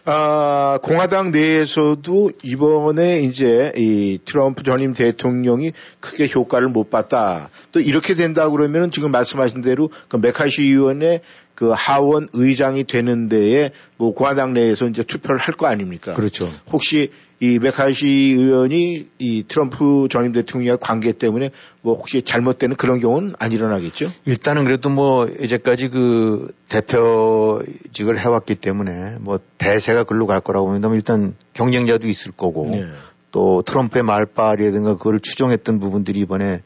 아, 0.05 0.79
공화당 0.81 1.31
내에서도 1.31 2.31
이번에 2.43 3.21
이제 3.21 3.73
이 3.75 4.19
트럼프 4.23 4.63
전임 4.63 4.93
대통령이 4.93 5.73
크게 5.99 6.29
효과를 6.33 6.69
못 6.69 6.89
봤다. 6.89 7.49
또 7.71 7.79
이렇게 7.79 8.13
된다 8.13 8.49
그러면은 8.49 8.91
지금 8.91 9.11
말씀하신 9.11 9.61
대로 9.61 9.89
그 10.07 10.17
메카시 10.17 10.63
의원의 10.63 11.21
그 11.59 11.73
하원 11.75 12.29
의장이 12.31 12.85
되는 12.85 13.27
데에 13.27 13.71
뭐 13.97 14.13
공화당 14.13 14.53
내에서 14.53 14.85
이제 14.85 15.03
투표를 15.03 15.41
할 15.41 15.55
거 15.57 15.67
아닙니까? 15.67 16.13
그렇죠. 16.13 16.47
혹시 16.71 17.09
이 17.41 17.59
메카시 17.59 18.07
의원이 18.07 19.07
이 19.19 19.43
트럼프 19.45 20.07
전임 20.09 20.31
대통령의 20.31 20.77
관계 20.79 21.11
때문에 21.11 21.49
뭐 21.81 21.95
혹시 21.95 22.21
잘못되는 22.21 22.77
그런 22.77 22.99
경우는 22.99 23.33
안 23.39 23.51
일어나겠죠? 23.51 24.09
일단은 24.25 24.63
그래도 24.63 24.89
뭐 24.89 25.25
이제까지 25.25 25.89
그 25.89 26.53
대표직을 26.69 28.17
해왔기 28.17 28.55
때문에 28.55 29.17
뭐 29.19 29.41
대세가 29.57 30.05
글로 30.05 30.27
갈 30.27 30.39
거라고 30.39 30.71
한다면 30.71 30.95
일단 30.95 31.35
경쟁자도 31.55 32.07
있을 32.07 32.31
거고 32.31 32.69
네. 32.71 32.85
또 33.31 33.63
트럼프의 33.65 34.03
말빨이라든가 34.03 34.95
그걸 34.95 35.19
추종했던 35.19 35.79
부분들이 35.79 36.21
이번에 36.21 36.61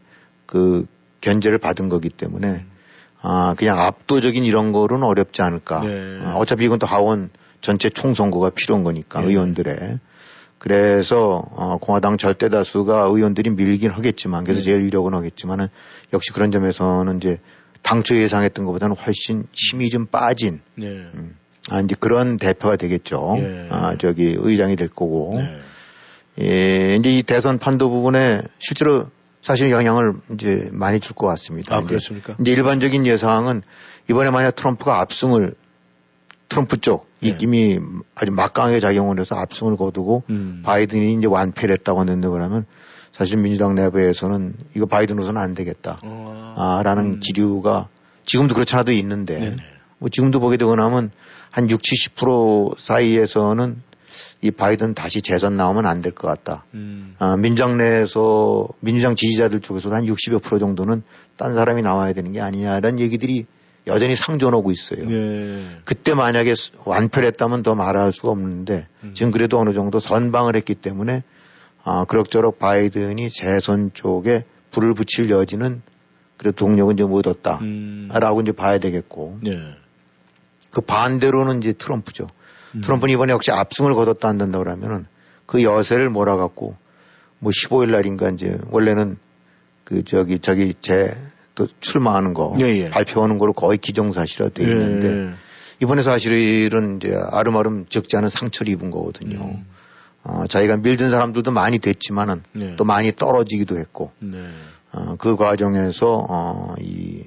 그 0.45 0.85
견제를 1.21 1.57
받은 1.57 1.89
거기 1.89 2.09
때문에 2.09 2.47
음. 2.47 2.72
아, 3.23 3.55
그냥 3.57 3.79
압도적인 3.79 4.43
이런 4.43 4.73
거로는 4.73 5.07
어렵지 5.07 5.41
않을까. 5.41 5.79
네. 5.79 6.19
아, 6.21 6.35
어차피 6.35 6.65
이건 6.65 6.77
또 6.77 6.85
하원 6.85 7.29
전체 7.61 7.89
총선거가 7.89 8.49
필요한 8.51 8.83
거니까 8.83 9.21
네. 9.21 9.27
의원들의. 9.27 9.99
그래서 10.59 11.43
어, 11.51 11.77
공화당 11.77 12.17
절대 12.17 12.49
다수가 12.49 13.03
의원들이 13.03 13.51
밀긴 13.51 13.91
하겠지만 13.91 14.43
그래서 14.43 14.59
네. 14.59 14.65
제일 14.65 14.83
유력은 14.83 15.13
하겠지만은 15.13 15.69
역시 16.11 16.31
그런 16.31 16.51
점에서는 16.51 17.17
이제 17.17 17.39
당초 17.81 18.15
예상했던 18.15 18.65
것보다는 18.65 18.95
훨씬 18.95 19.45
힘이 19.51 19.89
좀 19.89 20.05
빠진 20.05 20.61
네. 20.75 20.87
음, 20.87 21.35
아 21.69 21.81
이제 21.81 21.95
그런 21.99 22.37
대표가 22.37 22.75
되겠죠. 22.75 23.35
네. 23.37 23.67
아 23.71 23.95
저기 23.97 24.35
의장이 24.37 24.75
될 24.75 24.87
거고. 24.89 25.33
네. 25.35 25.59
예, 26.41 26.95
이제 26.95 27.09
이 27.15 27.23
대선 27.23 27.59
판도 27.59 27.89
부분에 27.89 28.41
실제로 28.59 29.07
사실 29.43 29.69
영향을 29.71 30.13
이제 30.33 30.69
많이 30.71 30.99
줄 30.99 31.15
것 31.15 31.27
같습니다. 31.27 31.75
아, 31.75 31.81
그렇습니까? 31.83 32.35
이제 32.39 32.51
일반적인 32.51 33.05
예상은 33.05 33.61
이번에 34.09 34.31
만약 34.31 34.55
트럼프가 34.55 34.99
압승을 35.01 35.53
트럼프 36.49 36.77
쪽 36.77 37.07
네. 37.21 37.37
이미 37.39 37.79
아주 38.15 38.31
막강하게 38.31 38.79
작용을 38.79 39.19
해서 39.19 39.35
압승을 39.35 39.75
거두고 39.77 40.23
음. 40.29 40.61
바이든이 40.65 41.13
이제 41.15 41.27
완패를 41.27 41.73
했다고 41.73 41.99
하는데 41.99 42.27
그러면 42.27 42.65
사실 43.11 43.37
민주당 43.37 43.75
내부에서는 43.75 44.55
이거 44.75 44.85
바이든으로서는 44.85 45.39
안 45.39 45.53
되겠다. 45.53 45.99
어. 46.03 46.55
아, 46.57 46.81
라는 46.83 47.05
음. 47.15 47.19
기류가 47.19 47.89
지금도 48.25 48.55
그렇지 48.55 48.75
않아도 48.75 48.91
있는데 48.93 49.39
네네. 49.39 49.55
뭐 49.99 50.09
지금도 50.09 50.39
보게 50.39 50.57
되고 50.57 50.75
나면 50.75 51.11
한 51.51 51.69
60, 51.69 52.15
70% 52.15 52.79
사이에서는 52.79 53.81
이 54.43 54.51
바이든 54.51 54.93
다시 54.93 55.21
재선 55.21 55.55
나오면 55.55 55.85
안 55.85 56.01
될 56.01 56.13
것 56.13 56.27
같다. 56.27 56.65
음. 56.73 57.15
아, 57.19 57.37
민주당 57.37 57.77
내에서 57.77 58.67
민주당 58.81 59.15
지지자들 59.15 59.61
쪽에서도 59.61 59.95
한 59.95 60.03
60여 60.03 60.43
프로 60.43 60.59
정도는 60.59 61.03
딴 61.37 61.53
사람이 61.53 61.81
나와야 61.81 62.11
되는 62.13 62.31
게 62.33 62.41
아니냐라는 62.41 62.99
얘기들이 62.99 63.45
여전히 63.87 64.15
상존하고 64.15 64.71
있어요. 64.71 65.05
네. 65.07 65.63
그때 65.85 66.13
만약에 66.13 66.53
완패를 66.85 67.27
했다면 67.29 67.63
더 67.63 67.73
말할 67.75 68.11
수가 68.11 68.29
없는데 68.31 68.87
음. 69.03 69.13
지금 69.13 69.31
그래도 69.31 69.59
어느 69.59 69.73
정도 69.73 69.99
선방을 69.99 70.55
했기 70.55 70.75
때문에 70.75 71.23
아, 71.83 72.05
그럭저럭 72.05 72.59
바이든이 72.59 73.29
재선 73.29 73.91
쪽에 73.93 74.45
불을 74.71 74.93
붙일 74.93 75.29
여지는 75.29 75.81
그래도 76.37 76.55
동력은 76.55 76.97
좀 76.97 77.13
얻었다라고 77.13 77.59
음. 77.61 78.41
이제 78.41 78.51
봐야 78.51 78.77
되겠고 78.77 79.39
네. 79.41 79.57
그 80.71 80.81
반대로는 80.81 81.59
이제 81.59 81.71
트럼프죠. 81.73 82.27
음. 82.75 82.81
트럼프는 82.81 83.13
이번에 83.13 83.33
역시 83.33 83.51
압승을 83.51 83.93
거뒀다 83.93 84.27
한다 84.27 84.45
그러면은 84.45 85.05
그 85.45 85.63
여세를 85.63 86.09
몰아갖고 86.09 86.75
뭐 87.39 87.51
15일 87.51 87.91
날인가 87.91 88.29
이제 88.29 88.57
원래는 88.69 89.17
그 89.83 90.03
저기 90.03 90.39
저기 90.39 90.73
제 90.81 91.33
또 91.55 91.67
출마하는 91.79 92.33
거 92.33 92.55
예, 92.59 92.65
예. 92.65 92.89
발표하는 92.89 93.37
거로 93.37 93.53
거의 93.53 93.77
기정사실화 93.77 94.49
돼 94.49 94.63
있는데 94.63 95.07
예. 95.07 95.33
이번에 95.81 96.01
사실은 96.01 96.97
이제 96.97 97.15
아름아름 97.31 97.85
적지 97.89 98.15
않은 98.17 98.29
상처를 98.29 98.71
입은 98.73 98.89
거거든요. 98.89 99.43
음. 99.43 99.65
어, 100.23 100.45
자기가 100.47 100.77
밀든 100.77 101.11
사람들도 101.11 101.51
많이 101.51 101.79
됐지만은 101.79 102.43
네. 102.53 102.75
또 102.77 102.85
많이 102.85 103.13
떨어지기도 103.13 103.77
했고 103.77 104.11
네. 104.19 104.47
어, 104.93 105.15
그 105.17 105.35
과정에서 105.35 106.25
어, 106.29 106.75
이 106.79 107.23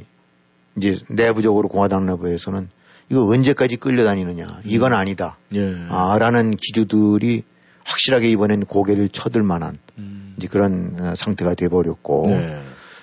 이제 0.77 0.99
내부적으로 1.09 1.69
공화당 1.69 2.07
내부에서는 2.07 2.69
이거 3.09 3.25
언제까지 3.27 3.77
끌려다니느냐. 3.77 4.61
이건 4.65 4.93
음. 4.93 4.99
아니다. 4.99 5.39
예. 5.55 5.77
아, 5.89 6.19
라는 6.19 6.53
기류들이 6.57 7.45
확실하게 7.85 8.29
이번엔 8.31 8.65
고개를 8.65 9.09
쳐들 9.11 9.43
만한 9.43 9.79
음. 9.99 10.35
이제 10.37 10.49
그런 10.49 10.97
어, 10.99 11.15
상태가 11.15 11.55
돼버렸고 11.55 12.25
네. 12.27 12.61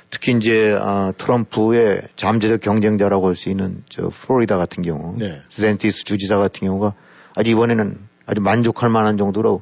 특히 0.10 0.34
이제 0.34 0.78
아, 0.80 1.14
트럼프의 1.18 2.02
잠재적 2.18 2.60
경쟁자라고 2.62 3.28
할 3.28 3.36
수 3.36 3.50
있는 3.50 3.84
저 3.90 4.10
플로리다 4.10 4.58
같은 4.58 4.84
경우 4.84 5.16
네. 5.18 5.42
스탠티스 5.50 6.04
주지사 6.04 6.38
같은 6.38 6.68
경우가 6.68 6.94
아주 7.36 7.52
이번에는 7.52 7.98
아주 8.26 8.42
만족할 8.42 8.90
만한 8.90 9.18
정도로 9.18 9.62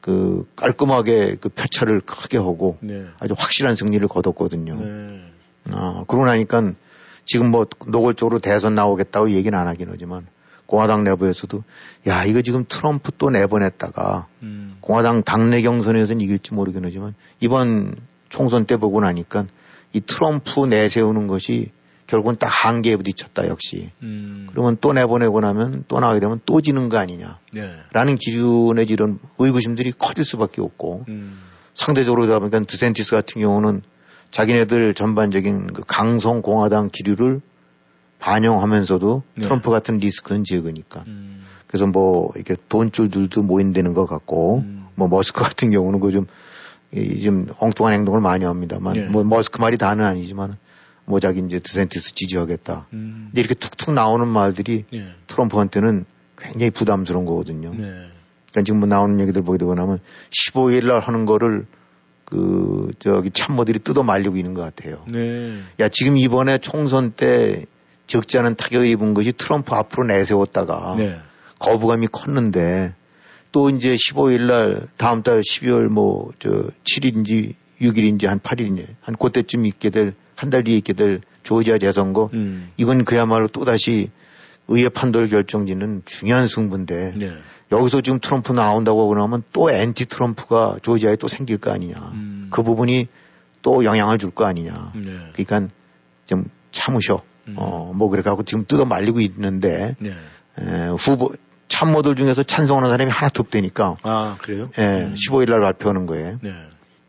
그 0.00 0.48
깔끔하게 0.56 1.36
그 1.40 1.48
표차를 1.48 2.00
크게 2.00 2.38
하고 2.38 2.78
네. 2.80 3.04
아주 3.20 3.34
확실한 3.36 3.74
승리를 3.74 4.06
거뒀거든요. 4.08 4.76
네. 4.76 5.20
아, 5.70 6.04
그러고 6.06 6.24
나니까 6.26 6.72
지금 7.24 7.50
뭐 7.50 7.66
노골적으로 7.86 8.38
대선 8.40 8.74
나오겠다고 8.74 9.30
얘기는 9.30 9.56
안 9.56 9.68
하긴 9.68 9.88
하지만 9.90 10.26
공화당 10.66 11.04
내부에서도 11.04 11.62
야 12.06 12.24
이거 12.24 12.40
지금 12.42 12.64
트럼프 12.68 13.12
또 13.18 13.30
내보냈다가 13.30 14.26
음. 14.42 14.76
공화당 14.80 15.22
당내 15.22 15.62
경선에서는 15.62 16.20
이길지 16.20 16.54
모르긴 16.54 16.84
하지만 16.84 17.14
이번 17.40 17.94
총선 18.28 18.64
때 18.64 18.76
보고 18.76 19.00
나니까 19.00 19.46
이 19.92 20.00
트럼프 20.00 20.66
내세우는 20.66 21.26
것이 21.26 21.70
결국은 22.06 22.36
딱 22.38 22.48
한계에 22.48 22.96
부딪혔다 22.96 23.48
역시. 23.48 23.90
음. 24.02 24.46
그러면 24.50 24.76
또 24.80 24.92
내보내고 24.92 25.40
나면 25.40 25.84
또 25.88 26.00
나가게 26.00 26.20
되면 26.20 26.40
또 26.44 26.60
지는 26.60 26.88
거 26.88 26.98
아니냐. 26.98 27.38
네. 27.52 27.70
라는 27.92 28.16
기준의 28.16 28.86
이런 28.88 29.18
의구심들이 29.38 29.92
커질 29.92 30.24
수밖에 30.24 30.60
없고 30.60 31.04
음. 31.08 31.38
상대적으로 31.74 32.26
다 32.26 32.38
보니까 32.38 32.60
드센티스 32.60 33.12
같은 33.12 33.40
경우는 33.40 33.82
자기네들 34.32 34.94
전반적인 34.94 35.72
그 35.74 35.82
강성 35.86 36.42
공화당 36.42 36.88
기류를 36.90 37.40
반영하면서도 38.18 39.22
네. 39.36 39.42
트럼프 39.42 39.70
같은 39.70 39.98
리스크는 39.98 40.44
적으니까. 40.44 41.04
음. 41.06 41.44
그래서 41.66 41.86
뭐 41.86 42.32
이렇게 42.34 42.56
돈줄들도 42.68 43.42
모인다는 43.42 43.94
것 43.94 44.06
같고 44.06 44.58
음. 44.58 44.86
뭐 44.94 45.08
머스크 45.08 45.42
같은 45.42 45.70
경우는 45.70 46.00
그좀좀 46.00 47.48
엉뚱한 47.58 47.94
행동을 47.94 48.20
많이 48.20 48.44
합니다만 48.44 48.94
네. 48.94 49.06
뭐 49.06 49.22
머스크 49.22 49.60
말이 49.60 49.76
다는 49.76 50.04
아니지만 50.04 50.56
뭐 51.04 51.20
자기 51.20 51.40
이제 51.40 51.58
드센티스 51.58 52.14
지지하겠다. 52.14 52.86
음. 52.92 53.28
근데 53.28 53.40
이렇게 53.40 53.54
툭툭 53.54 53.94
나오는 53.94 54.26
말들이 54.26 54.84
네. 54.92 55.06
트럼프한테는 55.26 56.04
굉장히 56.38 56.70
부담스러운 56.70 57.24
거거든요. 57.26 57.70
네. 57.70 58.10
그러니까 58.50 58.62
지금 58.64 58.80
뭐 58.80 58.88
나오는 58.88 59.20
얘기들 59.20 59.42
보게 59.42 59.58
되고 59.58 59.74
나면 59.74 59.98
15일 60.30 60.86
날 60.86 61.00
하는 61.00 61.24
거를 61.26 61.66
그 62.32 62.90
저기 62.98 63.30
참모들이 63.30 63.80
뜯어 63.80 64.02
말리고 64.02 64.36
있는 64.38 64.54
것 64.54 64.62
같아요. 64.62 65.04
네. 65.06 65.58
야 65.80 65.88
지금 65.90 66.16
이번에 66.16 66.56
총선 66.58 67.12
때 67.12 67.66
적지 68.06 68.38
않은 68.38 68.54
타격을 68.56 68.86
입은 68.86 69.12
것이 69.12 69.32
트럼프 69.32 69.74
앞으로 69.74 70.06
내세웠다가 70.06 70.94
네. 70.96 71.18
거부감이 71.58 72.06
컸는데 72.10 72.94
또 73.52 73.68
이제 73.68 73.94
15일 73.94 74.46
날 74.46 74.88
다음 74.96 75.22
달 75.22 75.40
12월 75.40 75.88
뭐 75.88 76.30
저 76.38 76.70
7일인지 76.84 77.54
6일인지 77.80 78.26
한 78.26 78.40
8일인지 78.40 78.86
한 79.02 79.14
그때쯤 79.16 79.66
있게 79.66 79.90
될 79.90 80.14
한 80.34 80.50
달 80.50 80.64
뒤에 80.64 80.76
있게 80.78 80.92
될 80.94 81.20
조지아 81.44 81.78
재선거 81.78 82.30
음. 82.32 82.70
이건 82.76 83.04
그야말로 83.04 83.46
또 83.48 83.64
다시 83.64 84.10
의회 84.68 84.88
판도를 84.88 85.28
결정짓는 85.28 86.02
중요한 86.04 86.46
승부인데 86.46 87.14
네. 87.16 87.32
여기서 87.72 88.00
지금 88.00 88.20
트럼프 88.20 88.52
나온다고 88.52 89.08
그러면 89.08 89.42
또 89.52 89.70
엔티 89.70 90.06
트럼프가 90.06 90.76
조지아에 90.82 91.16
또 91.16 91.28
생길 91.28 91.58
거 91.58 91.72
아니냐. 91.72 91.96
음. 92.14 92.48
그 92.50 92.62
부분이 92.62 93.08
또 93.62 93.84
영향을 93.84 94.18
줄 94.18 94.30
거 94.30 94.44
아니냐. 94.46 94.92
네. 94.94 95.30
그러니까 95.34 95.74
좀 96.26 96.44
참으셔. 96.70 97.22
음. 97.48 97.54
어, 97.56 97.92
뭐 97.94 98.08
그래갖고 98.08 98.44
지금 98.44 98.64
뜯어 98.66 98.84
말리고 98.84 99.20
있는데 99.20 99.96
네. 99.98 100.10
에, 100.60 100.88
후보 100.98 101.32
참모들 101.68 102.14
중에서 102.14 102.42
찬성하는 102.42 102.90
사람이 102.90 103.10
하나도 103.10 103.42
없대니까. 103.42 103.96
아 104.02 104.36
그래요? 104.40 104.70
예, 104.78 104.82
음. 105.04 105.14
15일 105.14 105.50
날 105.50 105.60
발표하는 105.60 106.06
거예요. 106.06 106.38
네. 106.42 106.52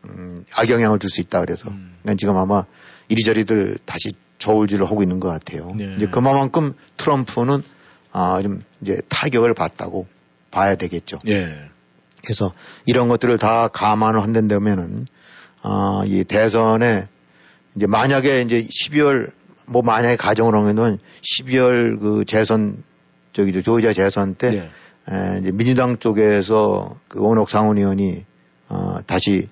음, 0.06 0.44
악영향을 0.54 0.98
줄 0.98 1.10
수 1.10 1.20
있다 1.20 1.40
그래서. 1.40 1.68
음. 1.70 1.96
그러니까 2.02 2.18
지금 2.18 2.36
아마 2.36 2.64
이리저리들 3.08 3.78
다시 3.84 4.12
저울질을 4.44 4.84
하고 4.86 5.02
있는 5.02 5.20
것 5.20 5.28
같아요. 5.28 5.72
네. 5.74 5.94
이제 5.96 6.06
그만큼 6.06 6.74
트럼프는 6.98 7.62
아, 8.12 8.40
좀 8.42 8.62
이제 8.82 9.00
타격을 9.08 9.54
받다고 9.54 10.06
봐야 10.50 10.74
되겠죠. 10.76 11.18
예. 11.26 11.54
그래서 12.22 12.52
이런 12.84 13.08
것들을 13.08 13.38
다 13.38 13.68
감안을 13.68 14.22
한다면은 14.22 15.06
아, 15.62 16.02
이 16.06 16.24
대선에 16.24 17.08
이제 17.74 17.86
만약에 17.86 18.42
이제 18.42 18.66
12월 18.66 19.32
뭐 19.66 19.80
만약에 19.82 20.16
가정을 20.16 20.54
하면은 20.54 20.98
12월 21.22 21.98
그 21.98 22.24
재선 22.26 22.82
저기 23.32 23.62
조지아 23.62 23.94
재선 23.94 24.34
때 24.34 24.70
예. 25.08 25.12
에, 25.12 25.40
이제 25.40 25.52
민주당 25.52 25.98
쪽에서 25.98 26.96
그 27.08 27.20
원옥 27.20 27.48
상원 27.48 27.78
의원이 27.78 28.24
어, 28.68 28.98
다시 29.06 29.48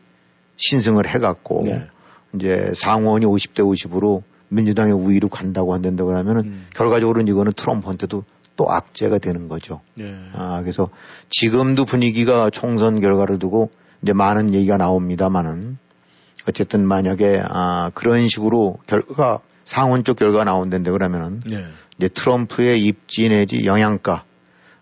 신승을 0.59 1.09
해갖고 1.09 1.63
예. 1.67 1.89
이제 2.35 2.73
상원이 2.77 3.25
50대 3.27 3.61
50으로 3.61 4.23
민주당의 4.53 4.93
우위로 4.93 5.29
간다고 5.29 5.75
한다고 5.75 6.11
그러면은 6.11 6.45
음. 6.45 6.67
결과적으로는 6.75 7.29
이거는 7.29 7.53
트럼프한테도 7.55 8.25
또 8.57 8.71
악재가 8.71 9.19
되는 9.19 9.49
거죠. 9.49 9.81
예. 9.99 10.15
아, 10.35 10.61
그래서 10.61 10.89
지금도 11.31 11.85
분위기가 11.87 12.51
총선 12.51 13.01
결과를 13.01 13.39
두고 13.39 13.71
이제 14.03 14.13
많은 14.13 14.55
얘기가 14.55 14.77
나옵니다만은 14.77 15.79
어쨌든 16.49 16.87
만약에 16.87 17.43
아, 17.49 17.91
그런 17.95 18.29
식으로 18.29 18.79
결과 18.87 19.41
상원 19.65 20.05
쪽 20.05 20.17
결과가 20.17 20.45
나온다는데 20.45 20.91
그러면은 20.91 21.41
예. 21.51 21.65
이제 21.99 22.09
트럼프의 22.09 22.83
입지 22.85 23.29
내지 23.29 23.65
영향가 23.65 24.25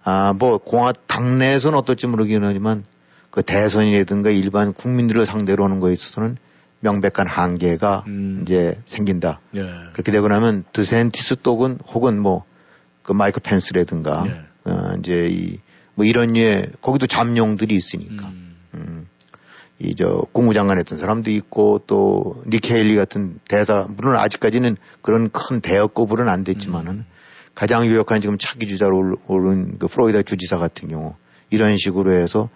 아, 0.03 0.33
뭐 0.33 0.59
공화 0.59 0.93
당내에서는 0.93 1.79
어떨지 1.79 2.07
모르긴 2.09 2.45
하지만 2.45 2.85
그 3.31 3.43
대선이라든가 3.43 4.31
일반 4.31 4.73
국민들을 4.73 5.27
상대로 5.27 5.65
하는 5.65 5.79
거에 5.79 5.93
있어서는 5.93 6.39
명백한 6.81 7.27
한계가 7.27 8.05
음. 8.07 8.41
이제 8.43 8.81
생긴다. 8.87 9.41
예. 9.55 9.63
그렇게 9.93 10.13
되고 10.13 10.29
나면 10.29 10.65
드센티스 10.73 11.43
쪽은 11.43 11.79
혹은 11.93 12.21
뭐 12.21 12.45
그 13.03 13.13
마이크 13.13 13.41
펜스라든가 13.41 14.25
예. 14.27 14.71
어, 14.71 14.95
이제 14.99 15.27
이 15.31 15.59
뭐 15.95 16.07
이런 16.07 16.37
예 16.37 16.67
거기도 16.81 17.07
잠룡들이 17.07 17.75
있으니까 17.75 18.29
음. 18.29 18.57
음. 18.75 19.07
이 19.81 19.95
저 19.95 20.25
국무장관 20.33 20.79
했던 20.79 20.97
사람도 20.97 21.31
있고 21.31 21.83
또 21.87 22.43
니케일리 22.47 22.97
같은 22.97 23.39
대사 23.49 23.87
물론 23.89 24.17
아직까지는 24.17 24.77
그런 25.03 25.31
큰 25.31 25.61
대역급으로는 25.61 26.33
안 26.33 26.45
됐지만은 26.45 26.93
음. 26.93 27.07
가장 27.55 27.85
유력한 27.85 28.21
지금 28.21 28.39
차기 28.39 28.67
주자로 28.67 29.15
오른 29.27 29.77
그 29.79 29.89
플로리다 29.89 30.23
주지사 30.23 30.57
같은 30.59 30.89
경우 30.89 31.17
이런 31.51 31.77
식으로 31.77 32.13
해서 32.13 32.49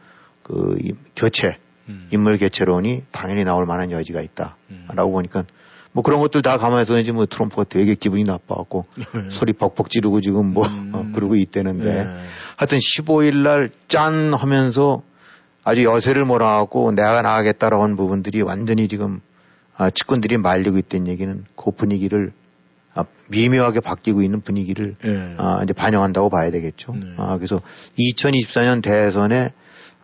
그 0.42 0.76
교체 1.16 1.58
음. 1.88 2.08
인물 2.10 2.36
개체론이 2.38 3.04
당연히 3.10 3.44
나올 3.44 3.66
만한 3.66 3.90
여지가 3.90 4.20
있다라고 4.20 4.56
음. 4.70 5.12
보니까 5.12 5.44
뭐 5.92 6.02
그런 6.02 6.20
것들 6.20 6.42
다 6.42 6.56
감안해서 6.56 6.98
이제 6.98 7.12
뭐 7.12 7.24
트럼프가 7.24 7.64
되게 7.64 7.94
기분이 7.94 8.24
나빠갖고 8.24 8.86
네. 8.96 9.30
소리 9.30 9.52
벅벅 9.52 9.90
지르고 9.90 10.20
지금 10.20 10.52
뭐 10.52 10.66
음. 10.66 10.90
어, 10.92 11.06
그러고 11.14 11.36
있대는데 11.36 11.84
네. 11.84 12.06
하여튼 12.56 12.78
15일 12.78 13.42
날 13.42 13.70
짠 13.94 14.34
하면서 14.34 15.02
아주 15.62 15.84
여세를 15.84 16.24
몰아갖고 16.24 16.92
내가 16.92 17.22
나가겠다라고 17.22 17.84
하는 17.84 17.94
부분들이 17.94 18.42
완전히 18.42 18.88
지금 18.88 19.20
아, 19.76 19.88
측근들이 19.88 20.36
말리고 20.36 20.78
있다는 20.78 21.06
얘기는 21.06 21.44
그 21.54 21.70
분위기를 21.70 22.32
아, 22.94 23.04
미묘하게 23.28 23.78
바뀌고 23.78 24.22
있는 24.22 24.40
분위기를 24.40 24.96
네. 25.00 25.34
아, 25.38 25.60
이제 25.62 25.72
반영한다고 25.72 26.28
봐야 26.28 26.50
되겠죠. 26.50 26.94
네. 26.94 27.14
아, 27.18 27.36
그래서 27.36 27.60
2024년 27.98 28.82
대선에 28.82 29.52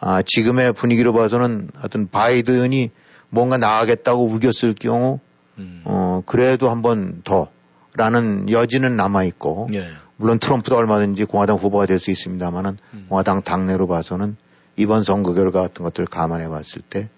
아, 0.00 0.22
지금의 0.24 0.72
분위기로 0.72 1.12
봐서는 1.12 1.70
어떤 1.82 2.08
바이든이 2.08 2.90
뭔가 3.28 3.56
나가겠다고 3.58 4.24
우겼을 4.24 4.74
경우, 4.74 5.20
음. 5.58 5.82
어, 5.84 6.22
그래도 6.26 6.70
한 6.70 6.82
번 6.82 7.22
더라는 7.22 8.50
여지는 8.50 8.96
남아 8.96 9.24
있고, 9.24 9.68
예. 9.74 9.86
물론 10.16 10.38
트럼프도 10.38 10.76
얼마든지 10.76 11.24
공화당 11.24 11.56
후보가 11.56 11.86
될 11.86 11.98
수 11.98 12.10
있습니다만은, 12.10 12.78
음. 12.94 13.06
공화당 13.08 13.42
당내로 13.42 13.86
봐서는 13.86 14.36
이번 14.76 15.02
선거 15.02 15.34
결과 15.34 15.60
같은 15.62 15.84
것들을 15.84 16.06
감안해 16.06 16.48
봤을 16.48 16.82
때, 16.82 17.08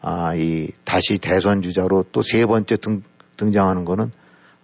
아, 0.00 0.34
이, 0.34 0.68
다시 0.84 1.18
대선 1.18 1.62
주자로 1.62 2.06
또 2.12 2.22
세 2.22 2.44
번째 2.44 2.76
등, 2.76 3.02
등장하는 3.36 3.84
거는, 3.84 4.10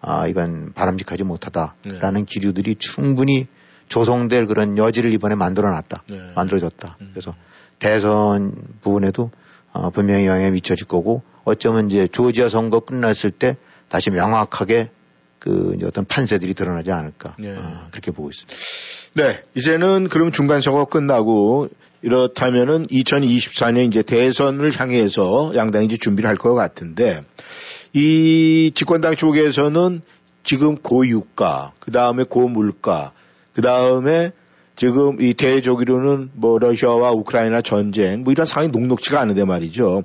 아, 0.00 0.26
이건 0.26 0.72
바람직하지 0.74 1.22
못하다라는 1.24 2.20
예. 2.20 2.24
기류들이 2.24 2.74
충분히 2.76 3.46
조성될 3.88 4.46
그런 4.46 4.76
여지를 4.76 5.14
이번에 5.14 5.34
만들어 5.36 5.70
놨다. 5.70 6.02
예. 6.12 6.32
만들어졌다. 6.34 6.96
음. 7.00 7.10
그래서 7.12 7.34
대선 7.78 8.52
부분에도 8.82 9.30
어, 9.72 9.90
분명히 9.90 10.26
영향이 10.26 10.50
미쳐질 10.52 10.86
거고 10.86 11.22
어쩌면 11.44 11.90
이제 11.90 12.06
조지아 12.08 12.48
선거 12.48 12.80
끝났을 12.80 13.30
때 13.30 13.56
다시 13.88 14.10
명확하게 14.10 14.90
그 15.38 15.74
이제 15.76 15.86
어떤 15.86 16.04
판세들이 16.04 16.54
드러나지 16.54 16.90
않을까 16.90 17.36
네. 17.38 17.54
어, 17.56 17.86
그렇게 17.90 18.10
보고 18.10 18.28
있습니다. 18.28 18.54
네, 19.14 19.42
이제는 19.54 20.08
그럼 20.08 20.32
중간 20.32 20.60
선거 20.60 20.84
끝나고 20.84 21.68
이렇다면은 22.02 22.86
2024년 22.86 23.88
이제 23.88 24.02
대선을 24.02 24.78
향해서 24.78 25.52
양당이 25.54 25.86
이제 25.86 25.96
준비를 25.96 26.28
할 26.28 26.36
것 26.36 26.54
같은데 26.54 27.20
이 27.92 28.70
집권당 28.74 29.16
쪽에서는 29.16 30.02
지금 30.44 30.76
고유가, 30.76 31.72
그 31.78 31.90
다음에 31.90 32.24
고물가, 32.24 33.12
그 33.52 33.60
다음에 33.62 34.32
지금 34.78 35.20
이 35.20 35.34
대조기로는 35.34 36.30
뭐 36.34 36.58
러시아와 36.60 37.10
우크라이나 37.10 37.62
전쟁 37.62 38.22
뭐 38.22 38.32
이런 38.32 38.46
상황이 38.46 38.70
녹록지가 38.70 39.20
않은데 39.20 39.44
말이죠. 39.44 40.04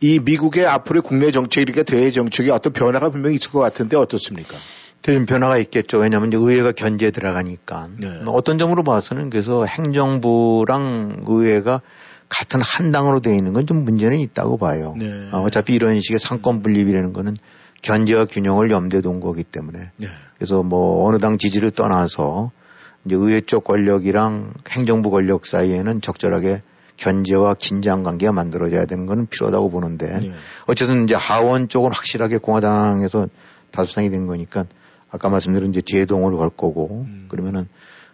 이 0.00 0.20
미국의 0.20 0.64
앞으로의 0.66 1.02
국내 1.02 1.32
정책 1.32 1.62
이렇게 1.62 1.82
대외 1.82 2.12
정책에 2.12 2.52
어떤 2.52 2.72
변화가 2.72 3.10
분명히 3.10 3.34
있을 3.36 3.50
것 3.50 3.58
같은데 3.58 3.96
어떻습니까? 3.96 4.54
좀 5.02 5.26
변화가 5.26 5.58
있겠죠. 5.58 5.98
왜냐하면 5.98 6.28
이제 6.28 6.38
의회가 6.38 6.70
견제에 6.72 7.10
들어가니까. 7.10 7.88
네. 7.98 8.20
뭐 8.24 8.34
어떤 8.34 8.56
점으로 8.56 8.84
봐서는 8.84 9.30
그래서 9.30 9.64
행정부랑 9.64 11.24
의회가 11.26 11.80
같은 12.28 12.60
한 12.62 12.92
당으로 12.92 13.18
되어 13.18 13.34
있는 13.34 13.52
건 13.52 13.66
좀 13.66 13.84
문제는 13.84 14.20
있다고 14.20 14.58
봐요. 14.58 14.94
네. 14.96 15.28
어, 15.32 15.48
차피 15.50 15.74
이런 15.74 16.00
식의 16.00 16.20
상권 16.20 16.62
분립이라는 16.62 17.12
거는 17.12 17.36
견제와 17.82 18.26
균형을 18.26 18.70
염두에 18.70 19.00
둔 19.00 19.18
거기 19.18 19.42
때문에. 19.42 19.90
네. 19.96 20.06
그래서 20.36 20.62
뭐 20.62 21.04
어느 21.08 21.18
당 21.18 21.36
지지를 21.36 21.72
떠나서 21.72 22.52
이제 23.04 23.16
의회 23.16 23.40
쪽 23.40 23.64
권력이랑 23.64 24.54
행정부 24.70 25.10
권력 25.10 25.46
사이에는 25.46 26.00
적절하게 26.00 26.62
견제와 26.96 27.54
긴장 27.54 28.02
관계가 28.02 28.32
만들어져야 28.32 28.84
되는 28.84 29.06
건 29.06 29.26
필요하다고 29.26 29.70
보는데 29.70 30.20
네. 30.20 30.32
어쨌든 30.66 31.04
이제 31.04 31.14
하원 31.14 31.68
쪽은 31.68 31.90
확실하게 31.92 32.38
공화당에서 32.38 33.28
다수당이 33.72 34.10
된 34.10 34.26
거니까 34.26 34.66
아까 35.10 35.28
말씀드린 35.28 35.70
이제 35.70 35.80
제동을 35.84 36.36
걸 36.36 36.48
거고 36.50 37.04
음. 37.08 37.26
그러면은 37.28 37.68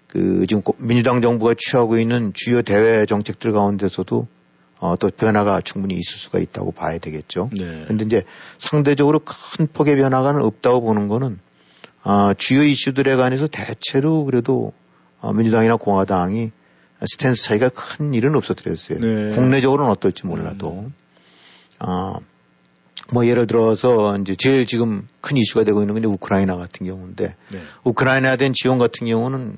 그 0.07 0.47
지금 0.49 0.63
민주당 0.79 1.21
정부가 1.21 1.55
취하고 1.59 1.99
있는 1.99 2.33
주요 2.35 2.63
대외 2.63 3.05
정책들 3.05 3.53
가운데서도 3.53 4.27
어, 4.81 4.95
또 4.97 5.11
변화가 5.11 5.61
충분히 5.63 5.95
있을 5.95 6.17
수가 6.17 6.39
있다고 6.39 6.71
봐야 6.71 6.99
되겠죠. 6.99 7.51
네. 7.57 7.85
근데 7.89 8.05
이제 8.05 8.25
상대적으로 8.59 9.21
큰 9.21 9.67
폭의 9.67 9.97
변화가 9.97 10.39
없다고 10.41 10.81
보는 10.83 11.09
거는 11.09 11.41
어, 12.05 12.33
주요 12.35 12.63
이슈들에 12.63 13.17
관해서 13.17 13.47
대체로 13.47 14.25
그래도 14.25 14.73
어, 15.21 15.33
민주당이나 15.33 15.77
공화당이 15.77 16.53
스탠스 17.07 17.45
차이가 17.45 17.69
큰 17.69 18.15
일은 18.15 18.35
없어뜨렸어요. 18.37 19.01
네. 19.01 19.31
국내적으로는 19.35 19.91
어떨지 19.91 20.27
몰라도. 20.27 20.87
음. 20.87 20.95
어, 21.81 22.17
뭐 23.13 23.27
예를 23.27 23.47
들어서 23.47 24.17
이제 24.19 24.35
제일 24.37 24.67
지금 24.67 25.07
큰 25.21 25.37
이슈가 25.37 25.65
되고 25.65 25.81
있는 25.81 25.95
건 25.95 26.03
이제 26.03 26.09
우크라이나 26.13 26.57
같은 26.57 26.87
경우인데 26.87 27.37
네. 27.53 27.59
우크라이나에 27.85 28.37
대한 28.37 28.53
지원 28.55 28.79
같은 28.79 29.07
경우는 29.07 29.57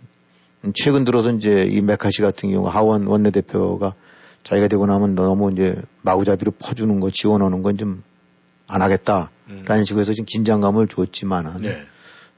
최근 0.74 1.05
들어서 1.05 1.31
이제 1.31 1.62
이 1.62 1.81
메카시 1.81 2.22
같은 2.22 2.50
경우 2.50 2.68
하원 2.68 3.07
원내대표가 3.07 3.94
자기가 4.44 4.68
되고 4.68 4.87
나면 4.87 5.14
너무 5.14 5.50
이제 5.53 5.76
마구잡이로 6.03 6.53
퍼주는 6.59 7.00
거 7.00 7.11
지원하는 7.11 7.62
건 7.62 7.76
좀 7.76 8.03
안 8.70 8.83
하겠다라는 8.83 9.29
음. 9.48 9.85
식으로 9.85 10.00
해서 10.03 10.12
지금 10.12 10.26
긴장감을 10.26 10.87
줬지만은 10.88 11.57
네. 11.61 11.83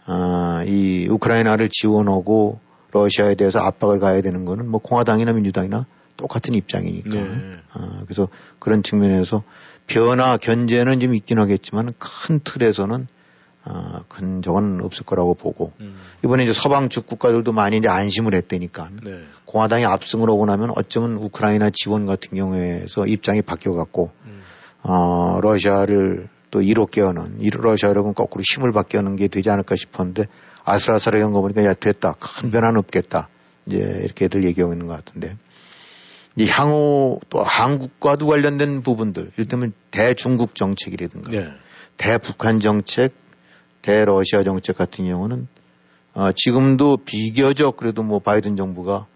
아, 0.07 0.65
이 0.67 1.07
우크라이나를 1.09 1.69
지원하고 1.71 2.61
러시아에 2.93 3.35
대해서 3.35 3.59
압박을 3.61 4.01
가야 4.01 4.21
되는 4.21 4.45
거는 4.45 4.69
뭐 4.69 4.81
공화당이나 4.81 5.33
민주당이나 5.33 5.87
똑같은 6.17 6.55
입장이니까. 6.55 7.11
네. 7.11 7.57
아, 7.73 8.03
그래서 8.05 8.29
그런 8.59 8.83
측면에서 8.83 9.43
변화, 9.87 10.37
견제는 10.37 11.01
좀 11.01 11.15
있긴 11.15 11.39
하겠지만 11.39 11.95
큰 11.99 12.41
틀에서는 12.43 13.07
아, 13.65 14.03
큰 14.09 14.43
적은 14.43 14.81
없을 14.83 15.05
거라고 15.05 15.35
보고 15.35 15.73
음. 15.81 15.97
이번에 16.25 16.43
이제 16.43 16.53
서방 16.53 16.89
쪽 16.89 17.07
국가들도 17.07 17.53
많이 17.53 17.77
이제 17.77 17.89
안심을 17.89 18.35
했다니까 18.35 18.89
네. 19.05 19.21
공화당이 19.45 19.85
압승을 19.85 20.29
하고 20.29 20.47
나면 20.47 20.73
어쩌면 20.75 21.17
우크라이나 21.17 21.71
지원 21.73 22.07
같은 22.07 22.37
경우에서 22.37 23.07
입장이 23.07 23.43
바뀌어갖고 23.43 24.11
음. 24.25 24.43
어, 24.83 25.39
러시아를 25.41 26.29
또 26.53 26.61
이롭게 26.61 27.01
하는, 27.01 27.39
러시아력은 27.41 28.15
거꾸로 28.15 28.43
힘을 28.55 28.71
받게 28.73 28.99
하는 28.99 29.17
게 29.17 29.27
되지 29.27 29.51
않을까 29.51 29.75
싶었는데 29.75 30.27
아슬아슬하게 30.65 31.23
한 31.25 31.33
거 31.33 31.41
보니까 31.41 31.65
야, 31.65 31.73
됐다. 31.75 32.13
큰 32.21 32.51
변화는 32.53 32.79
없겠다. 32.79 33.29
이제 33.67 34.01
이렇게 34.05 34.29
들 34.29 34.45
얘기하고 34.45 34.73
있는 34.75 34.87
것 34.87 34.95
같은데. 35.05 35.37
이 36.37 36.47
향후 36.49 37.19
또 37.31 37.43
한국과도 37.43 38.27
관련된 38.27 38.83
부분들, 38.83 39.33
이를테면 39.37 39.73
대중국 39.91 40.55
정책이라든가, 40.55 41.31
네. 41.31 41.49
대북한 41.97 42.61
정책, 42.61 43.15
대러시아 43.83 44.43
정책 44.45 44.77
같은 44.77 45.07
경우는 45.07 45.49
어, 46.15 46.31
지금도 46.33 46.99
비교적 47.05 47.77
그래도 47.77 48.03
뭐 48.03 48.19
바이든 48.19 48.57
정부가 48.57 49.07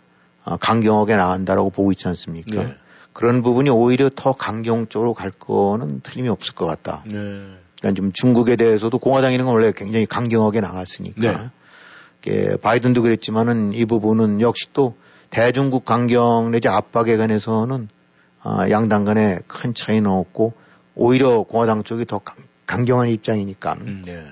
어, 0.45 0.57
강경하게 0.57 1.17
나간다라고 1.17 1.71
보고 1.71 1.93
있지 1.93 2.09
않습니까? 2.09 2.63
네. 2.65 2.75
그런 3.17 3.41
부분이 3.41 3.71
오히려 3.71 4.11
더 4.15 4.33
강경 4.33 4.89
쪽으로 4.89 5.15
갈 5.15 5.31
거는 5.31 6.03
틀림이 6.03 6.29
없을 6.29 6.55
것 6.55 6.67
같다. 6.67 7.03
네. 7.07 7.15
그러니까 7.17 7.95
지금 7.95 8.13
중국에 8.13 8.57
대해서도 8.57 8.99
공화당이는 8.99 9.47
원래 9.47 9.73
굉장히 9.75 10.05
강경하게 10.05 10.61
나갔으니까. 10.61 11.51
네. 12.27 12.57
바이든도 12.61 13.01
그랬지만은 13.01 13.73
이 13.73 13.87
부분은 13.87 14.43
역시 14.43 14.67
또 14.75 14.97
대중국 15.31 15.87
강경 15.87 16.51
내지 16.51 16.69
압박에 16.69 17.17
관해서는 17.17 17.89
아, 18.43 18.69
양당 18.69 19.05
간에 19.05 19.39
큰 19.47 19.73
차이는 19.73 20.11
없고 20.11 20.53
오히려 20.95 21.43
공화당 21.45 21.85
쪽이 21.85 22.05
더 22.05 22.21
강, 22.67 22.85
경한 22.85 23.09
입장이니까. 23.09 23.77
음, 23.81 24.03
네. 24.05 24.27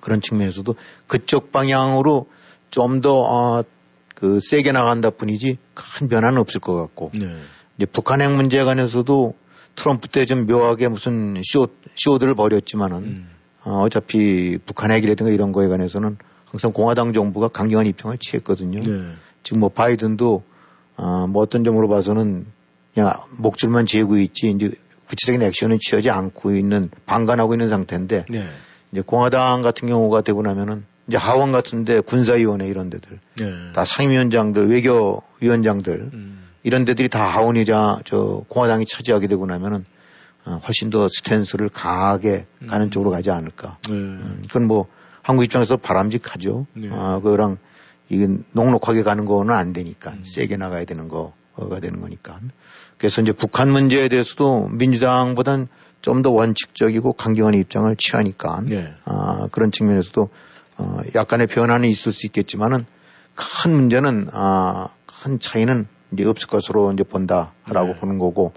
그런 0.00 0.20
측면에서도 0.20 0.74
그쪽 1.06 1.52
방향으로 1.52 2.26
좀 2.70 3.00
더, 3.00 3.20
어, 3.20 3.62
그, 4.16 4.40
세게 4.42 4.72
나간다 4.72 5.10
뿐이지 5.10 5.58
큰 5.74 6.08
변화는 6.08 6.38
없을 6.38 6.60
것 6.60 6.74
같고. 6.74 7.12
네. 7.14 7.36
이제 7.78 7.86
북한 7.86 8.20
핵 8.20 8.32
문제에 8.32 8.64
관해서도 8.64 9.34
트럼프 9.76 10.08
때 10.08 10.24
좀 10.26 10.46
묘하게 10.46 10.88
무슨 10.88 11.40
쇼, 11.44 11.68
쇼들을 11.94 12.34
벌였지만은, 12.34 12.98
음. 12.98 13.28
어, 13.64 13.82
어차피 13.82 14.58
북한 14.66 14.90
핵이라든가 14.90 15.30
이런 15.30 15.52
거에 15.52 15.68
관해서는 15.68 16.18
항상 16.46 16.72
공화당 16.72 17.12
정부가 17.12 17.48
강경한 17.48 17.86
입장을 17.86 18.16
취했거든요. 18.18 18.80
네. 18.80 19.12
지금 19.42 19.60
뭐 19.60 19.68
바이든도, 19.68 20.42
어, 20.96 21.26
뭐 21.28 21.42
어떤 21.42 21.62
점으로 21.64 21.88
봐서는 21.88 22.46
그냥 22.94 23.12
목줄만 23.38 23.86
재고 23.86 24.18
있지, 24.18 24.50
이제 24.50 24.72
구체적인 25.06 25.42
액션은 25.42 25.78
취하지 25.80 26.10
않고 26.10 26.56
있는, 26.56 26.90
방관하고 27.06 27.54
있는 27.54 27.68
상태인데, 27.68 28.24
네. 28.28 28.46
이제 28.90 29.02
공화당 29.02 29.62
같은 29.62 29.86
경우가 29.86 30.22
되고 30.22 30.42
나면은 30.42 30.84
이제 31.06 31.16
하원 31.16 31.52
같은데 31.52 32.00
군사위원회 32.00 32.66
이런 32.66 32.90
데들 32.90 33.18
네. 33.38 33.72
다 33.74 33.84
상임위원장들 33.84 34.68
외교위원장들 34.68 36.10
음. 36.12 36.47
이런 36.68 36.84
데들이 36.84 37.08
다 37.08 37.24
하원이자 37.24 38.00
저 38.04 38.44
공화당이 38.48 38.84
차지하게 38.84 39.26
되고 39.26 39.46
나면은 39.46 39.86
어, 40.44 40.60
훨씬 40.66 40.90
더 40.90 41.08
스탠스를 41.08 41.70
강하게 41.70 42.44
음. 42.60 42.66
가는 42.66 42.90
쪽으로 42.90 43.10
가지 43.10 43.30
않을까. 43.30 43.78
네. 43.88 43.94
음, 43.94 44.42
그건 44.46 44.66
뭐 44.66 44.86
한국 45.22 45.44
입장에서 45.44 45.78
바람직하죠. 45.78 46.66
네. 46.74 46.90
아, 46.92 47.20
그랑 47.20 47.56
이건 48.10 48.44
녹록하게 48.52 49.02
가는 49.02 49.24
거는 49.24 49.54
안 49.54 49.72
되니까 49.72 50.10
음. 50.10 50.22
세게 50.22 50.58
나가야 50.58 50.84
되는 50.84 51.08
거가 51.08 51.80
되는 51.80 52.02
거니까. 52.02 52.38
그래서 52.98 53.22
이제 53.22 53.32
북한 53.32 53.70
문제에 53.70 54.08
대해서도 54.08 54.68
민주당보단 54.68 55.68
좀 56.02 56.22
더 56.22 56.30
원칙적이고 56.30 57.14
강경한 57.14 57.54
입장을 57.54 57.96
취하니까 57.96 58.60
네. 58.62 58.94
아, 59.06 59.48
그런 59.50 59.72
측면에서도 59.72 60.28
어, 60.76 60.98
약간의 61.14 61.46
변화는 61.46 61.88
있을 61.88 62.12
수 62.12 62.26
있겠지만은 62.26 62.84
큰 63.34 63.72
문제는 63.72 64.28
아, 64.32 64.88
큰 65.06 65.40
차이는 65.40 65.86
이제 66.12 66.24
없을 66.24 66.48
것으로 66.48 66.92
이제 66.92 67.04
본다라고 67.04 67.92
네. 67.92 67.96
보는 67.96 68.18
거고 68.18 68.52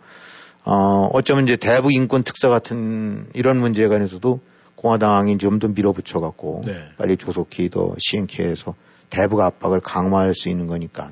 어, 0.64 1.10
어쩌면 1.14 1.44
이제 1.44 1.56
대북 1.56 1.94
인권 1.94 2.24
특사 2.24 2.50
같은 2.50 3.28
이런 3.34 3.58
문제에 3.60 3.88
관해서도 3.88 4.40
공화당이 4.76 5.38
좀 5.38 5.60
더 5.60 5.68
밀어붙여 5.68 6.20
갖고 6.20 6.62
네. 6.66 6.74
빨리 6.98 7.18
조속히 7.18 7.70
더 7.70 7.94
시행케 8.00 8.44
해서 8.44 8.74
대북 9.10 9.42
압박을 9.42 9.80
강화할 9.80 10.34
수 10.34 10.50
있는 10.50 10.68
거니까. 10.68 11.12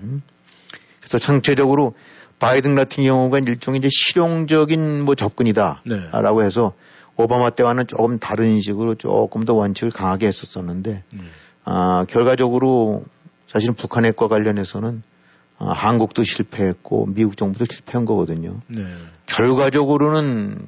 그래서 0.99 1.19
전체적으로 1.19 1.93
바이든 2.39 2.73
같은 2.73 3.04
경우가 3.04 3.39
일종의 3.39 3.80
이제 3.80 3.89
실용적인 3.91 5.04
뭐 5.06 5.13
접근이다라고 5.15 6.39
네. 6.39 6.45
해서 6.45 6.73
오바마 7.17 7.49
때와는 7.52 7.86
조금 7.88 8.17
다른 8.17 8.62
식으로 8.62 8.95
조금 8.95 9.43
더 9.43 9.54
원칙을 9.54 9.91
강하게 9.91 10.28
했었었는데, 10.28 11.04
음. 11.13 11.30
아, 11.65 12.06
결과적으로 12.08 13.04
사실은 13.47 13.75
북한 13.75 14.06
핵과 14.06 14.30
관련해서는 14.30 15.04
아, 15.60 15.74
한국도 15.74 16.24
실패했고 16.24 17.08
미국 17.13 17.36
정부도 17.38 17.65
실패한 17.69 18.06
거거든요. 18.06 18.62
네. 18.67 18.82
결과적으로는 19.26 20.67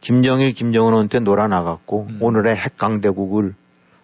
김정일, 0.00 0.52
김정은한테 0.52 1.20
놀아나갔고 1.20 2.06
음. 2.10 2.18
오늘의 2.20 2.54
핵 2.54 2.76
강대국을 2.76 3.54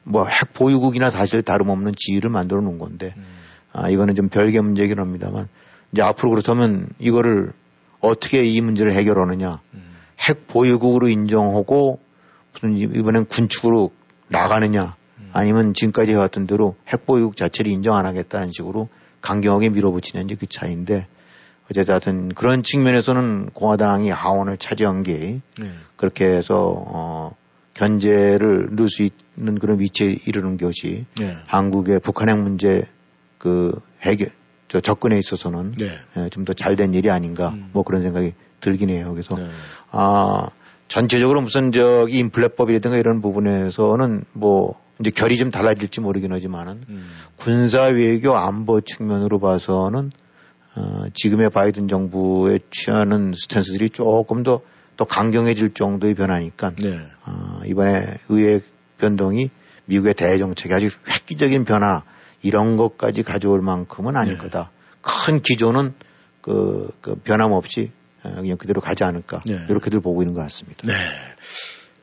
뭐 0.05 0.27
핵 0.27 0.53
보유국이나 0.55 1.11
사실 1.11 1.43
다름없는 1.43 1.93
지위를 1.97 2.31
만들어 2.31 2.61
놓은 2.63 2.79
건데 2.79 3.15
음. 3.17 3.25
아, 3.73 3.89
이거는 3.89 4.15
좀 4.15 4.29
별개 4.29 4.61
문제긴 4.61 4.99
합니다만 4.99 5.49
이제 5.93 6.03
앞으로 6.03 6.31
그렇다면 6.31 6.89
이거를 6.99 7.53
어떻게 8.01 8.43
이 8.43 8.61
문제를 8.61 8.93
해결하느냐. 8.93 9.61
음. 9.75 9.93
핵 10.19 10.47
보유국으로 10.49 11.09
인정하고 11.09 12.01
무슨 12.53 12.77
이번엔 12.77 13.27
군축으로 13.27 13.93
나가느냐 14.29 14.97
음. 15.19 15.31
아니면 15.33 15.75
지금까지 15.75 16.13
해왔던 16.13 16.47
대로 16.47 16.75
핵 16.89 17.07
보유국 17.07 17.37
자체를 17.37 17.71
인정 17.71 17.97
안 17.97 18.07
하겠다는 18.07 18.51
식으로 18.51 18.89
강경하게 19.23 19.71
밀어붙이냐 19.71 20.25
이제 20.25 20.35
그 20.35 20.47
차이인데 20.47 21.07
어쨌든 21.71 22.29
그런 22.29 22.63
측면에서는 22.63 23.51
공화당이 23.55 24.11
하원을 24.11 24.59
차지한 24.59 25.03
게 25.05 25.41
네. 25.59 25.71
그렇게 25.97 26.27
해서 26.27 26.75
어 26.77 27.35
견제를 27.75 28.69
넣을 28.73 28.91
수 28.91 29.03
있는 29.03 29.59
그런 29.59 29.81
위치에 29.81 30.19
이르는 30.27 30.59
것이 30.59 31.07
네. 31.19 31.37
한국의 31.47 32.01
북한 32.01 32.29
핵 32.29 32.39
문제 32.39 32.83
그 33.39 33.81
해결 34.03 34.31
저 34.69 34.81
접근에 34.81 35.19
있어서는 35.19 35.73
네. 35.79 35.99
예, 36.17 36.29
좀더 36.29 36.53
잘 36.53 36.77
된 36.77 36.95
일이 36.95 37.11
아닌가 37.11 37.51
음. 37.51 37.71
뭐 37.73 37.83
그런 37.83 38.03
생각이 38.03 38.35
들긴 38.61 38.91
해요. 38.91 39.11
그래서 39.13 39.37
네. 39.37 39.49
아 39.91 40.49
전체적으로 40.93 41.41
무슨 41.41 41.73
저기 41.73 42.19
인플레법이라든가 42.19 42.97
이런 42.97 43.21
부분에서는 43.21 44.25
뭐 44.33 44.81
이제 45.01 45.11
결이 45.11 45.37
좀 45.37 45.51
달라질지 45.51 46.01
모르긴 46.01 46.33
하지만은 46.33 46.83
음. 46.89 47.11
군사 47.37 47.85
외교 47.85 48.37
안보 48.37 48.81
측면으로 48.81 49.39
봐서는 49.41 50.13
어, 50.75 51.05
지금의 51.15 51.51
바이든 51.51 51.89
정부에 51.89 52.59
취하는 52.71 53.33
스탠스들이 53.35 53.91
조금 53.91 54.43
더 54.43 54.63
더 54.97 55.05
강경해질 55.05 55.75
정도의 55.75 56.15
변화니까 56.15 56.73
네. 56.77 56.99
어, 57.27 57.61
이번에 57.67 58.19
의회 58.29 58.61
변동이 58.99 59.51
미국의 59.87 60.15
대정책에 60.15 60.75
아주 60.75 60.91
획기적인 61.09 61.65
변화 61.65 62.03
이런 62.43 62.77
것까지 62.77 63.23
가져올 63.23 63.63
만큼은 63.63 64.17
아닐 64.17 64.35
네. 64.35 64.39
거다. 64.39 64.71
큰 65.01 65.41
기조는 65.41 65.95
그, 66.41 66.91
그 67.01 67.15
변함없이 67.17 67.91
어, 67.91 68.02
그냥 68.23 68.57
그대로 68.57 68.81
가지 68.81 69.05
않을까 69.05 69.41
네. 69.45 69.65
이렇게들 69.69 70.01
보고 70.01 70.23
있는 70.23 70.35
것 70.35 70.43
같습니다. 70.43 70.87
네. 70.87 70.95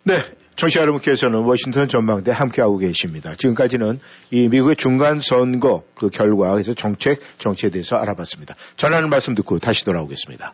네. 0.03 0.23
청취자 0.55 0.81
여러분께서는 0.81 1.39
워싱턴 1.39 1.87
전망대 1.87 2.31
함께하고 2.31 2.77
계십니다. 2.77 3.33
지금까지는 3.35 3.99
이 4.31 4.49
미국의 4.49 4.75
중간 4.75 5.21
선거 5.21 5.83
그 5.95 6.09
결과 6.09 6.51
그래서 6.51 6.73
정책 6.73 7.21
정치에 7.37 7.69
대해서 7.69 7.95
알아봤습니다. 7.95 8.55
전하는 8.75 9.09
말씀 9.09 9.35
듣고 9.35 9.59
다시 9.59 9.85
돌아오겠습니다. 9.85 10.53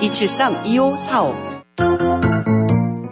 273-2545 0.00 2.51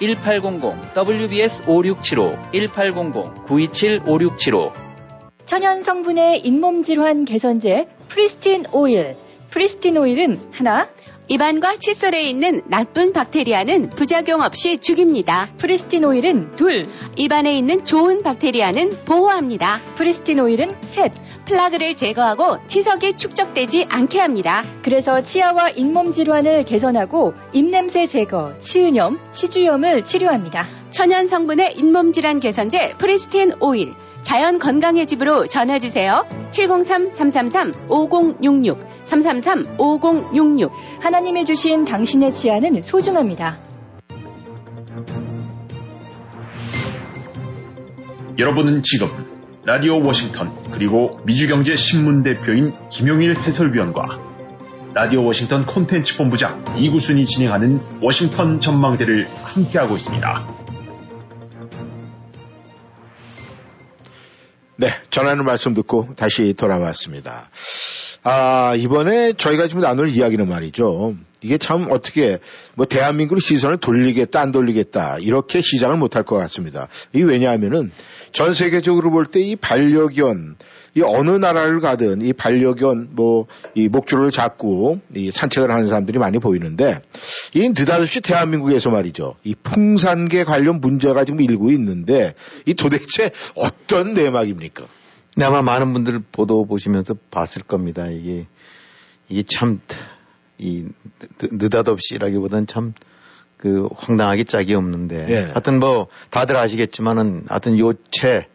1800 0.00 0.94
WBS 0.94 1.62
5675 1.66 2.36
1800 2.52 3.46
927 3.46 4.00
5675 4.06 4.88
천연 5.46 5.82
성분의 5.82 6.40
잇몸 6.40 6.82
질환 6.82 7.24
개선제 7.24 7.88
프리스틴 8.08 8.64
오일. 8.72 9.16
프리스틴 9.50 9.96
오일은 9.96 10.38
하나 10.52 10.90
입안과 11.30 11.76
칫솔에 11.78 12.22
있는 12.22 12.62
나쁜 12.68 13.12
박테리아는 13.12 13.90
부작용 13.90 14.40
없이 14.40 14.78
죽입니다. 14.78 15.50
프리스틴 15.58 16.06
오일은 16.06 16.56
둘, 16.56 16.86
입안에 17.16 17.54
있는 17.54 17.84
좋은 17.84 18.22
박테리아는 18.22 19.04
보호합니다. 19.04 19.82
프리스틴 19.96 20.40
오일은 20.40 20.70
셋. 20.90 21.12
플라그를 21.44 21.96
제거하고 21.96 22.56
치석이 22.66 23.12
축적되지 23.14 23.88
않게 23.90 24.20
합니다. 24.20 24.62
그래서 24.82 25.22
치아와 25.22 25.68
잇몸 25.70 26.12
질환을 26.12 26.64
개선하고 26.64 27.34
입냄새 27.52 28.06
제거, 28.06 28.54
치은염, 28.60 29.18
치주염을 29.32 30.04
치료합니다. 30.04 30.66
천연 30.90 31.26
성분의 31.26 31.74
잇몸 31.76 32.12
질환 32.12 32.38
개선제 32.40 32.94
프리스틴 32.98 33.52
오일. 33.60 33.92
자연 34.22 34.58
건강의 34.58 35.06
집으로 35.06 35.46
전화주세요. 35.46 36.24
703-333-5066, 36.50 38.97
333-5066. 39.08 40.70
하나님이 41.00 41.44
주신 41.44 41.84
당신의 41.84 42.34
치아는 42.34 42.82
소중합니다. 42.82 43.58
여러분은 48.38 48.82
지금 48.84 49.08
라디오 49.64 50.00
워싱턴 50.00 50.52
그리고 50.70 51.20
미주경제 51.24 51.76
신문 51.76 52.22
대표인 52.22 52.72
김용일 52.90 53.36
해설위원과 53.36 54.28
라디오 54.94 55.24
워싱턴 55.24 55.66
콘텐츠 55.66 56.16
본부장 56.16 56.64
이구순이 56.78 57.26
진행하는 57.26 57.80
워싱턴 58.00 58.60
전망대를 58.60 59.28
함께하고 59.42 59.96
있습니다. 59.96 60.46
네, 64.76 64.88
전하는 65.10 65.44
말씀 65.44 65.74
듣고 65.74 66.14
다시 66.16 66.54
돌아왔습니다. 66.54 67.48
아, 68.30 68.74
이번에 68.74 69.32
저희가 69.32 69.68
지금 69.68 69.80
나눌 69.80 70.10
이야기는 70.10 70.46
말이죠. 70.46 71.14
이게 71.40 71.56
참 71.56 71.86
어떻게 71.90 72.40
뭐 72.74 72.84
대한민국의 72.84 73.40
시선을 73.40 73.78
돌리겠다 73.78 74.38
안 74.38 74.52
돌리겠다 74.52 75.16
이렇게 75.20 75.62
시장을 75.62 75.96
못할 75.96 76.24
것 76.24 76.36
같습니다. 76.36 76.88
이 77.14 77.22
왜냐하면은 77.22 77.90
전 78.32 78.52
세계적으로 78.52 79.10
볼 79.10 79.24
때 79.30 79.40
이 79.40 79.56
반려견 79.56 80.56
이 80.96 81.02
어느 81.02 81.30
나라를 81.30 81.80
가든 81.80 82.20
이 82.20 82.34
반려견 82.34 83.10
뭐 83.12 83.46
이 83.74 83.88
목줄을 83.88 84.30
잡고 84.30 85.00
이 85.14 85.30
산책을 85.30 85.70
하는 85.70 85.86
사람들이 85.86 86.18
많이 86.18 86.38
보이는데 86.38 87.00
이 87.54 87.68
느닷없이 87.70 88.20
대한민국에서 88.20 88.90
말이죠. 88.90 89.36
이 89.44 89.54
풍산계 89.62 90.44
관련 90.44 90.80
문제가 90.82 91.24
지금 91.24 91.40
일고 91.40 91.70
있는데 91.70 92.34
이 92.66 92.74
도대체 92.74 93.30
어떤 93.54 94.12
내막입니까? 94.12 94.84
네, 95.38 95.44
아마 95.44 95.62
많은 95.62 95.92
분들 95.92 96.20
보도 96.32 96.64
보시면서 96.66 97.14
봤을 97.30 97.62
겁니다. 97.62 98.06
이게 98.06 98.46
이게 99.28 99.42
참 99.42 99.80
이 100.58 100.86
느닷없이라기보다는 101.40 102.66
참그 102.66 103.88
황당하기 103.94 104.44
짝이 104.44 104.74
없는데 104.74 105.26
예. 105.28 105.38
하여튼 105.52 105.78
뭐 105.78 106.08
다들 106.30 106.56
아시겠지만은 106.56 107.44
하여튼 107.48 107.78
요체 107.78 108.48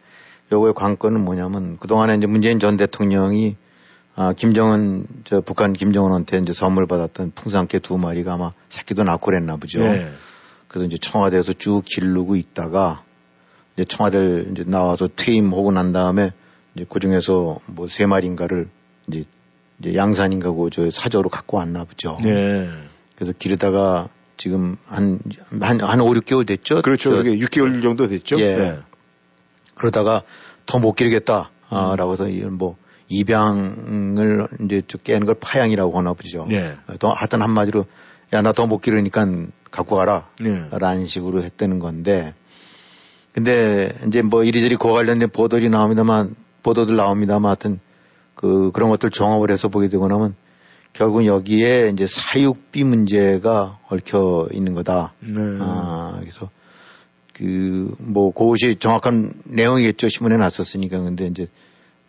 요거의 0.52 0.74
관건은 0.74 1.24
뭐냐면 1.24 1.78
그동안에 1.78 2.16
이제 2.16 2.26
문재인 2.26 2.58
전 2.60 2.76
대통령이 2.76 3.56
아, 4.16 4.32
김정은, 4.32 5.08
저, 5.24 5.40
북한 5.40 5.72
김정은한테 5.72 6.38
이제 6.38 6.52
선물 6.52 6.86
받았던 6.86 7.32
풍산개 7.34 7.80
두 7.80 7.98
마리가 7.98 8.34
아마 8.34 8.52
새끼도 8.68 9.02
낳고 9.02 9.26
그랬나 9.26 9.56
보죠. 9.56 9.80
예. 9.80 10.12
그래서 10.68 10.86
이제 10.86 10.98
청와대에서 10.98 11.54
쭉 11.54 11.82
기르고 11.84 12.36
있다가 12.36 13.02
이제 13.74 13.84
청와대 13.84 14.44
이제 14.52 14.62
나와서 14.64 15.08
퇴임하고 15.08 15.72
난 15.72 15.92
다음에 15.92 16.30
이제 16.74 16.86
그 16.88 17.00
중에서 17.00 17.58
뭐 17.66 17.86
세 17.88 18.06
마리인가를 18.06 18.68
이제, 19.08 19.24
이제 19.80 19.94
양산인가고 19.94 20.70
저 20.70 20.90
사저로 20.90 21.28
갖고 21.28 21.56
왔나 21.58 21.84
보죠. 21.84 22.18
네. 22.22 22.68
그래서 23.16 23.32
기르다가 23.38 24.08
지금 24.36 24.76
한, 24.86 25.20
한, 25.60 25.80
한 25.80 26.00
5, 26.00 26.06
6개월 26.14 26.46
됐죠? 26.46 26.82
그렇죠. 26.82 27.10
저- 27.14 27.22
그게 27.22 27.36
6개월 27.38 27.80
정도 27.82 28.08
됐죠. 28.08 28.38
예. 28.40 28.56
네. 28.56 28.78
그러다가 29.76 30.22
더 30.66 30.78
못 30.78 30.94
기르겠다. 30.94 31.50
아, 31.68 31.94
라고 31.96 32.12
해서 32.12 32.28
이건 32.28 32.54
뭐 32.54 32.76
입양을 33.08 34.48
이제 34.64 34.82
저 34.88 34.98
깨는 34.98 35.26
걸 35.26 35.34
파양이라고 35.40 35.96
하나 35.98 36.12
보죠. 36.14 36.46
예. 36.50 36.74
또 36.98 37.12
하여튼 37.12 37.42
한마디로 37.42 37.84
야, 38.32 38.42
나 38.42 38.52
더 38.52 38.66
못 38.66 38.78
기르니까 38.80 39.26
갖고 39.70 39.96
가라. 39.96 40.28
네. 40.40 40.68
라는 40.72 41.06
식으로 41.06 41.42
했다는 41.42 41.78
건데 41.78 42.34
근데 43.32 43.92
이제 44.06 44.22
뭐 44.22 44.44
이리저리 44.44 44.76
그와 44.76 44.94
관련된 44.94 45.28
보도들이 45.30 45.68
나옵니다만 45.68 46.34
보도들 46.64 46.96
나옵니다만 46.96 47.48
하여튼 47.50 47.78
그 48.34 48.72
그런 48.72 48.90
것들 48.90 49.10
종합을 49.10 49.52
해서 49.52 49.68
보게 49.68 49.88
되고 49.88 50.08
나면 50.08 50.34
결국 50.92 51.24
여기에 51.26 51.90
이제 51.92 52.06
사육비 52.08 52.82
문제가 52.82 53.78
얽혀 53.88 54.48
있는 54.52 54.74
거다. 54.74 55.12
네. 55.20 55.58
아, 55.60 56.16
그래서 56.20 56.50
그 57.32 57.94
뭐 57.98 58.32
그것이 58.32 58.76
정확한 58.76 59.32
내용이겠죠 59.44 60.08
신문에 60.08 60.36
났었으니까 60.36 61.00
근데 61.00 61.26
이제 61.26 61.48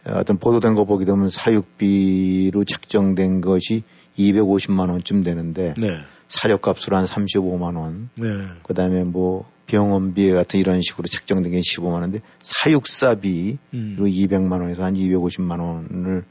어떤 0.05 0.37
보도된 0.37 0.75
거 0.75 0.85
보게 0.85 1.03
되면 1.05 1.29
사육비로 1.29 2.63
책정된 2.63 3.41
것이 3.41 3.83
250만 4.19 4.91
원쯤 4.91 5.23
되는데 5.23 5.73
네. 5.77 5.97
사료값으로 6.27 6.95
한 6.95 7.05
35만 7.05 7.75
원. 7.75 8.09
네. 8.15 8.27
그다음에 8.63 9.03
뭐 9.03 9.49
병원비 9.67 10.31
같은 10.31 10.59
이런 10.59 10.81
식으로 10.81 11.07
책정된 11.07 11.51
게 11.51 11.59
15만 11.59 11.93
원인데 11.93 12.19
사육사비로 12.39 13.57
음. 13.73 13.97
200만 13.99 14.61
원에서 14.61 14.83
한 14.83 14.93
250만 14.93 15.59
원을 15.59 16.23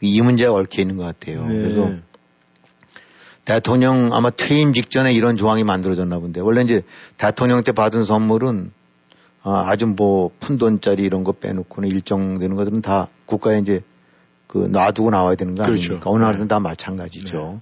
이 0.00 0.20
문제가 0.20 0.52
얽혀 0.52 0.82
있는 0.82 0.96
것 0.96 1.04
같아요. 1.04 1.46
네. 1.46 1.54
그래서 1.54 1.90
대통령 3.44 4.10
아마 4.12 4.30
퇴임 4.30 4.72
직전에 4.72 5.12
이런 5.12 5.36
조항이 5.36 5.64
만들어졌나 5.64 6.18
본데 6.18 6.40
원래 6.40 6.60
이제 6.62 6.82
대통령 7.16 7.64
때 7.64 7.72
받은 7.72 8.04
선물은 8.04 8.72
아, 9.42 9.64
아주 9.66 9.86
뭐 9.86 10.30
푼 10.40 10.58
돈짜리 10.58 11.02
이런 11.02 11.24
거 11.24 11.32
빼놓고는 11.32 11.88
일정 11.88 12.38
되는 12.38 12.56
것들은 12.56 12.82
다 12.82 13.08
국가에 13.26 13.58
이제 13.58 13.82
그 14.46 14.68
놔두고 14.70 15.10
나와야 15.10 15.34
되는 15.34 15.54
거 15.54 15.62
그렇죠. 15.62 15.92
아닙니까? 15.92 16.10
어느 16.10 16.22
나라든 16.22 16.48
다 16.48 16.58
마찬가지죠. 16.58 17.60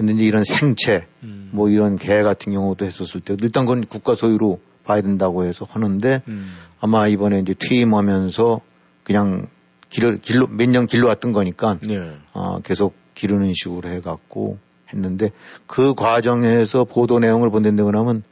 근데 0.00 0.14
이제 0.14 0.24
이런 0.24 0.44
생체 0.44 1.06
음. 1.24 1.50
뭐 1.52 1.68
이런 1.68 1.96
개 1.96 2.22
같은 2.22 2.54
경우도 2.54 2.86
했었을 2.86 3.20
때 3.20 3.36
일단 3.42 3.66
그건 3.66 3.84
국가 3.84 4.14
소유로 4.14 4.58
봐야 4.82 5.02
된다고 5.02 5.44
해서 5.44 5.66
하는데 5.68 6.22
음. 6.26 6.52
아마 6.80 7.06
이번에 7.06 7.40
이제 7.40 7.54
퇴임하면서 7.58 8.62
그냥 9.02 9.46
길러 9.90 10.16
길로 10.16 10.46
몇 10.46 10.70
년 10.70 10.86
길러왔던 10.86 11.32
거니까 11.34 11.76
네. 11.86 12.12
어, 12.32 12.60
계속 12.60 12.94
기르는 13.14 13.52
식으로 13.52 13.90
해갖고 13.90 14.56
했는데 14.90 15.32
그 15.66 15.92
과정에서 15.92 16.84
보도 16.84 17.18
내용을 17.18 17.50
본다고 17.50 17.90
하면 17.90 18.22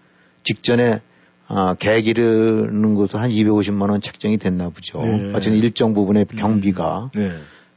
직전에 0.45 1.03
아, 1.49 1.75
개 1.75 2.01
기르는 2.01 2.95
것도 2.95 3.19
한 3.19 3.29
250만 3.29 3.91
원 3.91 4.01
책정이 4.01 4.39
됐나 4.39 4.71
보죠. 4.71 5.03
네. 5.03 5.33
어쨌든 5.35 5.59
일정 5.59 5.93
부분의 5.93 6.25
경비가. 6.35 7.11
네. 7.15 7.33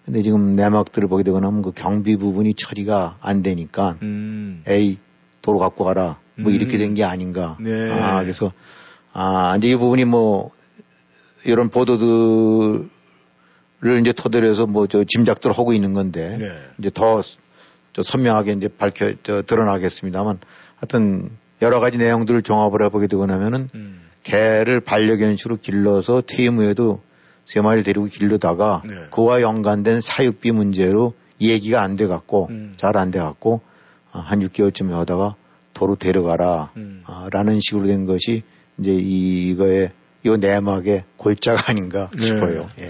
근데 0.06 0.22
지금 0.24 0.56
내막들을 0.56 1.08
보게 1.08 1.24
되고 1.24 1.40
나면 1.40 1.62
그 1.62 1.72
경비 1.72 2.18
부분이 2.18 2.56
처리가 2.56 3.18
안 3.22 3.44
되니까 3.44 3.98
음. 4.02 4.64
에이 4.68 4.98
도로 5.42 5.60
갖고 5.60 5.84
가라 5.86 6.20
뭐 6.36 6.52
음. 6.52 6.56
이렇게 6.56 6.78
된 6.78 6.94
게 6.94 7.04
아닌가. 7.04 7.58
네. 7.60 7.92
아 7.92 8.22
그래서 8.22 8.52
아 9.14 9.56
이제 9.58 9.70
이 9.70 9.76
부분이 9.76 10.06
뭐 10.06 10.52
이런 11.46 11.70
보도들을 11.70 12.90
이제 14.02 14.12
토대로 14.14 14.48
해서 14.48 14.66
뭐 14.66 14.88
저 14.88 15.04
짐작들 15.04 15.52
하고 15.52 15.74
있는 15.74 15.94
건데 15.94 16.38
네. 16.40 16.52
이제 16.80 16.90
더 16.94 17.22
저 17.94 18.04
선명하게 18.04 18.54
이제 18.54 18.70
밝혀 18.70 19.14
저 19.24 19.42
드러나겠습니다만 19.42 20.40
하여튼 20.78 21.30
여러 21.62 21.82
가지 21.82 21.98
내용들을 21.98 22.42
종합을 22.42 22.86
해보게 22.86 23.08
되고 23.08 23.26
나면은 23.26 23.70
음. 23.76 24.02
개를 24.24 24.80
반려견식으로 24.80 25.58
길러서 25.58 26.24
퇴임 26.26 26.56
후에도 26.58 27.02
세 27.46 27.62
마리 27.62 27.84
데리고 27.84 28.06
길르다가 28.06 28.82
네. 28.86 28.94
그와 29.12 29.42
연관된 29.42 30.02
사육비 30.02 30.52
문제로 30.52 31.14
얘기가 31.40 31.82
안 31.82 31.96
돼 31.96 32.08
갖고 32.08 32.48
음. 32.50 32.74
잘안 32.78 33.12
돼 33.12 33.20
갖고 33.20 33.62
아, 34.12 34.20
한 34.20 34.40
6개월쯤 34.42 34.92
하다가 34.92 35.36
도로 35.74 35.96
데려가라 35.96 36.72
음. 36.78 37.04
아, 37.06 37.28
라는 37.32 37.60
식으로 37.60 37.88
된 37.88 38.06
것이 38.06 38.44
이제 38.78 38.92
이, 38.94 39.50
이거의 39.50 39.92
요 40.26 40.38
내막의 40.38 41.04
골자가 41.18 41.72
아닌가 41.72 42.10
네. 42.16 42.26
싶어요. 42.26 42.70
예. 42.80 42.90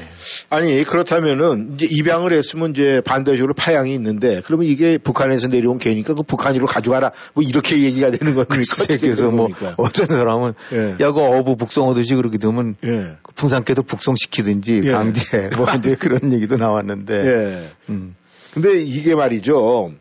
아니 0.50 0.84
그렇다면은 0.84 1.76
이제 1.76 1.88
입양을 1.90 2.34
했으면 2.34 2.72
이제 2.72 3.02
반대적으로 3.06 3.54
파양이 3.54 3.94
있는데 3.94 4.42
그러면 4.46 4.68
이게 4.68 4.98
북한에서 4.98 5.48
내려온 5.48 5.78
개니까 5.78 6.14
그 6.14 6.24
북한으로 6.24 6.66
가져가라 6.66 7.12
뭐 7.34 7.44
이렇게 7.44 7.82
얘기가 7.84 8.12
되는 8.12 8.36
겁니까? 8.36 8.86
그래서 9.00 9.32
뭐? 9.32 9.48
어떤 9.78 10.06
사람은 10.08 10.54
예. 10.74 10.98
야그 11.00 11.20
어부 11.20 11.56
북송하듯이 11.56 12.16
그렇게 12.16 12.38
되면 12.38 12.76
예. 12.84 13.16
그 13.22 13.34
풍산개도 13.34 13.84
북송시키든지 13.84 14.82
예. 14.86 14.92
강제 14.92 15.50
뭐 15.56 15.66
이제 15.78 15.96
그런 15.96 16.34
얘기도 16.34 16.58
나왔는데 16.58 17.14
예. 17.14 17.70
음. 17.90 18.16
근데 18.54 18.82
이게 18.82 19.16
말이죠. 19.16 19.94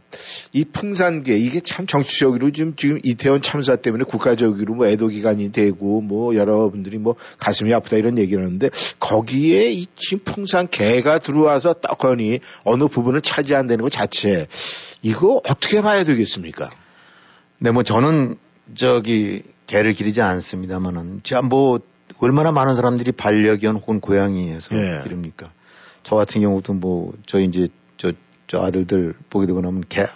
이 0.53 0.65
풍산계 0.65 1.37
이게 1.37 1.61
참 1.61 1.87
정치적으로 1.87 2.51
지금 2.51 2.75
지금 2.75 2.99
이태원 3.05 3.43
참사 3.43 3.77
때문에 3.77 4.05
국가적으로 4.05 4.75
뭐 4.75 4.87
애도 4.89 5.09
기간이 5.09 5.53
되고 5.53 6.01
뭐 6.01 6.35
여러분들이 6.35 6.99
뭐 6.99 7.15
가슴이 7.39 7.73
아프다 7.73 7.97
이런 7.97 8.19
얘기를 8.19 8.45
하는데 8.45 8.69
거기에 8.99 9.71
이 9.71 9.87
지금 9.95 10.25
풍산계가 10.25 11.21
들어와서 11.21 11.75
떡하니 11.75 12.41
어느 12.65 12.89
부분을 12.89 13.21
차지한다는 13.21 13.83
것 13.83 13.93
자체 13.93 14.49
이거 15.03 15.41
어떻게 15.49 15.81
봐야 15.81 16.03
되겠습니까? 16.03 16.71
네, 17.59 17.71
뭐 17.71 17.85
저는 17.85 18.37
저기 18.75 19.43
개를 19.69 19.93
기르지 19.93 20.23
않습니다만은 20.23 21.23
뭐 21.49 21.79
얼마나 22.19 22.51
많은 22.51 22.75
사람들이 22.75 23.13
반려견 23.13 23.77
혹은 23.77 24.01
고양이에서 24.01 24.77
예. 24.77 25.03
기릅니까? 25.05 25.53
저 26.03 26.17
같은 26.17 26.41
경우도 26.41 26.75
뭐 26.75 27.13
저희 27.27 27.45
이제 27.45 27.69
저, 28.51 28.59
저 28.59 28.65
아들들 28.67 29.15
보게 29.31 29.47
되고 29.47 29.61
나면 29.61 29.85
개 29.89 30.07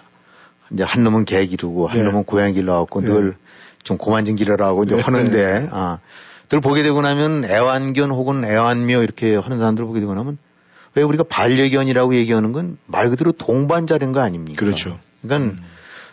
이제 0.71 0.83
한 0.83 1.03
놈은 1.03 1.25
개 1.25 1.45
기르고 1.45 1.87
한 1.87 1.99
예. 1.99 2.03
놈은 2.03 2.23
고양 2.25 2.49
이 2.49 2.53
길러갖고 2.53 3.01
예. 3.03 3.05
늘좀 3.05 3.97
그만 3.97 4.25
좀 4.25 4.35
기르라고 4.35 4.83
이제 4.83 4.95
예. 4.97 5.01
하는데 5.01 5.69
아. 5.71 5.99
들 6.49 6.59
보게 6.59 6.83
되고 6.83 7.01
나면 7.01 7.45
애완견 7.45 8.11
혹은 8.11 8.43
애완묘 8.45 9.01
이렇게 9.03 9.35
하는 9.35 9.57
사람들 9.57 9.85
보게 9.85 9.99
되고 9.99 10.13
나면 10.13 10.37
왜 10.93 11.03
우리가 11.03 11.23
반려견이라고 11.23 12.15
얘기하는 12.15 12.51
건 12.51 12.77
말 12.87 13.09
그대로 13.09 13.31
동반자인 13.31 14.11
거 14.11 14.21
아닙니까? 14.21 14.59
그렇죠. 14.59 14.99
그러니까 15.21 15.61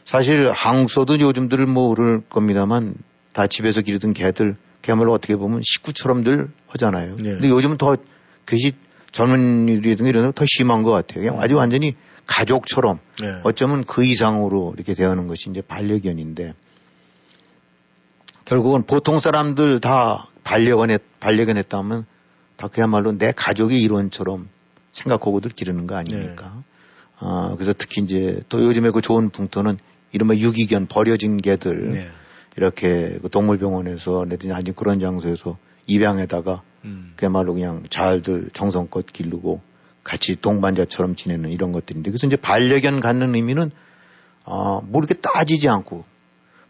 사실 0.04 0.50
한국서도 0.50 1.20
요즘들 1.20 1.66
뭐 1.66 1.94
그럴 1.94 2.22
겁니다만 2.28 2.94
다 3.32 3.46
집에서 3.46 3.80
기르던 3.82 4.14
개들 4.14 4.56
그야말로 4.82 5.12
어떻게 5.12 5.36
보면 5.36 5.60
식구처럼들 5.62 6.48
하잖아요. 6.68 7.16
네. 7.16 7.30
근데 7.32 7.48
요즘은 7.48 7.78
더 7.78 7.96
그것이 8.44 8.72
젊은이들이든 9.12 10.06
이런 10.06 10.32
더 10.32 10.44
심한 10.48 10.82
것 10.82 10.90
같아요. 10.90 11.20
그냥 11.24 11.40
아주 11.40 11.56
완전히 11.56 11.94
가족처럼 12.26 12.98
네. 13.20 13.40
어쩌면 13.44 13.84
그 13.84 14.04
이상으로 14.04 14.74
이렇게 14.76 14.94
대하는 14.94 15.26
것이 15.26 15.50
이제 15.50 15.60
반려견인데 15.60 16.54
결국은 18.44 18.84
보통 18.84 19.18
사람들 19.18 19.80
다 19.80 20.28
반려견 20.44 20.90
했, 20.90 21.02
반려견 21.20 21.56
했다면 21.56 22.06
다 22.56 22.68
그야말로 22.68 23.16
내 23.16 23.32
가족의 23.32 23.80
일원처럼 23.82 24.48
생각하고들 24.92 25.52
기르는 25.52 25.86
거 25.86 25.96
아닙니까? 25.96 26.62
아, 27.18 27.54
그래서 27.54 27.72
특히 27.76 28.02
이제 28.02 28.40
또 28.48 28.62
요즘에 28.62 28.90
그 28.90 29.00
좋은 29.00 29.30
풍토는 29.30 29.78
이른바 30.12 30.34
유기견 30.34 30.86
버려진 30.86 31.38
개들 31.38 31.90
네. 31.90 32.08
이렇게 32.56 33.18
그 33.22 33.30
동물병원에서 33.30 34.26
내든지 34.28 34.52
아니 34.52 34.72
그런 34.74 34.98
장소에서 34.98 35.56
입양에다가 35.86 36.62
음. 36.84 37.12
그야말로 37.16 37.54
그냥 37.54 37.84
잘들 37.88 38.50
정성껏 38.52 39.06
기르고 39.06 39.60
같이 40.05 40.36
동반자처럼 40.36 41.14
지내는 41.14 41.50
이런 41.50 41.72
것들인데 41.72 42.11
그래서 42.11 42.26
이제 42.26 42.36
반려견 42.36 43.00
갖는 43.00 43.34
의미는 43.34 43.70
어, 44.44 44.80
뭐 44.80 45.00
이렇게 45.00 45.14
따지지 45.14 45.68
않고 45.68 46.05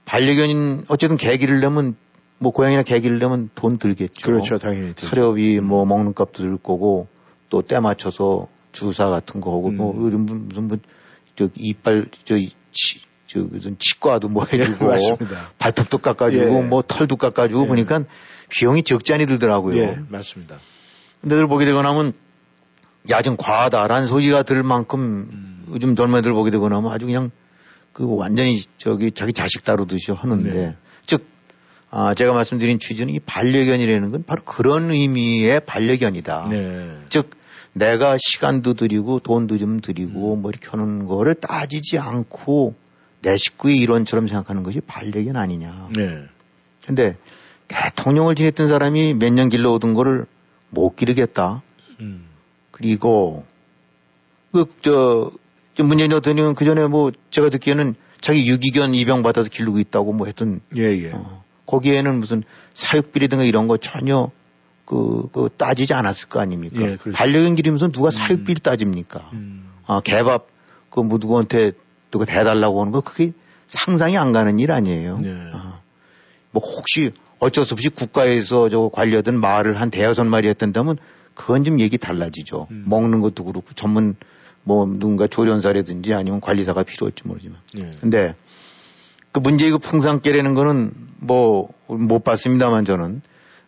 반려견인 0.04 0.84
어쨌든 0.88 1.16
개 1.16 1.36
기르려면 1.36 1.96
뭐 2.38 2.52
고양이나 2.52 2.82
개 2.82 2.98
기르려면 3.00 3.50
돈 3.54 3.78
들겠죠. 3.78 4.26
그렇죠, 4.26 4.58
당연히. 4.58 4.94
들죠. 4.94 5.06
사료비 5.06 5.60
뭐 5.60 5.84
먹는 5.84 6.12
값도 6.14 6.42
들 6.42 6.56
거고 6.58 7.08
또 7.48 7.62
때 7.62 7.78
맞춰서 7.80 8.48
주사 8.72 9.08
같은 9.08 9.40
거 9.40 9.50
하고 9.52 9.70
뭐 9.70 9.92
음. 9.94 10.08
이런 10.08 10.48
무슨 10.48 10.68
뭐 10.68 10.78
저 11.36 11.48
이빨 11.54 12.06
저 12.24 12.36
치, 12.72 13.00
저 13.26 13.40
무슨 13.40 13.76
치과도 13.78 14.28
뭐 14.28 14.44
해주고 14.50 14.92
예. 14.94 14.98
발톱도 15.58 15.98
깎아주고 15.98 16.44
예. 16.44 16.62
뭐 16.62 16.82
털도 16.82 17.16
깎아주고 17.16 17.64
예. 17.64 17.66
보니까 17.66 18.04
비용이 18.50 18.82
적지 18.82 19.14
않이 19.14 19.26
들더라고요. 19.26 19.80
예, 19.80 19.98
맞습니다. 20.08 20.58
근데 21.20 21.36
들 21.36 21.46
보게 21.46 21.64
되고 21.64 21.80
나면 21.80 22.12
야 23.10 23.22
좀 23.22 23.36
과하다라는 23.36 24.06
소리가 24.08 24.42
들 24.42 24.62
만큼 24.62 25.00
음. 25.00 25.64
요즘 25.70 25.94
젊은이들 25.96 26.32
보게 26.32 26.50
되고 26.50 26.68
나면 26.68 26.92
아주 26.92 27.06
그냥 27.06 27.30
그 27.92 28.06
완전히 28.16 28.60
저기 28.78 29.10
자기 29.10 29.32
자식 29.32 29.64
다루듯이 29.64 30.12
하는데 30.12 30.52
네. 30.52 30.76
즉 31.06 31.26
아, 31.90 32.14
제가 32.14 32.32
말씀드린 32.32 32.78
취지는 32.78 33.12
이 33.12 33.20
반려견이라는 33.20 34.10
건 34.12 34.24
바로 34.26 34.42
그런 34.44 34.90
의미의 34.90 35.60
반려견이다. 35.66 36.46
네. 36.50 36.96
즉 37.10 37.30
내가 37.74 38.16
시간도 38.18 38.74
들이고 38.74 39.18
돈도 39.20 39.58
좀 39.58 39.72
음. 39.72 39.80
들이고 39.80 40.36
뭐 40.36 40.50
이렇게 40.50 40.68
하는 40.68 41.06
거를 41.06 41.34
따지지 41.34 41.98
않고 41.98 42.74
내 43.20 43.36
식구의 43.36 43.78
일원처럼 43.78 44.26
생각하는 44.26 44.62
것이 44.62 44.80
반려견 44.80 45.36
아니냐. 45.36 45.88
네. 45.94 46.24
근데 46.86 47.16
대통령을 47.68 48.34
지냈던 48.34 48.68
사람이 48.68 49.14
몇 49.14 49.32
년 49.32 49.48
길러오던 49.48 49.94
거를 49.94 50.26
못 50.70 50.96
기르겠다. 50.96 51.62
음. 52.00 52.26
그리고 52.82 53.44
그저 54.50 55.30
문재인 55.78 56.10
대통령은 56.10 56.54
그 56.54 56.64
전에 56.64 56.86
뭐 56.88 57.12
제가 57.30 57.48
듣기에는 57.48 57.94
자기 58.20 58.46
유기견 58.46 58.94
입양 58.94 59.22
받아서 59.22 59.48
기르고 59.48 59.78
있다고 59.78 60.12
뭐 60.12 60.26
했던 60.26 60.60
예, 60.76 60.82
예. 60.82 61.12
어, 61.12 61.44
거기에는 61.66 62.20
무슨 62.20 62.42
사육비리든가 62.74 63.44
이런 63.44 63.68
거 63.68 63.76
전혀 63.76 64.28
그, 64.84 65.28
그 65.32 65.48
따지지 65.56 65.94
않았을 65.94 66.28
거 66.28 66.40
아닙니까? 66.40 66.80
예, 66.82 66.96
그렇죠. 66.96 67.12
반려견 67.12 67.54
기르면서 67.54 67.88
누가 67.88 68.10
사육비를 68.10 68.60
따집니까? 68.62 69.30
음. 69.32 69.70
아, 69.86 70.00
개밥 70.00 70.48
그뭐 70.90 71.18
누구한테 71.18 71.72
누가 72.10 72.24
대달라고 72.24 72.80
하는 72.80 72.92
거 72.92 73.00
그게 73.00 73.32
상상이 73.66 74.18
안 74.18 74.32
가는 74.32 74.58
일 74.58 74.72
아니에요. 74.72 75.18
네. 75.18 75.32
아, 75.52 75.80
뭐 76.50 76.62
혹시 76.62 77.12
어쩔 77.38 77.64
수 77.64 77.74
없이 77.74 77.88
국가에서 77.88 78.68
저 78.68 78.90
관리하던 78.92 79.40
말을 79.40 79.80
한 79.80 79.90
대여섯 79.90 80.26
마리 80.26 80.48
했던다면 80.48 80.98
그건 81.34 81.64
좀 81.64 81.80
얘기 81.80 81.98
달라지죠. 81.98 82.68
음. 82.70 82.84
먹는 82.86 83.20
것도 83.20 83.44
그렇고 83.44 83.72
전문 83.74 84.16
뭐 84.64 84.86
누군가 84.86 85.26
조련사라든지 85.26 86.14
아니면 86.14 86.40
관리사가 86.40 86.82
필요할지 86.84 87.26
모르지만. 87.26 87.58
예. 87.78 87.90
근데 88.00 88.34
그 89.32 89.40
문제의 89.40 89.72
그 89.72 89.78
풍산개라는 89.78 90.54
거는 90.54 90.92
뭐 91.18 91.70
못 91.98 92.24
봤습니다만 92.24 92.84
저는 92.84 93.22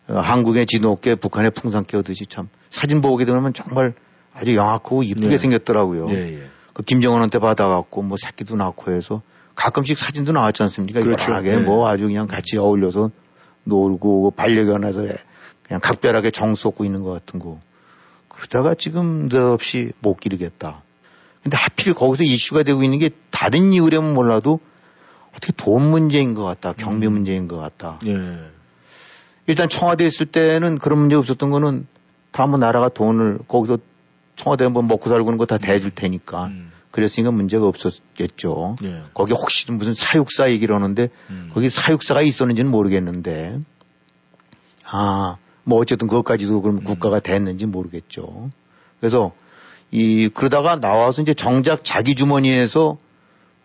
어, 0.07 0.19
한국의 0.19 0.65
진돗개 0.65 1.15
북한의 1.15 1.51
풍산개 1.51 1.97
하듯이 1.97 2.25
참 2.27 2.49
사진 2.69 3.01
보게 3.01 3.25
되면 3.25 3.53
정말 3.53 3.93
아주 4.33 4.55
영악하고 4.55 5.03
이쁘게 5.03 5.27
네. 5.27 5.37
생겼더라고요. 5.37 6.09
예, 6.09 6.15
예. 6.15 6.43
그 6.73 6.83
김정은한테 6.83 7.39
받아갖고 7.39 8.01
뭐 8.01 8.17
새끼도 8.17 8.55
낳고 8.55 8.91
해서 8.91 9.21
가끔씩 9.55 9.97
사진도 9.97 10.33
나왔지 10.33 10.61
않습니까? 10.63 10.99
그렇죠. 10.99 11.39
네. 11.39 11.57
뭐 11.57 11.87
아주 11.87 12.05
그냥 12.05 12.27
같이 12.27 12.57
어울려서 12.57 13.11
놀고 13.63 14.31
반려견에서 14.31 15.05
그냥 15.67 15.81
각별하게 15.81 16.31
정 16.31 16.55
쏟고 16.55 16.85
있는 16.85 17.03
것 17.03 17.11
같은 17.11 17.39
거. 17.39 17.59
그러다가 18.27 18.75
지금 18.75 19.29
없이 19.33 19.91
못 19.99 20.19
기르겠다. 20.19 20.83
근데 21.41 21.57
하필 21.57 21.93
거기서 21.93 22.23
이슈가 22.23 22.63
되고 22.63 22.83
있는 22.83 22.99
게 22.99 23.09
다른 23.29 23.71
이유라면 23.73 24.13
몰라도 24.13 24.59
어떻게 25.35 25.53
돈 25.55 25.89
문제인 25.89 26.33
것 26.33 26.43
같다. 26.43 26.73
경비 26.73 27.07
음. 27.07 27.13
문제인 27.13 27.47
것 27.47 27.57
같다. 27.57 27.99
예. 28.05 28.37
일단 29.47 29.69
청와대에 29.69 30.07
있을 30.07 30.25
때는 30.25 30.79
그런 30.79 30.99
문제 30.99 31.15
없었던 31.15 31.49
거는 31.51 31.87
다뭐 32.31 32.57
나라가 32.57 32.89
돈을 32.89 33.39
거기서 33.47 33.77
청와대 34.35 34.67
뭐 34.67 34.81
먹고 34.81 35.09
살고 35.09 35.25
그런 35.25 35.37
거다 35.37 35.57
대줄 35.57 35.91
테니까. 35.91 36.45
음. 36.45 36.71
그랬으니까 36.91 37.31
문제가 37.31 37.67
없었겠죠. 37.67 38.77
예. 38.83 39.03
거기 39.13 39.33
혹시 39.33 39.71
무슨 39.71 39.93
사육사 39.93 40.49
얘기를 40.49 40.73
하는데 40.73 41.09
음. 41.29 41.49
거기 41.53 41.69
사육사가 41.69 42.21
있었는지는 42.21 42.71
모르겠는데 42.71 43.59
아, 44.85 45.37
뭐 45.65 45.79
어쨌든 45.79 46.07
그것까지도 46.07 46.61
그럼 46.61 46.77
음. 46.77 46.83
국가가 46.83 47.19
됐는지 47.19 47.65
모르겠죠. 47.65 48.49
그래서 48.99 49.33
이 49.91 50.29
그러다가 50.29 50.79
나와서 50.79 51.21
이제 51.21 51.33
정작 51.33 51.83
자기 51.83 52.15
주머니에서 52.15 52.97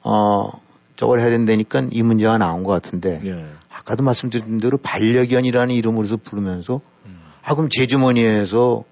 어 0.02 0.50
저걸 0.96 1.20
해야 1.20 1.30
된다니까 1.30 1.88
이 1.92 2.02
문제가 2.02 2.38
나온 2.38 2.64
것 2.64 2.72
같은데 2.72 3.20
예. 3.24 3.46
아까도 3.70 4.02
말씀드린 4.02 4.60
대로 4.60 4.78
반려견이라는 4.78 5.74
이름으로서 5.74 6.16
부르면서 6.16 6.80
음. 7.06 7.20
아 7.42 7.54
그럼 7.54 7.68
제 7.70 7.86
주머니에서 7.86 8.84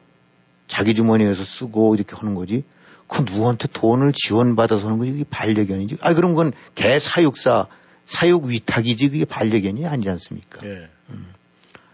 자기 0.68 0.94
주머니에서 0.94 1.44
쓰고 1.44 1.94
이렇게 1.94 2.14
하는 2.14 2.34
거지. 2.34 2.62
그 3.08 3.22
누구한테 3.22 3.68
돈을 3.72 4.12
지원받아서 4.14 4.86
하는 4.86 4.98
거지. 4.98 5.12
이게 5.12 5.24
반려견이지. 5.28 5.98
아 6.02 6.12
그럼 6.12 6.34
그건 6.34 6.52
개 6.74 6.98
사육사 6.98 7.66
사육 8.04 8.44
위탁이지 8.44 9.10
그게 9.10 9.24
반려견이 9.24 9.86
아니지 9.86 10.10
않습니까? 10.10 10.66
예. 10.66 10.88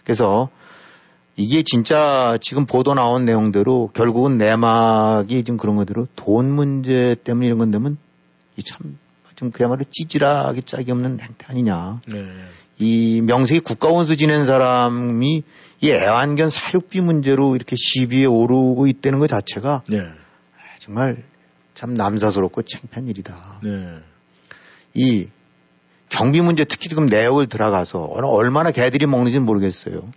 그래서 0.03 0.49
이게 1.37 1.63
진짜 1.65 2.39
지금 2.41 2.65
보도 2.65 2.95
나온 2.95 3.25
내용대로 3.25 3.91
결국은 3.93 4.39
내막이 4.39 5.43
좀 5.45 5.57
그런 5.57 5.77
것대로 5.77 6.07
돈 6.15 6.51
문제 6.53 7.17
때문에 7.25 7.47
이런 7.47 7.59
건데면 7.59 7.99
이참 8.57 8.99
좀 9.35 9.51
그야말로 9.51 9.83
찌질하게 9.91 10.61
짝이 10.63 10.93
없는 10.93 11.19
행태 11.21 11.47
아니냐. 11.49 12.01
네. 12.07 12.25
이 12.79 13.21
명색이 13.23 13.61
국가원수 13.61 14.17
지낸 14.17 14.45
사람이 14.45 15.43
이 15.81 15.91
애완견 15.91 16.51
사육비 16.51 17.01
문제로 17.01 17.57
이렇게 17.57 17.75
시비에 17.77 18.27
오르고 18.27 18.87
있다는 18.87 19.19
것 19.19 19.27
자체가 19.29 19.83
네. 19.89 20.07
정말 20.79 21.25
참 21.75 21.95
남사스럽고 21.95 22.63
창피한 22.63 23.09
일이다. 23.09 23.61
네. 23.65 23.97
이 24.95 25.27
경비 26.09 26.41
문제 26.41 26.63
특히 26.65 26.89
지금 26.89 27.07
내역을 27.07 27.49
들어가서 27.49 28.05
얼- 28.05 28.25
얼마나 28.25 28.71
개들이 28.71 29.07
먹는지는 29.07 29.45
모르겠어요. 29.45 30.11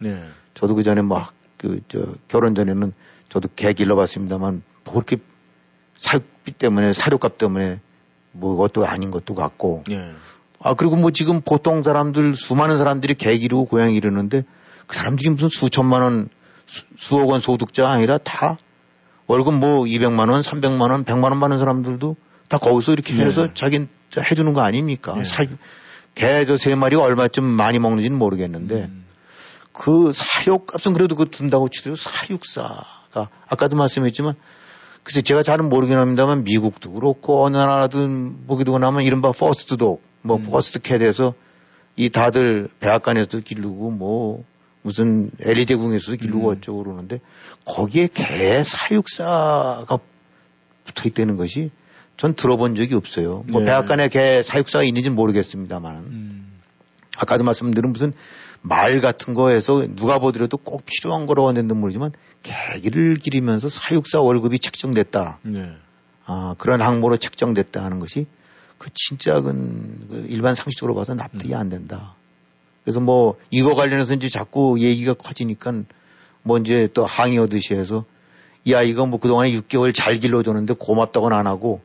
네. 0.57 0.59
저도 0.59 0.75
그 0.75 0.83
전에 0.83 1.01
막 1.01 1.33
그 1.57 1.81
저 1.87 2.13
결혼 2.27 2.53
전에는 2.55 2.93
저도 3.29 3.49
개 3.55 3.73
길러봤습니다만 3.73 4.61
뭐 4.83 4.93
그렇게 4.93 5.17
사육비 5.97 6.51
때문에 6.51 6.93
사료값 6.93 7.37
때문에 7.39 7.79
뭐 8.31 8.55
그것도 8.55 8.85
아닌 8.85 9.09
것도 9.09 9.33
같고 9.33 9.83
예. 9.89 10.11
아 10.59 10.75
그리고 10.75 10.95
뭐 10.95 11.09
지금 11.11 11.41
보통 11.41 11.81
사람들 11.81 12.35
수많은 12.35 12.77
사람들이 12.77 13.15
개 13.15 13.35
기르고 13.37 13.65
고양이 13.65 13.93
기르는데 13.93 14.43
그 14.85 14.95
사람들이 14.95 15.31
무슨 15.31 15.49
수천만 15.49 16.03
원 16.03 16.29
수, 16.67 17.15
억원 17.17 17.39
소득자 17.39 17.89
아니라 17.89 18.17
다 18.19 18.57
월급 19.25 19.55
뭐 19.55 19.83
200만 19.85 20.29
원, 20.31 20.41
300만 20.41 20.91
원, 20.91 21.03
100만 21.05 21.23
원 21.23 21.39
받는 21.39 21.57
사람들도 21.57 22.15
다 22.49 22.57
거기서 22.59 22.93
이렇게 22.93 23.13
네. 23.13 23.25
해서 23.25 23.53
자기 23.53 23.87
해주는 24.15 24.53
거 24.53 24.61
아닙니까? 24.61 25.15
네. 25.17 25.23
사, 25.23 25.43
개 26.13 26.45
저 26.45 26.55
세 26.57 26.75
마리가 26.75 27.01
얼마쯤 27.01 27.43
많이 27.43 27.79
먹는지는 27.79 28.17
모르겠는데 28.17 28.75
음. 28.85 29.06
그 29.77 30.11
사육값은 30.11 30.93
그래도 30.93 31.15
그 31.15 31.29
든다고 31.29 31.69
치더라도 31.69 32.01
사육사가 32.01 33.29
아까도 33.47 33.77
말씀했지만 33.77 34.33
글쎄 35.03 35.21
제가 35.21 35.43
잘은 35.43 35.69
모르긴 35.69 35.97
합니다만 35.97 36.43
미국도 36.43 36.93
그렇고 36.93 37.45
어느 37.45 37.57
나라든 37.57 38.47
보기도 38.47 38.77
나면 38.79 39.03
이른바 39.03 39.31
first 39.31 39.75
dog 39.75 40.01
뭐 40.23 40.37
first 40.39 40.81
cat에서 40.81 41.35
이 41.95 42.09
다들 42.09 42.69
백악관에서도 42.79 43.41
기르고 43.41 43.91
뭐 43.91 44.43
무슨 44.81 45.29
LED 45.39 45.75
궁에서도 45.75 46.17
기르고 46.17 46.49
어쩌고 46.49 46.83
그러는데 46.83 47.19
거기에 47.65 48.07
개 48.07 48.63
사육사가 48.63 49.99
붙어 50.85 51.07
있다는 51.07 51.37
것이 51.37 51.69
전 52.17 52.33
들어본 52.33 52.75
적이 52.75 52.95
없어요. 52.95 53.43
뭐 53.51 53.61
네. 53.61 53.67
백악관에 53.67 54.09
개 54.09 54.41
사육사가 54.41 54.83
있는지는 54.83 55.15
모르겠습니다만 55.15 55.95
음. 55.97 56.59
아까도 57.17 57.43
말씀드린 57.43 57.91
무슨 57.91 58.13
말 58.67 58.99
같은 58.99 59.33
거에서 59.33 59.87
누가 59.95 60.19
보더라도 60.19 60.57
꼭 60.57 60.83
필요한 60.85 61.25
거라고 61.25 61.47
하는데 61.47 61.73
모르지만 61.73 62.11
개기를 62.43 63.17
기르면서 63.17 63.69
사육사 63.69 64.21
월급이 64.21 64.59
책정됐다. 64.59 65.39
네. 65.43 65.71
아, 66.25 66.55
그런 66.57 66.81
항목으로 66.81 67.17
책정됐다 67.17 67.83
하는 67.83 67.99
것이 67.99 68.27
그 68.77 68.89
진짜 68.93 69.33
그 69.33 70.25
일반 70.27 70.55
상식적으로 70.55 70.95
봐서 70.95 71.13
납득이 71.13 71.55
안 71.55 71.69
된다. 71.69 72.15
그래서 72.83 72.99
뭐 72.99 73.37
이거 73.49 73.75
관련해서 73.75 74.13
이제 74.13 74.29
자꾸 74.29 74.79
얘기가 74.79 75.13
커지니까 75.13 75.73
뭐 76.43 76.57
이제 76.57 76.87
또 76.93 77.05
항의하듯이 77.05 77.73
해서 77.73 78.05
야 78.69 78.81
이거 78.81 79.05
뭐 79.05 79.19
그동안에 79.19 79.51
6개월 79.51 79.93
잘 79.93 80.15
길러줬는데 80.17 80.75
고맙다고는 80.77 81.35
안 81.35 81.47
하고 81.47 81.81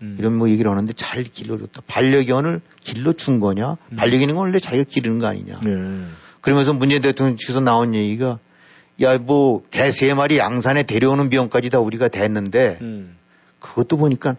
음. 0.00 0.16
이런 0.18 0.36
뭐 0.36 0.50
얘기를 0.50 0.70
하는데 0.70 0.92
잘 0.94 1.22
길러줬다. 1.22 1.82
반려견을 1.86 2.60
길러준 2.80 3.40
거냐? 3.40 3.76
반려견인 3.96 4.34
건 4.34 4.38
원래 4.38 4.58
자기가 4.58 4.84
기르는 4.84 5.18
거 5.20 5.26
아니냐? 5.28 5.60
네. 5.62 5.70
그러면서 6.42 6.74
문재인 6.74 7.00
대통령 7.00 7.36
측에서 7.38 7.60
나온 7.60 7.94
얘기가 7.94 8.38
야뭐개세 9.00 10.12
마리 10.12 10.36
양산에 10.36 10.82
데려오는 10.82 11.30
비용까지 11.30 11.70
다 11.70 11.78
우리가 11.78 12.08
댔는데 12.08 12.78
음. 12.82 13.14
그것도 13.58 13.96
보니까 13.96 14.36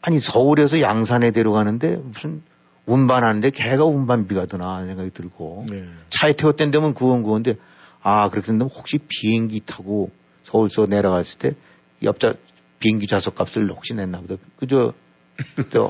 아니 0.00 0.18
서울에서 0.18 0.80
양산에 0.80 1.32
데려가는데 1.32 1.96
무슨 1.96 2.42
운반하는데 2.86 3.50
개가 3.50 3.84
운반비가 3.84 4.46
드나 4.46 4.76
하는 4.76 4.86
생각이 4.88 5.10
들고 5.10 5.66
네. 5.68 5.84
차에 6.08 6.32
태웠던 6.32 6.70
데면 6.70 6.94
그건 6.94 7.22
그건데 7.22 7.56
아 8.02 8.28
그렇게 8.30 8.46
된다면 8.46 8.70
혹시 8.74 8.98
비행기 8.98 9.62
타고 9.66 10.10
서울서 10.44 10.86
내려갔을 10.86 11.38
때 11.38 11.54
옆자 12.02 12.34
비행기 12.78 13.06
좌석 13.06 13.34
값을 13.34 13.68
혹시 13.70 13.94
냈나 13.94 14.20
보다 14.20 14.36
그저 14.56 14.94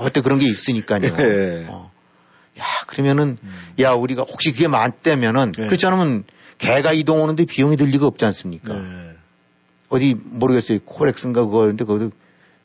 할때 0.00 0.20
그런 0.20 0.38
게 0.38 0.46
있으니까요. 0.46 1.16
네. 1.16 1.66
어. 1.70 1.91
야 2.58 2.64
그러면은 2.86 3.38
야 3.80 3.92
우리가 3.92 4.24
혹시 4.28 4.52
그게 4.52 4.68
많다면은 4.68 5.52
네. 5.52 5.66
그렇지 5.66 5.86
않으면 5.86 6.24
개가 6.58 6.92
이동 6.92 7.22
오는데 7.22 7.44
비용이 7.44 7.76
들 7.76 7.86
리가 7.86 8.06
없지 8.06 8.24
않습니까? 8.24 8.74
네. 8.74 9.12
어디 9.88 10.14
모르겠어요. 10.14 10.80
코렉스인가 10.84 11.44
그거인데 11.44 11.84
거기도 11.84 12.10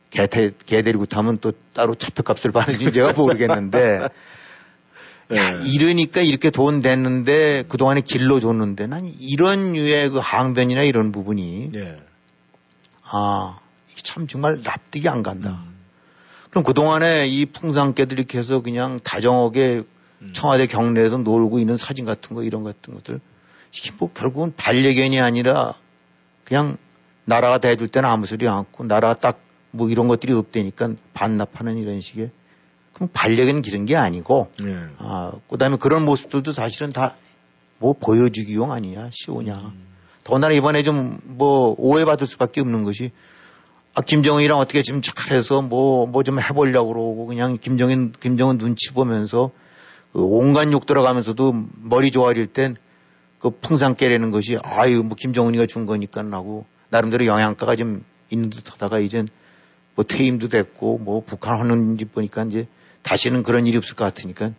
개, 0.10 0.28
태, 0.28 0.52
개 0.66 0.82
데리고 0.82 1.06
타면 1.06 1.40
또 1.42 1.52
따로 1.74 1.96
차표값을 1.96 2.52
받는지 2.52 2.92
제가 2.92 3.14
모르겠는데 3.14 4.08
네. 5.30 5.38
야, 5.38 5.52
이러니까 5.66 6.22
이렇게 6.22 6.50
돈 6.50 6.80
냈는데 6.80 7.64
그동안에 7.68 8.02
길러줬는데 8.02 8.88
난 8.88 9.12
이런 9.20 9.76
유의 9.76 10.12
그 10.12 10.20
항변이나 10.20 10.84
이런 10.84 11.12
부분이 11.12 11.70
네. 11.74 11.98
아, 13.04 13.58
참 14.04 14.28
정말 14.28 14.62
납득이 14.64 15.08
안 15.10 15.24
간다. 15.24 15.64
음. 15.66 15.77
그럼 16.58 16.64
그동안에 16.64 17.28
이 17.28 17.46
풍산개들 17.46 18.18
이렇게 18.18 18.40
해서 18.40 18.64
그냥 18.64 19.00
다정하게 19.04 19.84
음. 20.24 20.30
청와대 20.34 20.66
경내에서 20.66 21.18
놀고 21.18 21.60
있는 21.60 21.78
사진 21.78 22.04
같은 22.04 22.36
거 22.36 22.42
이런 22.42 22.64
것 22.64 22.76
같은 22.76 22.96
것들. 22.96 23.20
이게 23.72 23.92
뭐 24.00 24.12
결국은 24.12 24.54
반려견이 24.58 25.22
아니라 25.22 25.76
그냥 26.46 26.78
나라가 27.26 27.60
대줄 27.60 27.90
때는 27.90 28.10
아무 28.10 28.26
소리 28.26 28.48
않고 28.48 28.86
나라가 28.86 29.20
딱 29.20 29.40
뭐 29.70 29.90
이런 29.90 30.08
것들이 30.08 30.34
없대니까 30.34 30.94
반납하는 31.14 31.78
이런 31.78 32.02
식의. 32.02 32.32
그럼 32.94 33.10
반려견 33.14 33.62
기른 33.62 33.86
게 33.86 33.96
아니고. 33.96 34.50
네. 34.60 34.76
아 34.98 35.34
그다음에 35.48 35.78
그런 35.78 36.06
모습들도 36.06 36.52
사실은 36.54 36.92
다 36.92 37.16
뭐 37.78 37.94
보여주기용 37.94 38.72
아니냐 38.72 39.10
시오냐. 39.12 39.74
더군다나 40.24 40.56
이번에 40.56 40.82
좀 40.82 41.20
뭐 41.24 41.76
오해받을 41.78 42.26
수밖에 42.26 42.62
없는 42.62 42.84
것이 42.84 43.12
아, 43.98 44.02
김정은이랑 44.02 44.60
어떻게 44.60 44.84
지금 44.84 45.02
잘해서 45.02 45.62
뭐, 45.62 46.06
뭐 46.06 46.22
좀 46.22 46.40
해보려고 46.40 46.90
그러고 46.90 47.26
그냥 47.26 47.58
김정은, 47.60 48.12
김정은 48.12 48.60
눈치 48.60 48.94
보면서 48.94 49.50
그 50.14 50.22
온갖 50.22 50.72
욕 50.72 50.86
들어가면서도 50.86 51.54
머리 51.82 52.12
조아릴 52.12 52.48
땐 52.48 52.76
그 53.40 53.52
풍상 53.52 53.96
깨라는 53.96 54.32
것이 54.32 54.58
아유, 54.64 55.04
뭐 55.04 55.16
김정은이가 55.16 55.66
준 55.68 55.86
거니까 55.86 56.24
하고 56.32 56.66
나름대로 56.90 57.26
영양가가 57.26 57.76
좀 57.76 58.04
있는 58.30 58.50
듯 58.50 58.72
하다가 58.72 59.00
이젠 59.00 59.28
뭐 59.96 60.06
퇴임도 60.06 60.50
됐고 60.50 60.98
뭐 61.00 61.24
북한 61.26 61.60
하는 61.60 61.98
짓 61.98 62.12
보니까 62.12 62.44
이제 62.44 62.68
다시는 63.04 63.44
그런 63.44 63.68
일이 63.68 63.78
없을 63.78 63.96
것 63.96 64.06
같으니까 64.06 64.52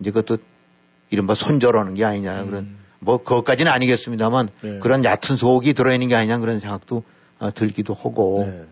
이제 0.00 0.10
그것도 0.10 0.38
이른바 1.10 1.34
손절하는 1.34 1.94
게 1.94 2.04
아니냐 2.04 2.44
그런 2.44 2.76
뭐 3.00 3.18
그것까지는 3.18 3.70
아니겠습니다만 3.70 4.48
네. 4.62 4.78
그런 4.78 5.04
얕은 5.04 5.36
속이 5.36 5.74
들어있는 5.74 6.08
게 6.08 6.16
아니냐 6.16 6.38
그런 6.38 6.58
생각도 6.58 7.04
어, 7.38 7.52
들기도 7.52 7.92
하고 7.94 8.44
네. 8.46 8.64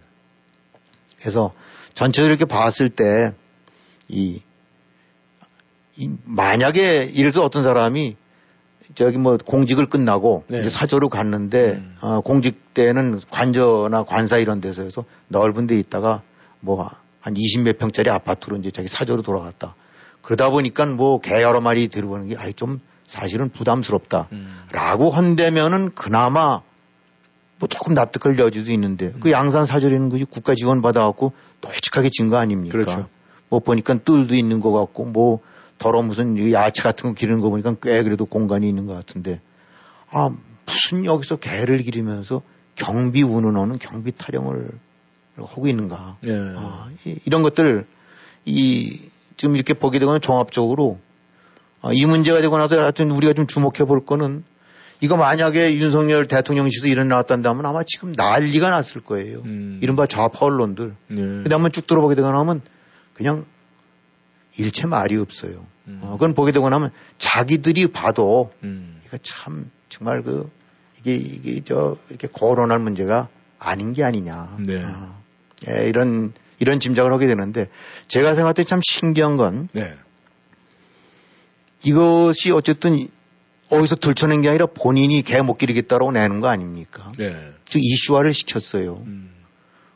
그래서 1.21 1.53
전체적으로 1.95 2.33
이렇게 2.35 2.45
봤을 2.45 2.89
때, 2.89 3.33
이, 4.09 4.43
이 5.97 6.11
만약에 6.25 7.11
이래서 7.15 7.45
어떤 7.45 7.63
사람이 7.63 8.17
저기 8.95 9.19
뭐 9.19 9.37
공직을 9.37 9.87
끝나고 9.87 10.45
네. 10.49 10.69
사저로 10.69 11.09
갔는데 11.09 11.73
음. 11.75 11.97
어, 12.01 12.21
공직 12.21 12.75
때는 12.75 13.21
관저나 13.31 14.03
관사 14.05 14.39
이런 14.39 14.61
데서 14.61 14.83
해서 14.83 15.05
넓은 15.29 15.67
데 15.67 15.79
있다가 15.79 16.23
뭐 16.61 16.91
한 17.21 17.35
20몇 17.35 17.79
평짜리 17.79 18.11
아파트로 18.11 18.57
이제 18.57 18.71
자기 18.71 18.89
사저로 18.89 19.23
돌아갔다. 19.23 19.75
그러다 20.23 20.51
보니까 20.51 20.87
뭐 20.87 21.21
개 21.21 21.43
여러 21.43 21.61
마리 21.61 21.89
들고 21.89 22.15
오는 22.15 22.29
게 22.29 22.37
아이 22.37 22.53
좀 22.55 22.81
사실은 23.07 23.51
부담스럽다. 23.51 24.29
음. 24.33 24.65
라고 24.73 25.11
한다면은 25.11 25.91
그나마 25.95 26.63
뭐 27.61 27.69
조금 27.69 27.95
납득할 27.95 28.39
여지도 28.39 28.73
있는데 28.73 29.13
그 29.21 29.31
양산 29.31 29.67
사절이는 29.67 30.09
것이 30.09 30.25
국가 30.25 30.55
지원 30.55 30.83
받아갖고 30.83 31.33
솔직하게 31.63 32.09
진 32.11 32.31
거 32.31 32.39
아닙니까? 32.39 32.73
그렇죠. 32.73 33.09
뭐 33.49 33.61
보니까 33.61 33.99
뜰도 34.03 34.35
있는 34.35 34.61
것 34.61 34.73
같고 34.73 35.05
뭐 35.05 35.41
더러 35.79 36.03
무슨 36.03 36.37
이 36.37 36.53
야채 36.53 36.83
같은 36.83 37.11
거 37.11 37.15
기르는 37.15 37.41
거 37.41 37.51
보니까 37.51 37.75
꽤 37.83 38.03
그래도 38.03 38.25
공간이 38.27 38.69
있는 38.69 38.87
것 38.87 38.95
같은데 38.95 39.41
아 40.11 40.31
무슨 40.67 41.05
여기서 41.05 41.37
개를 41.37 41.79
기르면서 41.79 42.43
경비 42.77 43.23
운운하는 43.23 43.79
경비 43.79 44.13
타령을 44.13 44.71
하고 45.37 45.67
있는가? 45.69 46.17
예. 46.27 46.31
아, 46.57 46.89
이- 47.07 47.19
이런 47.25 47.43
것들 47.43 47.87
이 48.47 49.11
지금 49.37 49.55
이렇게 49.57 49.75
보게 49.75 49.99
되면 49.99 50.21
종합적으로 50.21 50.99
아, 51.83 51.89
이 51.93 52.05
문제가 52.07 52.41
되고 52.41 52.57
나서 52.59 52.79
하여튼 52.81 53.11
우리가 53.11 53.33
좀 53.33 53.47
주목해 53.47 53.85
볼 53.87 54.05
거는 54.05 54.45
이거 55.01 55.17
만약에 55.17 55.75
윤석열 55.77 56.27
대통령실에서 56.27 56.89
이런 56.89 57.09
나왔단다면 57.09 57.65
아마 57.65 57.83
지금 57.87 58.13
난리가 58.17 58.71
났을 58.71 59.01
거예요. 59.01 59.41
음. 59.47 59.79
이른바 59.83 60.07
좌파 60.07 60.47
언론들. 60.47 60.95
예. 61.11 61.15
근데 61.15 61.55
한번 61.55 61.73
쭉 61.73 61.87
들어보게 61.87 62.15
되고 62.15 62.31
나면 62.31 62.61
그냥 63.15 63.47
일체 64.59 64.87
말이 64.87 65.17
없어요. 65.17 65.65
음. 65.89 66.01
어, 66.03 66.13
그건 66.13 66.35
보게 66.35 66.53
되고 66.53 66.69
나면 66.69 66.91
자기들이 67.19 67.89
봐도 67.89 68.53
음. 68.63 69.01
이거 69.07 69.17
참 69.23 69.71
정말 69.89 70.23
그 70.23 70.51
이게 70.99 71.15
이게 71.15 71.63
저 71.65 71.97
이렇게 72.11 72.29
거론할 72.29 72.79
문제가 72.79 73.29
아닌 73.59 73.95
게 73.95 74.05
아니냐. 74.05 74.59
네. 74.67 74.85
어, 74.85 75.19
예, 75.69 75.89
이런 75.89 76.35
이런 76.59 76.79
짐작을 76.79 77.11
하게 77.11 77.27
되는데 77.27 77.69
제가 78.09 78.35
생각할 78.35 78.53
때 78.53 78.65
참 78.65 78.81
신기한 78.83 79.39
건 79.39 79.69
네. 79.73 79.95
이것이 81.83 82.53
어쨌든 82.53 83.09
어디서 83.71 83.97
들춰낸 83.97 84.43
게 84.43 84.49
아니라 84.49 84.67
본인이 84.67 85.23
개 85.23 85.41
못 85.43 85.55
기르겠다라고 85.55 86.13
내는 86.13 86.41
거 86.41 86.49
아닙니까? 86.49 87.13
네. 87.19 87.35
즉 87.65 87.81
이슈화를 87.83 88.35
시켰어요. 88.35 89.03
음. 89.07 89.31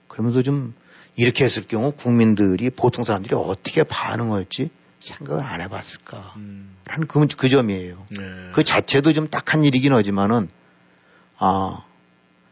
그러면서 0.09 0.43
좀 0.43 0.75
이렇게 1.16 1.45
했을 1.45 1.64
경우 1.66 1.93
국민들이 1.93 2.70
보통 2.70 3.05
사람들이 3.05 3.35
어떻게 3.37 3.83
반응할지 3.83 4.70
생각을 5.01 5.43
안 5.45 5.61
해봤을까? 5.61 6.35
음. 6.37 6.77
라는 6.87 7.07
그, 7.07 7.27
그 7.37 7.49
점이에요. 7.49 7.97
네. 8.16 8.25
그 8.53 8.64
자체도 8.64 9.12
좀 9.12 9.29
딱한 9.29 9.64
일이긴 9.64 9.93
하지만은 9.93 10.49
아 11.39 11.85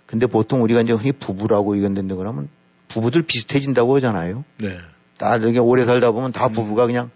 근데 0.06 0.26
보통 0.26 0.62
우리가 0.62 0.80
이제 0.82 0.92
흔히 0.92 1.12
부부라고 1.12 1.76
이건된다 1.76 2.16
그러면 2.16 2.48
부부들 2.88 3.22
비슷해진다고 3.22 3.96
하잖아요. 3.96 4.44
네. 4.58 4.78
다 5.18 5.36
이렇게 5.36 5.58
오래 5.58 5.84
살다 5.84 6.10
보면 6.10 6.32
다 6.32 6.48
부부가 6.48 6.86
그냥 6.86 7.10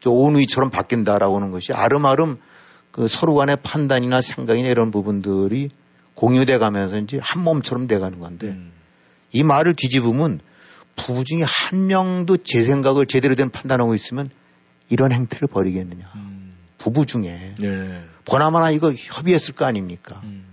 저 0.00 0.10
온위처럼 0.10 0.70
바뀐다라고 0.70 1.36
하는 1.36 1.50
것이 1.50 1.72
아름아름 1.72 2.38
그 2.92 3.08
서로 3.08 3.34
간의 3.34 3.56
판단이나 3.62 4.20
생각이나 4.20 4.68
이런 4.68 4.90
부분들이 4.90 5.70
공유돼 6.14 6.58
가면서 6.58 6.98
이제 6.98 7.18
한 7.20 7.42
몸처럼 7.42 7.86
돼 7.86 7.98
가는 7.98 8.20
건데 8.20 8.48
음. 8.48 8.72
이 9.32 9.42
말을 9.42 9.74
뒤집으면 9.74 10.40
부부 10.94 11.24
중에 11.24 11.42
한 11.42 11.86
명도 11.86 12.36
제 12.36 12.62
생각을 12.62 13.06
제대로 13.06 13.34
된 13.34 13.50
판단하고 13.50 13.94
있으면 13.94 14.30
이런 14.90 15.10
행태를 15.10 15.48
벌이겠느냐. 15.48 16.04
음. 16.16 16.52
부부 16.76 17.06
중에 17.06 17.54
네. 17.58 18.04
보나마나 18.26 18.70
이거 18.70 18.92
협의했을 18.92 19.54
거 19.54 19.64
아닙니까? 19.64 20.20
음. 20.24 20.44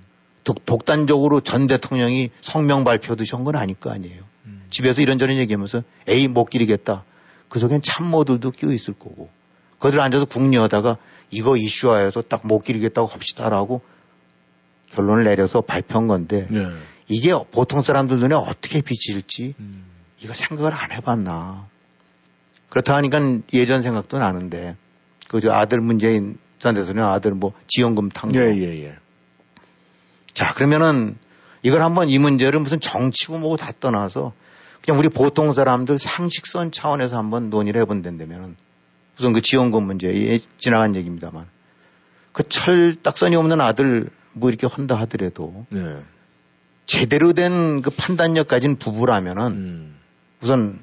독, 0.46 0.66
독단적으로 0.66 1.42
전 1.42 1.68
대통령이 1.68 2.30
성명 2.42 2.86
발표하듯이 2.86 3.36
한 3.36 3.44
건 3.44 3.58
아닐 3.58 3.76
거 3.76 3.92
아니에요. 3.92 4.22
음. 4.46 4.64
집에서 4.70 5.02
이런저런 5.02 5.38
얘기하면서 5.40 5.84
에이 6.08 6.30
못 6.30 6.46
기리겠다. 6.46 7.04
그 7.50 7.60
속엔 7.60 7.82
참모들도 7.82 8.52
끼어 8.52 8.72
있을 8.72 8.94
거고. 8.94 9.30
그들 9.80 10.00
앉아서 10.00 10.26
궁리하다가 10.26 10.98
이거 11.32 11.56
이슈화해서 11.56 12.22
딱 12.22 12.46
못 12.46 12.64
기리겠다고 12.64 13.08
합시다라고 13.08 13.82
결론을 14.92 15.24
내려서 15.24 15.62
발표한 15.62 16.08
건데 16.08 16.48
네. 16.50 16.66
이게 17.08 17.34
보통 17.52 17.82
사람들 17.82 18.20
눈에 18.20 18.36
어떻게 18.36 18.82
비칠지 18.82 19.56
음. 19.60 19.86
이거 20.20 20.34
생각을 20.34 20.74
안 20.74 20.92
해봤나. 20.92 21.68
그렇다 22.70 22.96
하니까 22.96 23.20
예전 23.54 23.82
생각도 23.82 24.18
나는데 24.20 24.76
그저 25.28 25.52
아들 25.52 25.80
문재인 25.80 26.38
전 26.60 26.76
대통령 26.76 27.10
아들 27.12 27.32
뭐 27.32 27.54
지원금 27.68 28.10
탄 28.10 28.32
거. 28.32 28.40
예, 28.40 28.56
예, 28.56 28.84
예. 28.84 28.98
자, 30.34 30.54
그러면은 30.54 31.18
이걸 31.64 31.82
한번 31.82 32.10
이 32.10 32.18
문제를 32.20 32.60
무슨 32.60 32.80
정치고 32.80 33.40
뭐고 33.40 33.58
다 33.58 33.72
떠나서 33.80 34.34
그냥 34.84 35.00
우리 35.00 35.10
보통 35.10 35.52
사람들 35.52 36.00
상식선 36.00 36.72
차원에서 36.72 37.18
한번 37.18 37.50
논의를 37.50 37.82
해본다면은 37.82 38.56
우선 39.20 39.34
그 39.34 39.42
지원금 39.42 39.84
문제, 39.84 40.08
예, 40.14 40.40
지나간 40.58 40.96
얘기입니다만 40.96 41.46
그 42.32 42.44
철 42.44 42.96
딱선이 42.96 43.36
없는 43.36 43.60
아들 43.62 44.10
뭐 44.34 44.50
이렇게 44.50 44.66
한다 44.68 44.96
하더라도 44.96 45.66
네. 45.70 45.98
제대로 46.86 47.34
된 47.34 47.82
그 47.82 47.90
판단력 47.92 48.48
가진 48.48 48.78
부부라면은 48.78 49.52
음. 49.52 49.96
우선 50.42 50.80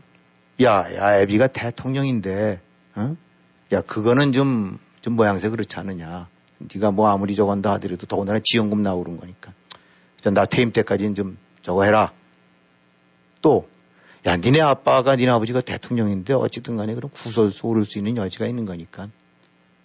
야, 0.62 0.86
야, 0.94 1.20
애비가 1.20 1.48
대통령인데, 1.48 2.60
어? 2.94 3.16
야, 3.72 3.80
그거는 3.82 4.32
좀, 4.32 4.78
좀 5.02 5.14
모양새 5.14 5.50
그렇지 5.50 5.78
않느냐. 5.78 6.28
네가 6.58 6.92
뭐 6.92 7.10
아무리 7.10 7.34
저거 7.34 7.52
한다 7.52 7.72
하더라도 7.72 8.06
더군다나 8.06 8.40
지원금 8.42 8.82
나오는 8.82 9.18
거니까. 9.18 9.52
일단 10.16 10.32
나 10.32 10.46
퇴임 10.46 10.72
때까지는 10.72 11.14
좀 11.14 11.36
저거 11.60 11.84
해라. 11.84 12.12
또, 13.42 13.68
야, 14.26 14.36
니네 14.36 14.60
아빠가 14.60 15.14
니네 15.14 15.30
아버지가 15.30 15.60
대통령인데 15.60 16.34
어쨌든 16.34 16.76
간에 16.76 16.94
그럼 16.94 17.10
구설수 17.12 17.66
오를 17.66 17.84
수 17.84 17.98
있는 17.98 18.16
여지가 18.16 18.46
있는 18.46 18.64
거니까 18.64 19.08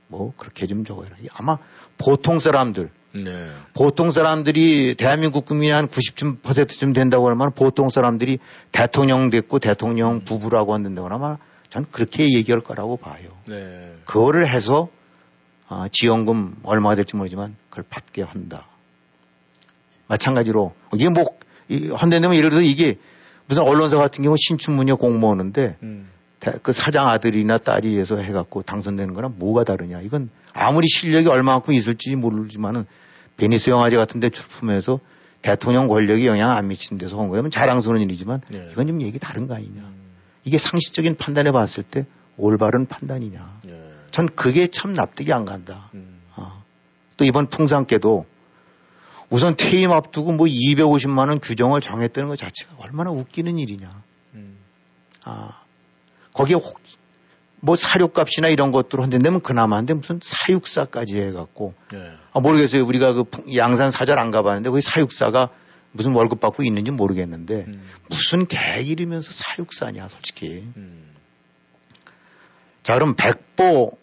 뭐 0.07 0.33
그렇게 0.35 0.67
좀 0.67 0.83
해라. 0.87 1.15
아마 1.33 1.57
보통 1.97 2.39
사람들, 2.39 2.89
네. 3.15 3.51
보통 3.73 4.09
사람들이 4.09 4.95
대한민국 4.97 5.45
국민이 5.45 5.71
한 5.71 5.87
90%쯤 5.87 6.93
된다고 6.93 7.29
하면 7.29 7.51
보통 7.53 7.89
사람들이 7.89 8.39
대통령 8.71 9.29
됐고 9.29 9.59
대통령 9.59 10.21
부부라고 10.21 10.73
한다거나 10.73 11.15
아마 11.15 11.37
전 11.69 11.85
그렇게 11.89 12.23
얘기할 12.23 12.61
거라고 12.61 12.97
봐요. 12.97 13.29
네. 13.47 13.93
그거를 14.05 14.47
해서 14.47 14.89
아, 15.67 15.87
지원금 15.89 16.55
얼마가 16.63 16.95
될지 16.95 17.15
모르지만 17.15 17.55
그걸 17.69 17.85
받게 17.89 18.23
한다. 18.23 18.67
마찬가지로 20.07 20.73
이게 20.93 21.09
뭐 21.09 21.23
이, 21.69 21.87
헌데되면 21.87 22.35
예를 22.35 22.49
들어서 22.49 22.65
이게 22.65 22.97
무슨 23.52 23.64
언론사 23.64 23.97
같은 23.97 24.24
경우 24.24 24.38
신춘문예 24.38 24.93
공모하는데 24.93 25.76
음. 25.84 26.08
대- 26.39 26.54
그 26.64 26.72
사장 26.72 27.10
아들이나 27.10 27.58
딸이 27.58 27.99
해서 27.99 28.16
해갖고 28.16 28.62
당선되는 28.62 29.14
거랑 29.14 29.34
뭐가 29.38 29.66
다르냐. 29.66 29.99
이건 29.99 30.30
아무리 30.54 30.88
실력이 30.88 31.28
얼마만큼 31.28 31.74
있을지 31.74 32.16
모르지만은 32.16 32.86
베니스 33.36 33.70
영화제 33.70 33.97
같은 33.97 34.22
데 34.22 34.30
출품해서 34.30 35.02
대통령 35.41 35.88
권력이 35.88 36.26
영향 36.28 36.52
안 36.52 36.70
미치는 36.70 36.97
데서 36.97 37.20
한 37.20 37.28
거라면 37.28 37.52
자랑스러운 37.52 38.02
일이지만 38.02 38.39
네. 38.49 38.70
이건 38.72 38.88
좀 38.88 39.02
얘기 39.02 39.20
다른 39.20 39.47
거 39.47 39.56
아니냐. 39.56 39.82
이게 40.45 40.58
상식적인 40.58 41.18
판단해 41.18 41.52
봤을 41.52 41.84
때 41.84 42.06
올바른 42.38 42.86
판단이냐. 42.86 43.60
네. 43.66 43.91
전 44.12 44.30
그게 44.34 44.68
참 44.68 44.93
납득이 44.93 45.34
안 45.34 45.43
간다. 45.43 45.89
음. 45.93 46.22
어. 46.38 46.64
또 47.18 47.26
이번 47.26 47.47
풍산께도 47.47 48.26
우선 49.32 49.55
퇴임 49.55 49.91
앞두고 49.91 50.34
뭐 50.34 50.45
250만 50.45 51.29
원 51.29 51.39
규정을 51.39 51.79
정했다는 51.82 52.27
것 52.29 52.38
자체가 52.38 52.75
얼마나 52.77 53.09
웃기는 53.11 53.57
일이냐. 53.57 54.03
음. 54.36 54.57
아, 55.23 55.61
거기에 56.34 56.55
혹, 56.57 56.79
뭐 57.61 57.75
사료값이나 57.77 58.49
이런 58.49 58.71
것들을 58.71 59.01
한다면 59.01 59.39
그나마 59.41 59.77
한데 59.77 59.93
무슨 59.93 60.19
사육사까지 60.21 61.17
해갖고 61.21 61.73
네. 61.93 62.11
아, 62.34 62.39
모르겠어요. 62.41 62.86
우리가 62.86 63.13
그 63.13 63.23
풍- 63.23 63.55
양산 63.55 63.89
사절 63.89 64.19
안 64.19 64.32
가봤는데 64.32 64.69
거기 64.69 64.82
사육사가 64.82 65.49
무슨 65.93 66.11
월급 66.13 66.39
받고 66.41 66.63
있는지 66.63 66.91
모르겠는데 66.91 67.65
음. 67.67 67.89
무슨 68.09 68.47
개일이면서 68.47 69.32
사육사냐 69.32 70.07
솔직히. 70.09 70.65
음. 70.75 71.11
자 72.84 72.95
그럼 72.95 73.15
백보 73.15 73.97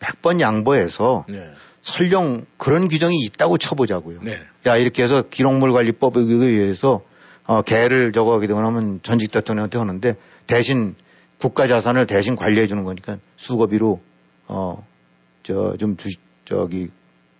백번 0.00 0.40
양보해서 0.40 1.24
네. 1.28 1.52
설령 1.82 2.46
그런 2.56 2.88
규정이 2.88 3.14
있다고 3.26 3.58
쳐보자고요. 3.58 4.20
네. 4.22 4.40
야 4.66 4.76
이렇게 4.76 5.02
해서 5.02 5.22
기록물 5.22 5.72
관리법에 5.72 6.20
의해서 6.20 7.02
어, 7.46 7.62
개를 7.62 8.12
저거 8.12 8.34
하게 8.34 8.46
되고 8.46 8.60
나면 8.60 9.00
전직 9.02 9.30
대통령한테 9.30 9.78
하는데 9.78 10.14
대신 10.46 10.94
국가 11.38 11.66
자산을 11.66 12.06
대신 12.06 12.34
관리해 12.34 12.66
주는 12.66 12.82
거니까 12.84 13.18
수거비로 13.36 14.00
어 14.48 14.82
저 15.46 15.76
좀 15.78 15.96
저기 16.44 16.90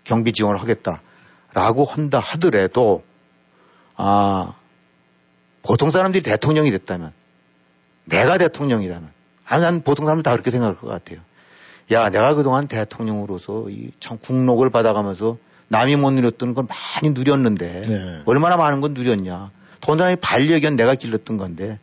경비 0.04 0.32
지원을 0.32 0.60
하겠다라고 0.60 1.84
한다 1.86 2.20
하더라도 2.20 3.02
아 3.96 4.54
보통 5.64 5.90
사람들이 5.90 6.22
대통령이 6.22 6.70
됐다면 6.70 7.12
내가 8.04 8.38
대통령이라면 8.38 9.10
아니 9.44 9.62
난 9.62 9.82
보통 9.82 10.06
사람들 10.06 10.22
다 10.22 10.30
그렇게 10.30 10.50
생각할 10.50 10.76
것 10.76 10.86
같아요. 10.86 11.18
야 11.90 12.08
내가 12.10 12.34
그동안 12.34 12.68
대통령으로서 12.68 13.66
이 13.70 13.90
참 13.98 14.18
국록을 14.18 14.70
받아가면서 14.70 15.38
남이 15.68 15.96
못 15.96 16.10
누렸던 16.12 16.54
걸 16.54 16.64
많이 16.68 17.12
누렸는데 17.12 17.80
네. 17.86 18.22
얼마나 18.26 18.56
많은 18.56 18.80
건 18.80 18.94
누렸냐. 18.94 19.50
더군다나 19.80 20.12
이 20.12 20.16
반려견 20.16 20.76
내가 20.76 20.94
길렀던 20.94 21.36
건데 21.36 21.78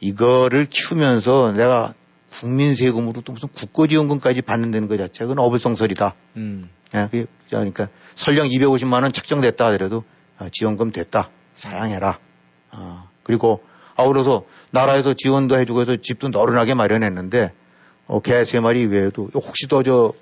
이거를 0.00 0.66
키우면서 0.66 1.52
내가 1.52 1.94
국민 2.30 2.74
세금으로 2.74 3.22
또 3.22 3.32
무슨 3.32 3.48
국고지원금까지 3.48 4.42
받는다는 4.42 4.88
것 4.88 4.96
자체가 4.98 5.28
그건 5.28 5.44
어불성설이다. 5.44 6.14
음. 6.36 6.68
예, 6.94 7.08
그러니까 7.48 7.88
설령 8.14 8.48
250만 8.48 9.02
원 9.02 9.12
책정됐다 9.12 9.66
하더라도 9.66 10.04
아, 10.38 10.48
지원금 10.52 10.90
됐다. 10.90 11.30
사양해라. 11.54 12.18
아, 12.70 13.08
그리고 13.22 13.62
아울러서 13.96 14.44
나라에서 14.70 15.14
지원도 15.14 15.58
해주고 15.58 15.80
해서 15.80 15.96
집도 15.96 16.28
너른하게 16.28 16.74
마련했는데 16.74 17.52
어, 18.06 18.20
개 18.20 18.44
세 18.44 18.60
마리 18.60 18.86
외에도 18.86 19.28
혹시 19.34 19.66
더 19.68 19.82
저 19.82 20.12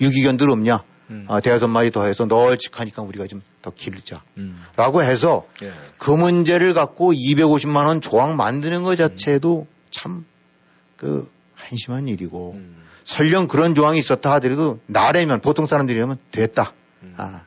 유기견들 0.00 0.50
없냐? 0.50 0.82
음. 1.10 1.26
아, 1.28 1.40
대여섯 1.40 1.68
마리 1.70 1.90
더 1.90 2.04
해서 2.04 2.26
널찍하니까 2.26 3.02
우리가 3.02 3.26
좀더 3.26 3.70
기르자. 3.74 4.22
음. 4.36 4.62
라고 4.76 5.02
해서 5.02 5.46
예. 5.62 5.72
그 5.98 6.10
문제를 6.10 6.74
갖고 6.74 7.12
250만 7.12 7.86
원 7.86 8.00
조항 8.00 8.36
만드는 8.36 8.82
것 8.82 8.96
자체도 8.96 9.66
참그 9.90 11.30
한심한 11.54 12.08
일이고 12.08 12.52
음. 12.56 12.84
설령 13.04 13.48
그런 13.48 13.74
조항이 13.74 13.98
있었다 13.98 14.32
하더라도 14.34 14.80
나라면 14.86 15.40
보통 15.40 15.66
사람들이라면 15.66 16.18
됐다. 16.30 16.72
음. 17.02 17.14
아, 17.16 17.42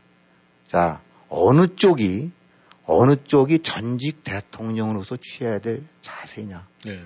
자 0.67 1.01
어느 1.29 1.67
쪽이 1.75 2.31
어느 2.85 3.15
쪽이 3.23 3.59
전직 3.59 4.23
대통령으로서 4.23 5.17
취해야 5.17 5.59
될 5.59 5.83
자세냐. 6.01 6.65
예. 6.87 6.99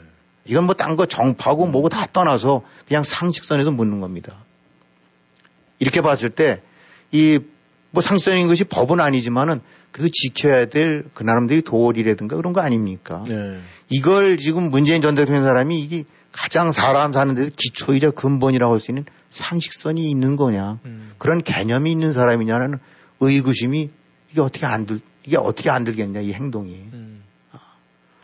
이건 0.46 0.66
뭐 0.66 0.74
딴 0.76 0.96
거 0.96 1.06
정파고 1.06 1.66
뭐고 1.66 1.90
다 1.90 2.04
떠나서 2.12 2.62
그냥 2.88 3.04
상식선에서 3.04 3.72
묻는 3.72 4.00
겁니다. 4.00 4.44
이렇게 5.80 6.02
봤을 6.02 6.30
때 6.30 6.62
이 7.12 7.40
뭐 7.96 8.02
상식선인 8.02 8.48
것이 8.48 8.66
법은 8.66 9.00
아니지만은 9.00 9.62
그래도 9.92 10.12
지켜야 10.12 10.66
될 10.66 11.06
그 11.14 11.24
나름대로 11.24 11.62
도리라든가 11.62 12.36
그런 12.36 12.52
거 12.52 12.60
아닙니까? 12.60 13.24
네. 13.26 13.60
이걸 13.90 14.36
지금 14.36 14.70
문재인 14.70 15.02
전 15.02 15.16
대통령 15.16 15.46
사람이 15.46 15.80
이게 15.80 16.04
가장 16.34 16.74
사람 16.74 17.14
사는 17.14 17.34
데서 17.36 17.52
기초이자 17.56 18.12
근본이라고 18.12 18.74
할 18.74 18.80
수 18.82 18.92
있는 18.92 19.06
상식선이 19.30 20.10
있는 20.10 20.36
거냐 20.36 20.80
음. 20.84 21.12
그런 21.18 21.42
개념이 21.42 21.90
있는 21.90 22.12
사람이냐는 22.12 22.80
의구심이 23.22 23.90
이게 24.32 24.42
어떻게 24.42 24.66
안 24.66 24.86
들, 24.86 25.00
이게 25.26 25.38
어떻게 25.38 25.70
안 25.70 25.86
들겠냐 25.86 26.20
이 26.20 26.34
행동이. 26.34 26.74
음. 26.92 27.24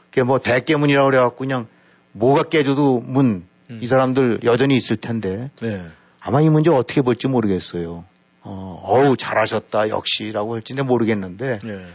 그게 0.09 0.23
뭐 0.23 0.39
대깨문이라고 0.39 1.09
그래갖고 1.09 1.37
그냥 1.37 1.67
뭐가 2.11 2.43
깨져도 2.43 2.99
문이 2.99 3.43
음. 3.69 3.81
사람들 3.87 4.41
여전히 4.43 4.75
있을 4.75 4.97
텐데 4.97 5.49
네. 5.61 5.87
아마 6.21 6.39
이 6.39 6.49
문제 6.49 6.69
어떻게 6.69 7.01
볼지 7.01 7.27
모르겠어요. 7.27 8.05
어, 8.43 8.81
어우 8.83 9.17
잘하셨다 9.17 9.89
역시라고 9.89 10.55
할지는 10.55 10.85
모르겠는데 10.85 11.59
네. 11.63 11.87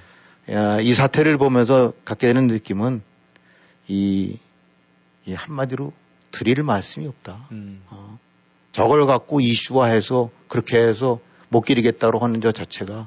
야, 0.55 0.81
이 0.81 0.93
사태를 0.93 1.39
보면서 1.39 1.93
갖게 2.05 2.27
되는 2.27 2.47
느낌은 2.49 3.03
이, 3.89 4.39
이 5.25 5.35
한마디로 5.35 5.93
드릴 6.33 6.63
말씀이 6.63 7.07
없다. 7.07 7.49
음. 7.53 7.83
어, 7.91 8.19
저걸 8.73 9.07
갖고 9.07 9.41
이슈화해서 9.41 10.31
그렇게 10.49 10.79
해서 10.79 11.21
못 11.49 11.63
기리겠다고 11.63 12.19
하는 12.19 12.41
저 12.41 12.53
자체가 12.53 13.07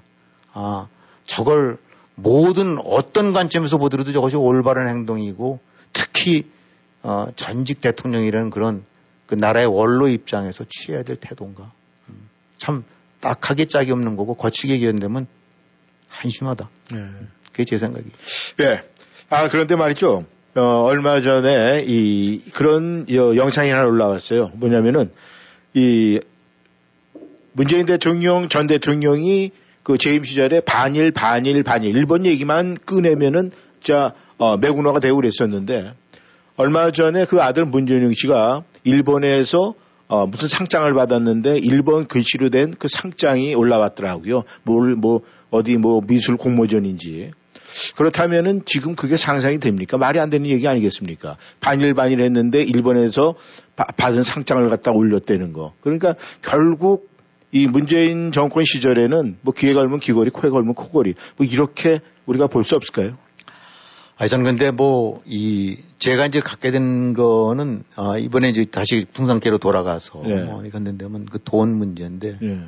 아 0.54 0.88
저걸 1.26 1.78
모든 2.16 2.78
어떤 2.84 3.34
관점에서 3.34 3.78
보더라도 3.78 4.12
저것이 4.12 4.36
올바른 4.36 4.88
행동이고 4.88 5.60
특히 5.94 6.50
어, 7.04 7.28
전직 7.36 7.82
대통령이라는 7.82 8.50
그런 8.50 8.86
그 9.30 9.36
나라의 9.36 9.68
원로 9.68 10.08
입장에서 10.08 10.64
취해야 10.68 11.04
될 11.04 11.16
태도인가 11.18 11.72
음, 12.10 12.30
참 12.58 12.84
딱하게 13.20 13.66
짝이 13.66 13.92
없는 13.92 14.16
거고 14.16 14.34
거치게 14.34 14.74
얘기한다면 14.74 15.28
한심하다. 16.08 16.68
네. 16.92 16.98
그게 17.52 17.64
제 17.64 17.78
생각이. 17.78 18.08
예. 18.62 18.82
아, 19.30 19.48
그런데 19.48 19.76
말이죠. 19.76 20.26
어, 20.56 20.62
얼마 20.62 21.22
전에 21.22 21.84
이, 21.86 22.42
그런 22.56 23.06
여- 23.14 23.36
영상이 23.36 23.70
하나 23.70 23.86
올라왔어요. 23.86 24.48
뭐냐면은 24.56 25.12
이 25.76 26.20
문재인 27.52 27.86
대통령 27.86 28.50
전 28.50 28.66
대통령이 28.66 29.52
그 29.84 30.00
재임 30.00 30.24
시절에 30.24 30.62
반일, 30.62 31.12
반일, 31.12 31.62
반일, 31.62 31.96
일본 31.96 32.26
얘기만 32.26 32.78
꺼내면은 32.84 33.52
진짜 33.84 34.16
어, 34.40 34.58
매국노가 34.58 35.00
되고 35.00 35.18
그랬었는데 35.18 35.94
얼마 36.56 36.90
전에 36.90 37.26
그 37.26 37.44
아들 37.44 37.66
문재인 37.66 38.12
씨가 38.16 38.64
일본에서 38.84 39.74
어, 40.08 40.26
무슨 40.26 40.48
상장을 40.48 40.92
받았는데 40.94 41.60
일본 41.60 42.08
글씨로 42.08 42.50
된 42.50 42.72
그 42.80 42.88
상장이 42.88 43.54
올라왔더라고요. 43.54 44.44
뭘, 44.64 44.96
뭐, 44.96 45.22
어디 45.52 45.78
뭐 45.78 46.02
미술 46.06 46.36
공모전인지. 46.38 47.32
그렇다면은 47.96 48.64
지금 48.66 48.96
그게 48.96 49.16
상상이 49.18 49.60
됩니까? 49.60 49.98
말이 49.98 50.20
안 50.20 50.32
되는 50.32 50.48
얘기 50.50 50.68
아니겠습니까? 50.68 51.38
반일 51.60 51.94
반일 51.94 52.22
했는데 52.22 52.64
일본에서 52.64 53.36
바- 53.76 53.86
받은 53.86 54.24
상장을 54.24 54.68
갖다 54.70 54.92
올렸다는 54.92 55.54
거. 55.54 55.74
그러니까 55.82 56.16
결국 56.42 57.10
이 57.52 57.68
문재인 57.68 58.32
정권 58.32 58.64
시절에는 58.66 59.38
뭐 59.42 59.54
귀에 59.56 59.74
걸면 59.74 60.00
귀걸이, 60.00 60.32
코에 60.32 60.50
걸면 60.50 60.74
코걸이. 60.74 61.14
뭐 61.38 61.46
이렇게 61.46 62.00
우리가 62.26 62.48
볼 62.48 62.64
수 62.64 62.76
없을까요? 62.76 63.18
아니, 64.20 64.30
저는 64.30 64.44
근데 64.44 64.70
뭐, 64.70 65.24
이, 65.26 65.78
제가 65.98 66.26
이제 66.26 66.42
갖게 66.42 66.72
된 66.72 67.14
거는, 67.14 67.86
아, 67.96 68.18
이번에 68.18 68.50
이제 68.50 68.66
다시 68.66 69.06
풍산계로 69.14 69.60
돌아가서, 69.60 70.22
예. 70.26 70.42
뭐, 70.44 70.66
이건 70.66 70.98
데면 70.98 71.26
그 71.26 71.40
돈 71.40 71.74
문제인데, 71.78 72.38
예. 72.42 72.60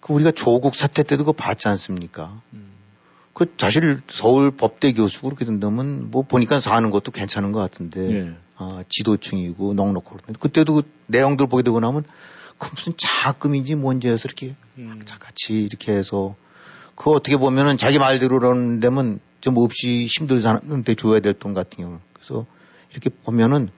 그 0.00 0.14
우리가 0.14 0.30
조국 0.30 0.74
사태 0.74 1.02
때도 1.02 1.24
그거 1.24 1.32
봤지 1.32 1.68
않습니까? 1.68 2.40
그 3.34 3.52
사실 3.58 4.00
서울 4.08 4.50
법대 4.50 4.92
교수 4.92 5.20
그렇게 5.20 5.44
된다면 5.44 6.10
뭐 6.10 6.22
보니까 6.22 6.58
사는 6.58 6.90
것도 6.90 7.12
괜찮은 7.12 7.52
것 7.52 7.60
같은데, 7.60 8.10
예. 8.10 8.30
아, 8.56 8.82
지도층이고 8.88 9.74
넉넉하고 9.74 10.16
그때도 10.40 10.74
그 10.74 10.82
내용들 11.08 11.48
보게 11.48 11.64
되고 11.64 11.78
나면 11.80 12.04
그 12.56 12.70
무슨 12.74 12.94
자금인지 12.96 13.74
뭔지 13.74 14.08
해서 14.08 14.24
이렇게 14.24 14.54
같이 15.20 15.62
이렇게 15.64 15.92
해서 15.92 16.34
그 16.94 17.10
어떻게 17.10 17.36
보면은 17.36 17.76
자기 17.76 17.98
말대로라는 17.98 18.80
데면 18.80 19.20
좀 19.46 19.56
없이 19.58 20.06
힘든 20.06 20.40
사람한테 20.40 20.96
줘야 20.96 21.20
될 21.20 21.32
돈 21.32 21.54
같은 21.54 21.78
경우 21.78 21.98
그래서 22.12 22.46
이렇게 22.90 23.10
보면은 23.24 23.68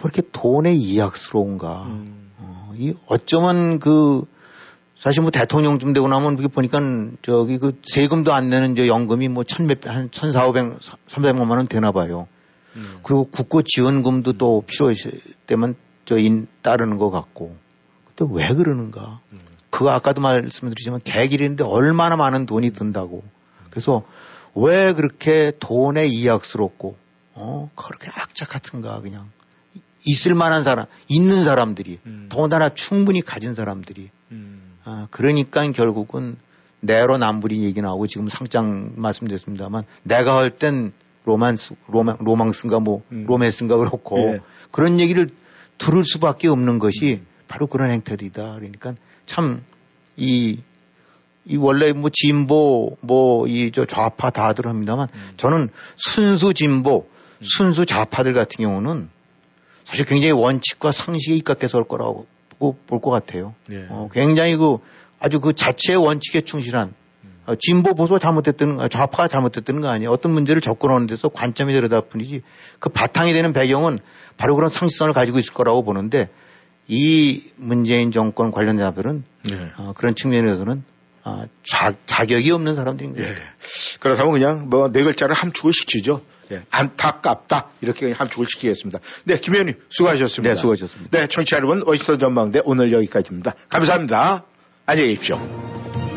그렇게 0.00 0.20
돈에 0.32 0.74
이악스러운가 0.74 1.86
어, 2.38 2.72
이 2.76 2.92
어쩌면 3.06 3.78
그 3.78 4.24
사실 4.98 5.22
뭐 5.22 5.30
대통령쯤 5.30 5.92
되고 5.92 6.08
나면 6.08 6.34
그게 6.34 6.48
보니까 6.48 6.80
저기 7.22 7.58
그 7.58 7.80
세금도 7.84 8.32
안 8.32 8.48
내는 8.50 8.74
저 8.74 8.88
연금이 8.88 9.28
뭐 9.28 9.44
천 9.44 9.66
몇 9.68 9.86
한 9.86 10.10
천사오백 10.10 10.78
삼백만 11.08 11.48
원 11.56 11.68
되나 11.68 11.92
봐요. 11.92 12.26
그리고 13.04 13.26
국고 13.30 13.62
지원금도 13.62 14.32
또 14.32 14.64
필요할 14.66 14.96
때만 15.46 15.76
저 16.04 16.18
인 16.18 16.48
따르는 16.62 16.98
것 16.98 17.10
같고. 17.10 17.54
근데 18.16 18.32
왜 18.34 18.52
그러는가? 18.54 19.20
그거 19.70 19.90
아까도 19.90 20.20
말씀드리지만 20.20 21.00
계기인데 21.04 21.62
얼마나 21.64 22.16
많은 22.16 22.46
돈이 22.46 22.70
든다고. 22.72 23.22
그래서 23.70 24.02
왜 24.54 24.92
그렇게 24.92 25.52
돈에 25.58 26.06
이악스럽고 26.06 26.96
어 27.34 27.70
그렇게 27.74 28.10
악착 28.14 28.48
같은가 28.50 29.00
그냥. 29.00 29.30
있을 30.06 30.34
만한 30.34 30.62
사람 30.64 30.84
있는 31.08 31.44
사람들이 31.44 31.98
더군다나 32.28 32.68
충분히 32.74 33.22
가진 33.22 33.54
사람들이. 33.54 34.10
아, 34.84 35.08
그러니까 35.10 35.66
결국은 35.70 36.36
내로남불인 36.80 37.62
얘기 37.62 37.80
나오고 37.80 38.06
지금 38.06 38.28
상장 38.28 38.92
말씀드렸습니다만 38.96 39.84
내가 40.02 40.36
할 40.36 40.50
땐 40.50 40.92
로만스, 41.24 41.76
로망, 41.88 42.18
로망스인가 42.20 42.80
뭐 42.80 43.02
로맨스인가 43.08 43.78
그렇고 43.78 44.18
예. 44.18 44.40
그런 44.70 45.00
얘기를 45.00 45.30
들을 45.78 46.04
수밖에 46.04 46.48
없는 46.48 46.78
것이 46.78 47.22
바로 47.48 47.66
그런 47.66 47.90
행태들이다. 47.90 48.56
그러니까 48.56 48.94
참 49.24 49.62
이, 50.16 50.60
이 51.46 51.56
원래 51.56 51.92
뭐 51.92 52.10
진보 52.12 52.96
뭐 53.00 53.46
이 53.46 53.70
저 53.72 53.84
좌파 53.84 54.30
다들 54.30 54.66
합니다만 54.66 55.08
저는 55.36 55.68
순수 55.96 56.54
진보, 56.54 57.06
순수 57.42 57.84
좌파들 57.84 58.32
같은 58.32 58.64
경우는 58.64 59.08
사실 59.84 60.06
굉장히 60.06 60.32
원칙과 60.32 60.92
상식에 60.92 61.36
입각해서 61.36 61.78
할 61.78 61.84
거라고 61.84 62.26
볼 62.58 63.00
것 63.00 63.10
같아요. 63.10 63.54
예. 63.70 63.86
어, 63.90 64.08
굉장히 64.12 64.56
그 64.56 64.78
아주 65.20 65.40
그 65.40 65.52
자체의 65.52 65.98
원칙에 65.98 66.40
충실한 66.40 66.94
어, 67.46 67.54
진보 67.56 67.92
보수가 67.92 68.20
잘못됐다는 68.20 68.76
거, 68.78 68.88
좌파가 68.88 69.28
잘못됐다는 69.28 69.82
거 69.82 69.88
아니에요. 69.88 70.10
어떤 70.10 70.32
문제를 70.32 70.62
접근하는 70.62 71.06
데서 71.06 71.28
관점이 71.28 71.74
다르다 71.74 72.00
뿐이지 72.02 72.40
그 72.78 72.88
바탕이 72.88 73.34
되는 73.34 73.52
배경은 73.52 73.98
바로 74.38 74.54
그런 74.56 74.70
상식성을 74.70 75.12
가지고 75.12 75.38
있을 75.38 75.52
거라고 75.52 75.82
보는데 75.82 76.30
이 76.88 77.42
문재인 77.56 78.10
정권 78.12 78.50
관련 78.50 78.78
자들은 78.78 79.24
예. 79.52 79.72
어, 79.76 79.92
그런 79.94 80.14
측면에서는 80.14 80.82
아, 81.26 81.46
자, 81.62 81.94
자격이 82.04 82.50
없는 82.52 82.74
사람들인 82.74 83.14
거예요. 83.14 83.30
예. 83.30 83.36
그렇다면 84.00 84.32
그냥 84.32 84.68
뭐 84.68 84.88
네 84.92 85.02
글자를 85.02 85.34
함축을 85.34 85.72
시키죠. 85.72 86.20
예. 86.52 86.62
안타깝다. 86.70 87.68
이렇게 87.80 88.12
함축을 88.12 88.46
시키겠습니다. 88.46 88.98
네, 89.24 89.36
김 89.38 89.54
의원님 89.54 89.76
수고하셨습니다. 89.88 90.54
네, 90.54 90.60
수고하셨습니다. 90.60 91.18
네, 91.18 91.26
청취자 91.26 91.56
여러분, 91.56 91.82
워싱턴 91.86 92.18
전망대 92.18 92.60
오늘 92.64 92.92
여기까지입니다. 92.92 93.54
감사합니다. 93.70 94.44
안녕히 94.84 95.10
계십시오. 95.16 96.13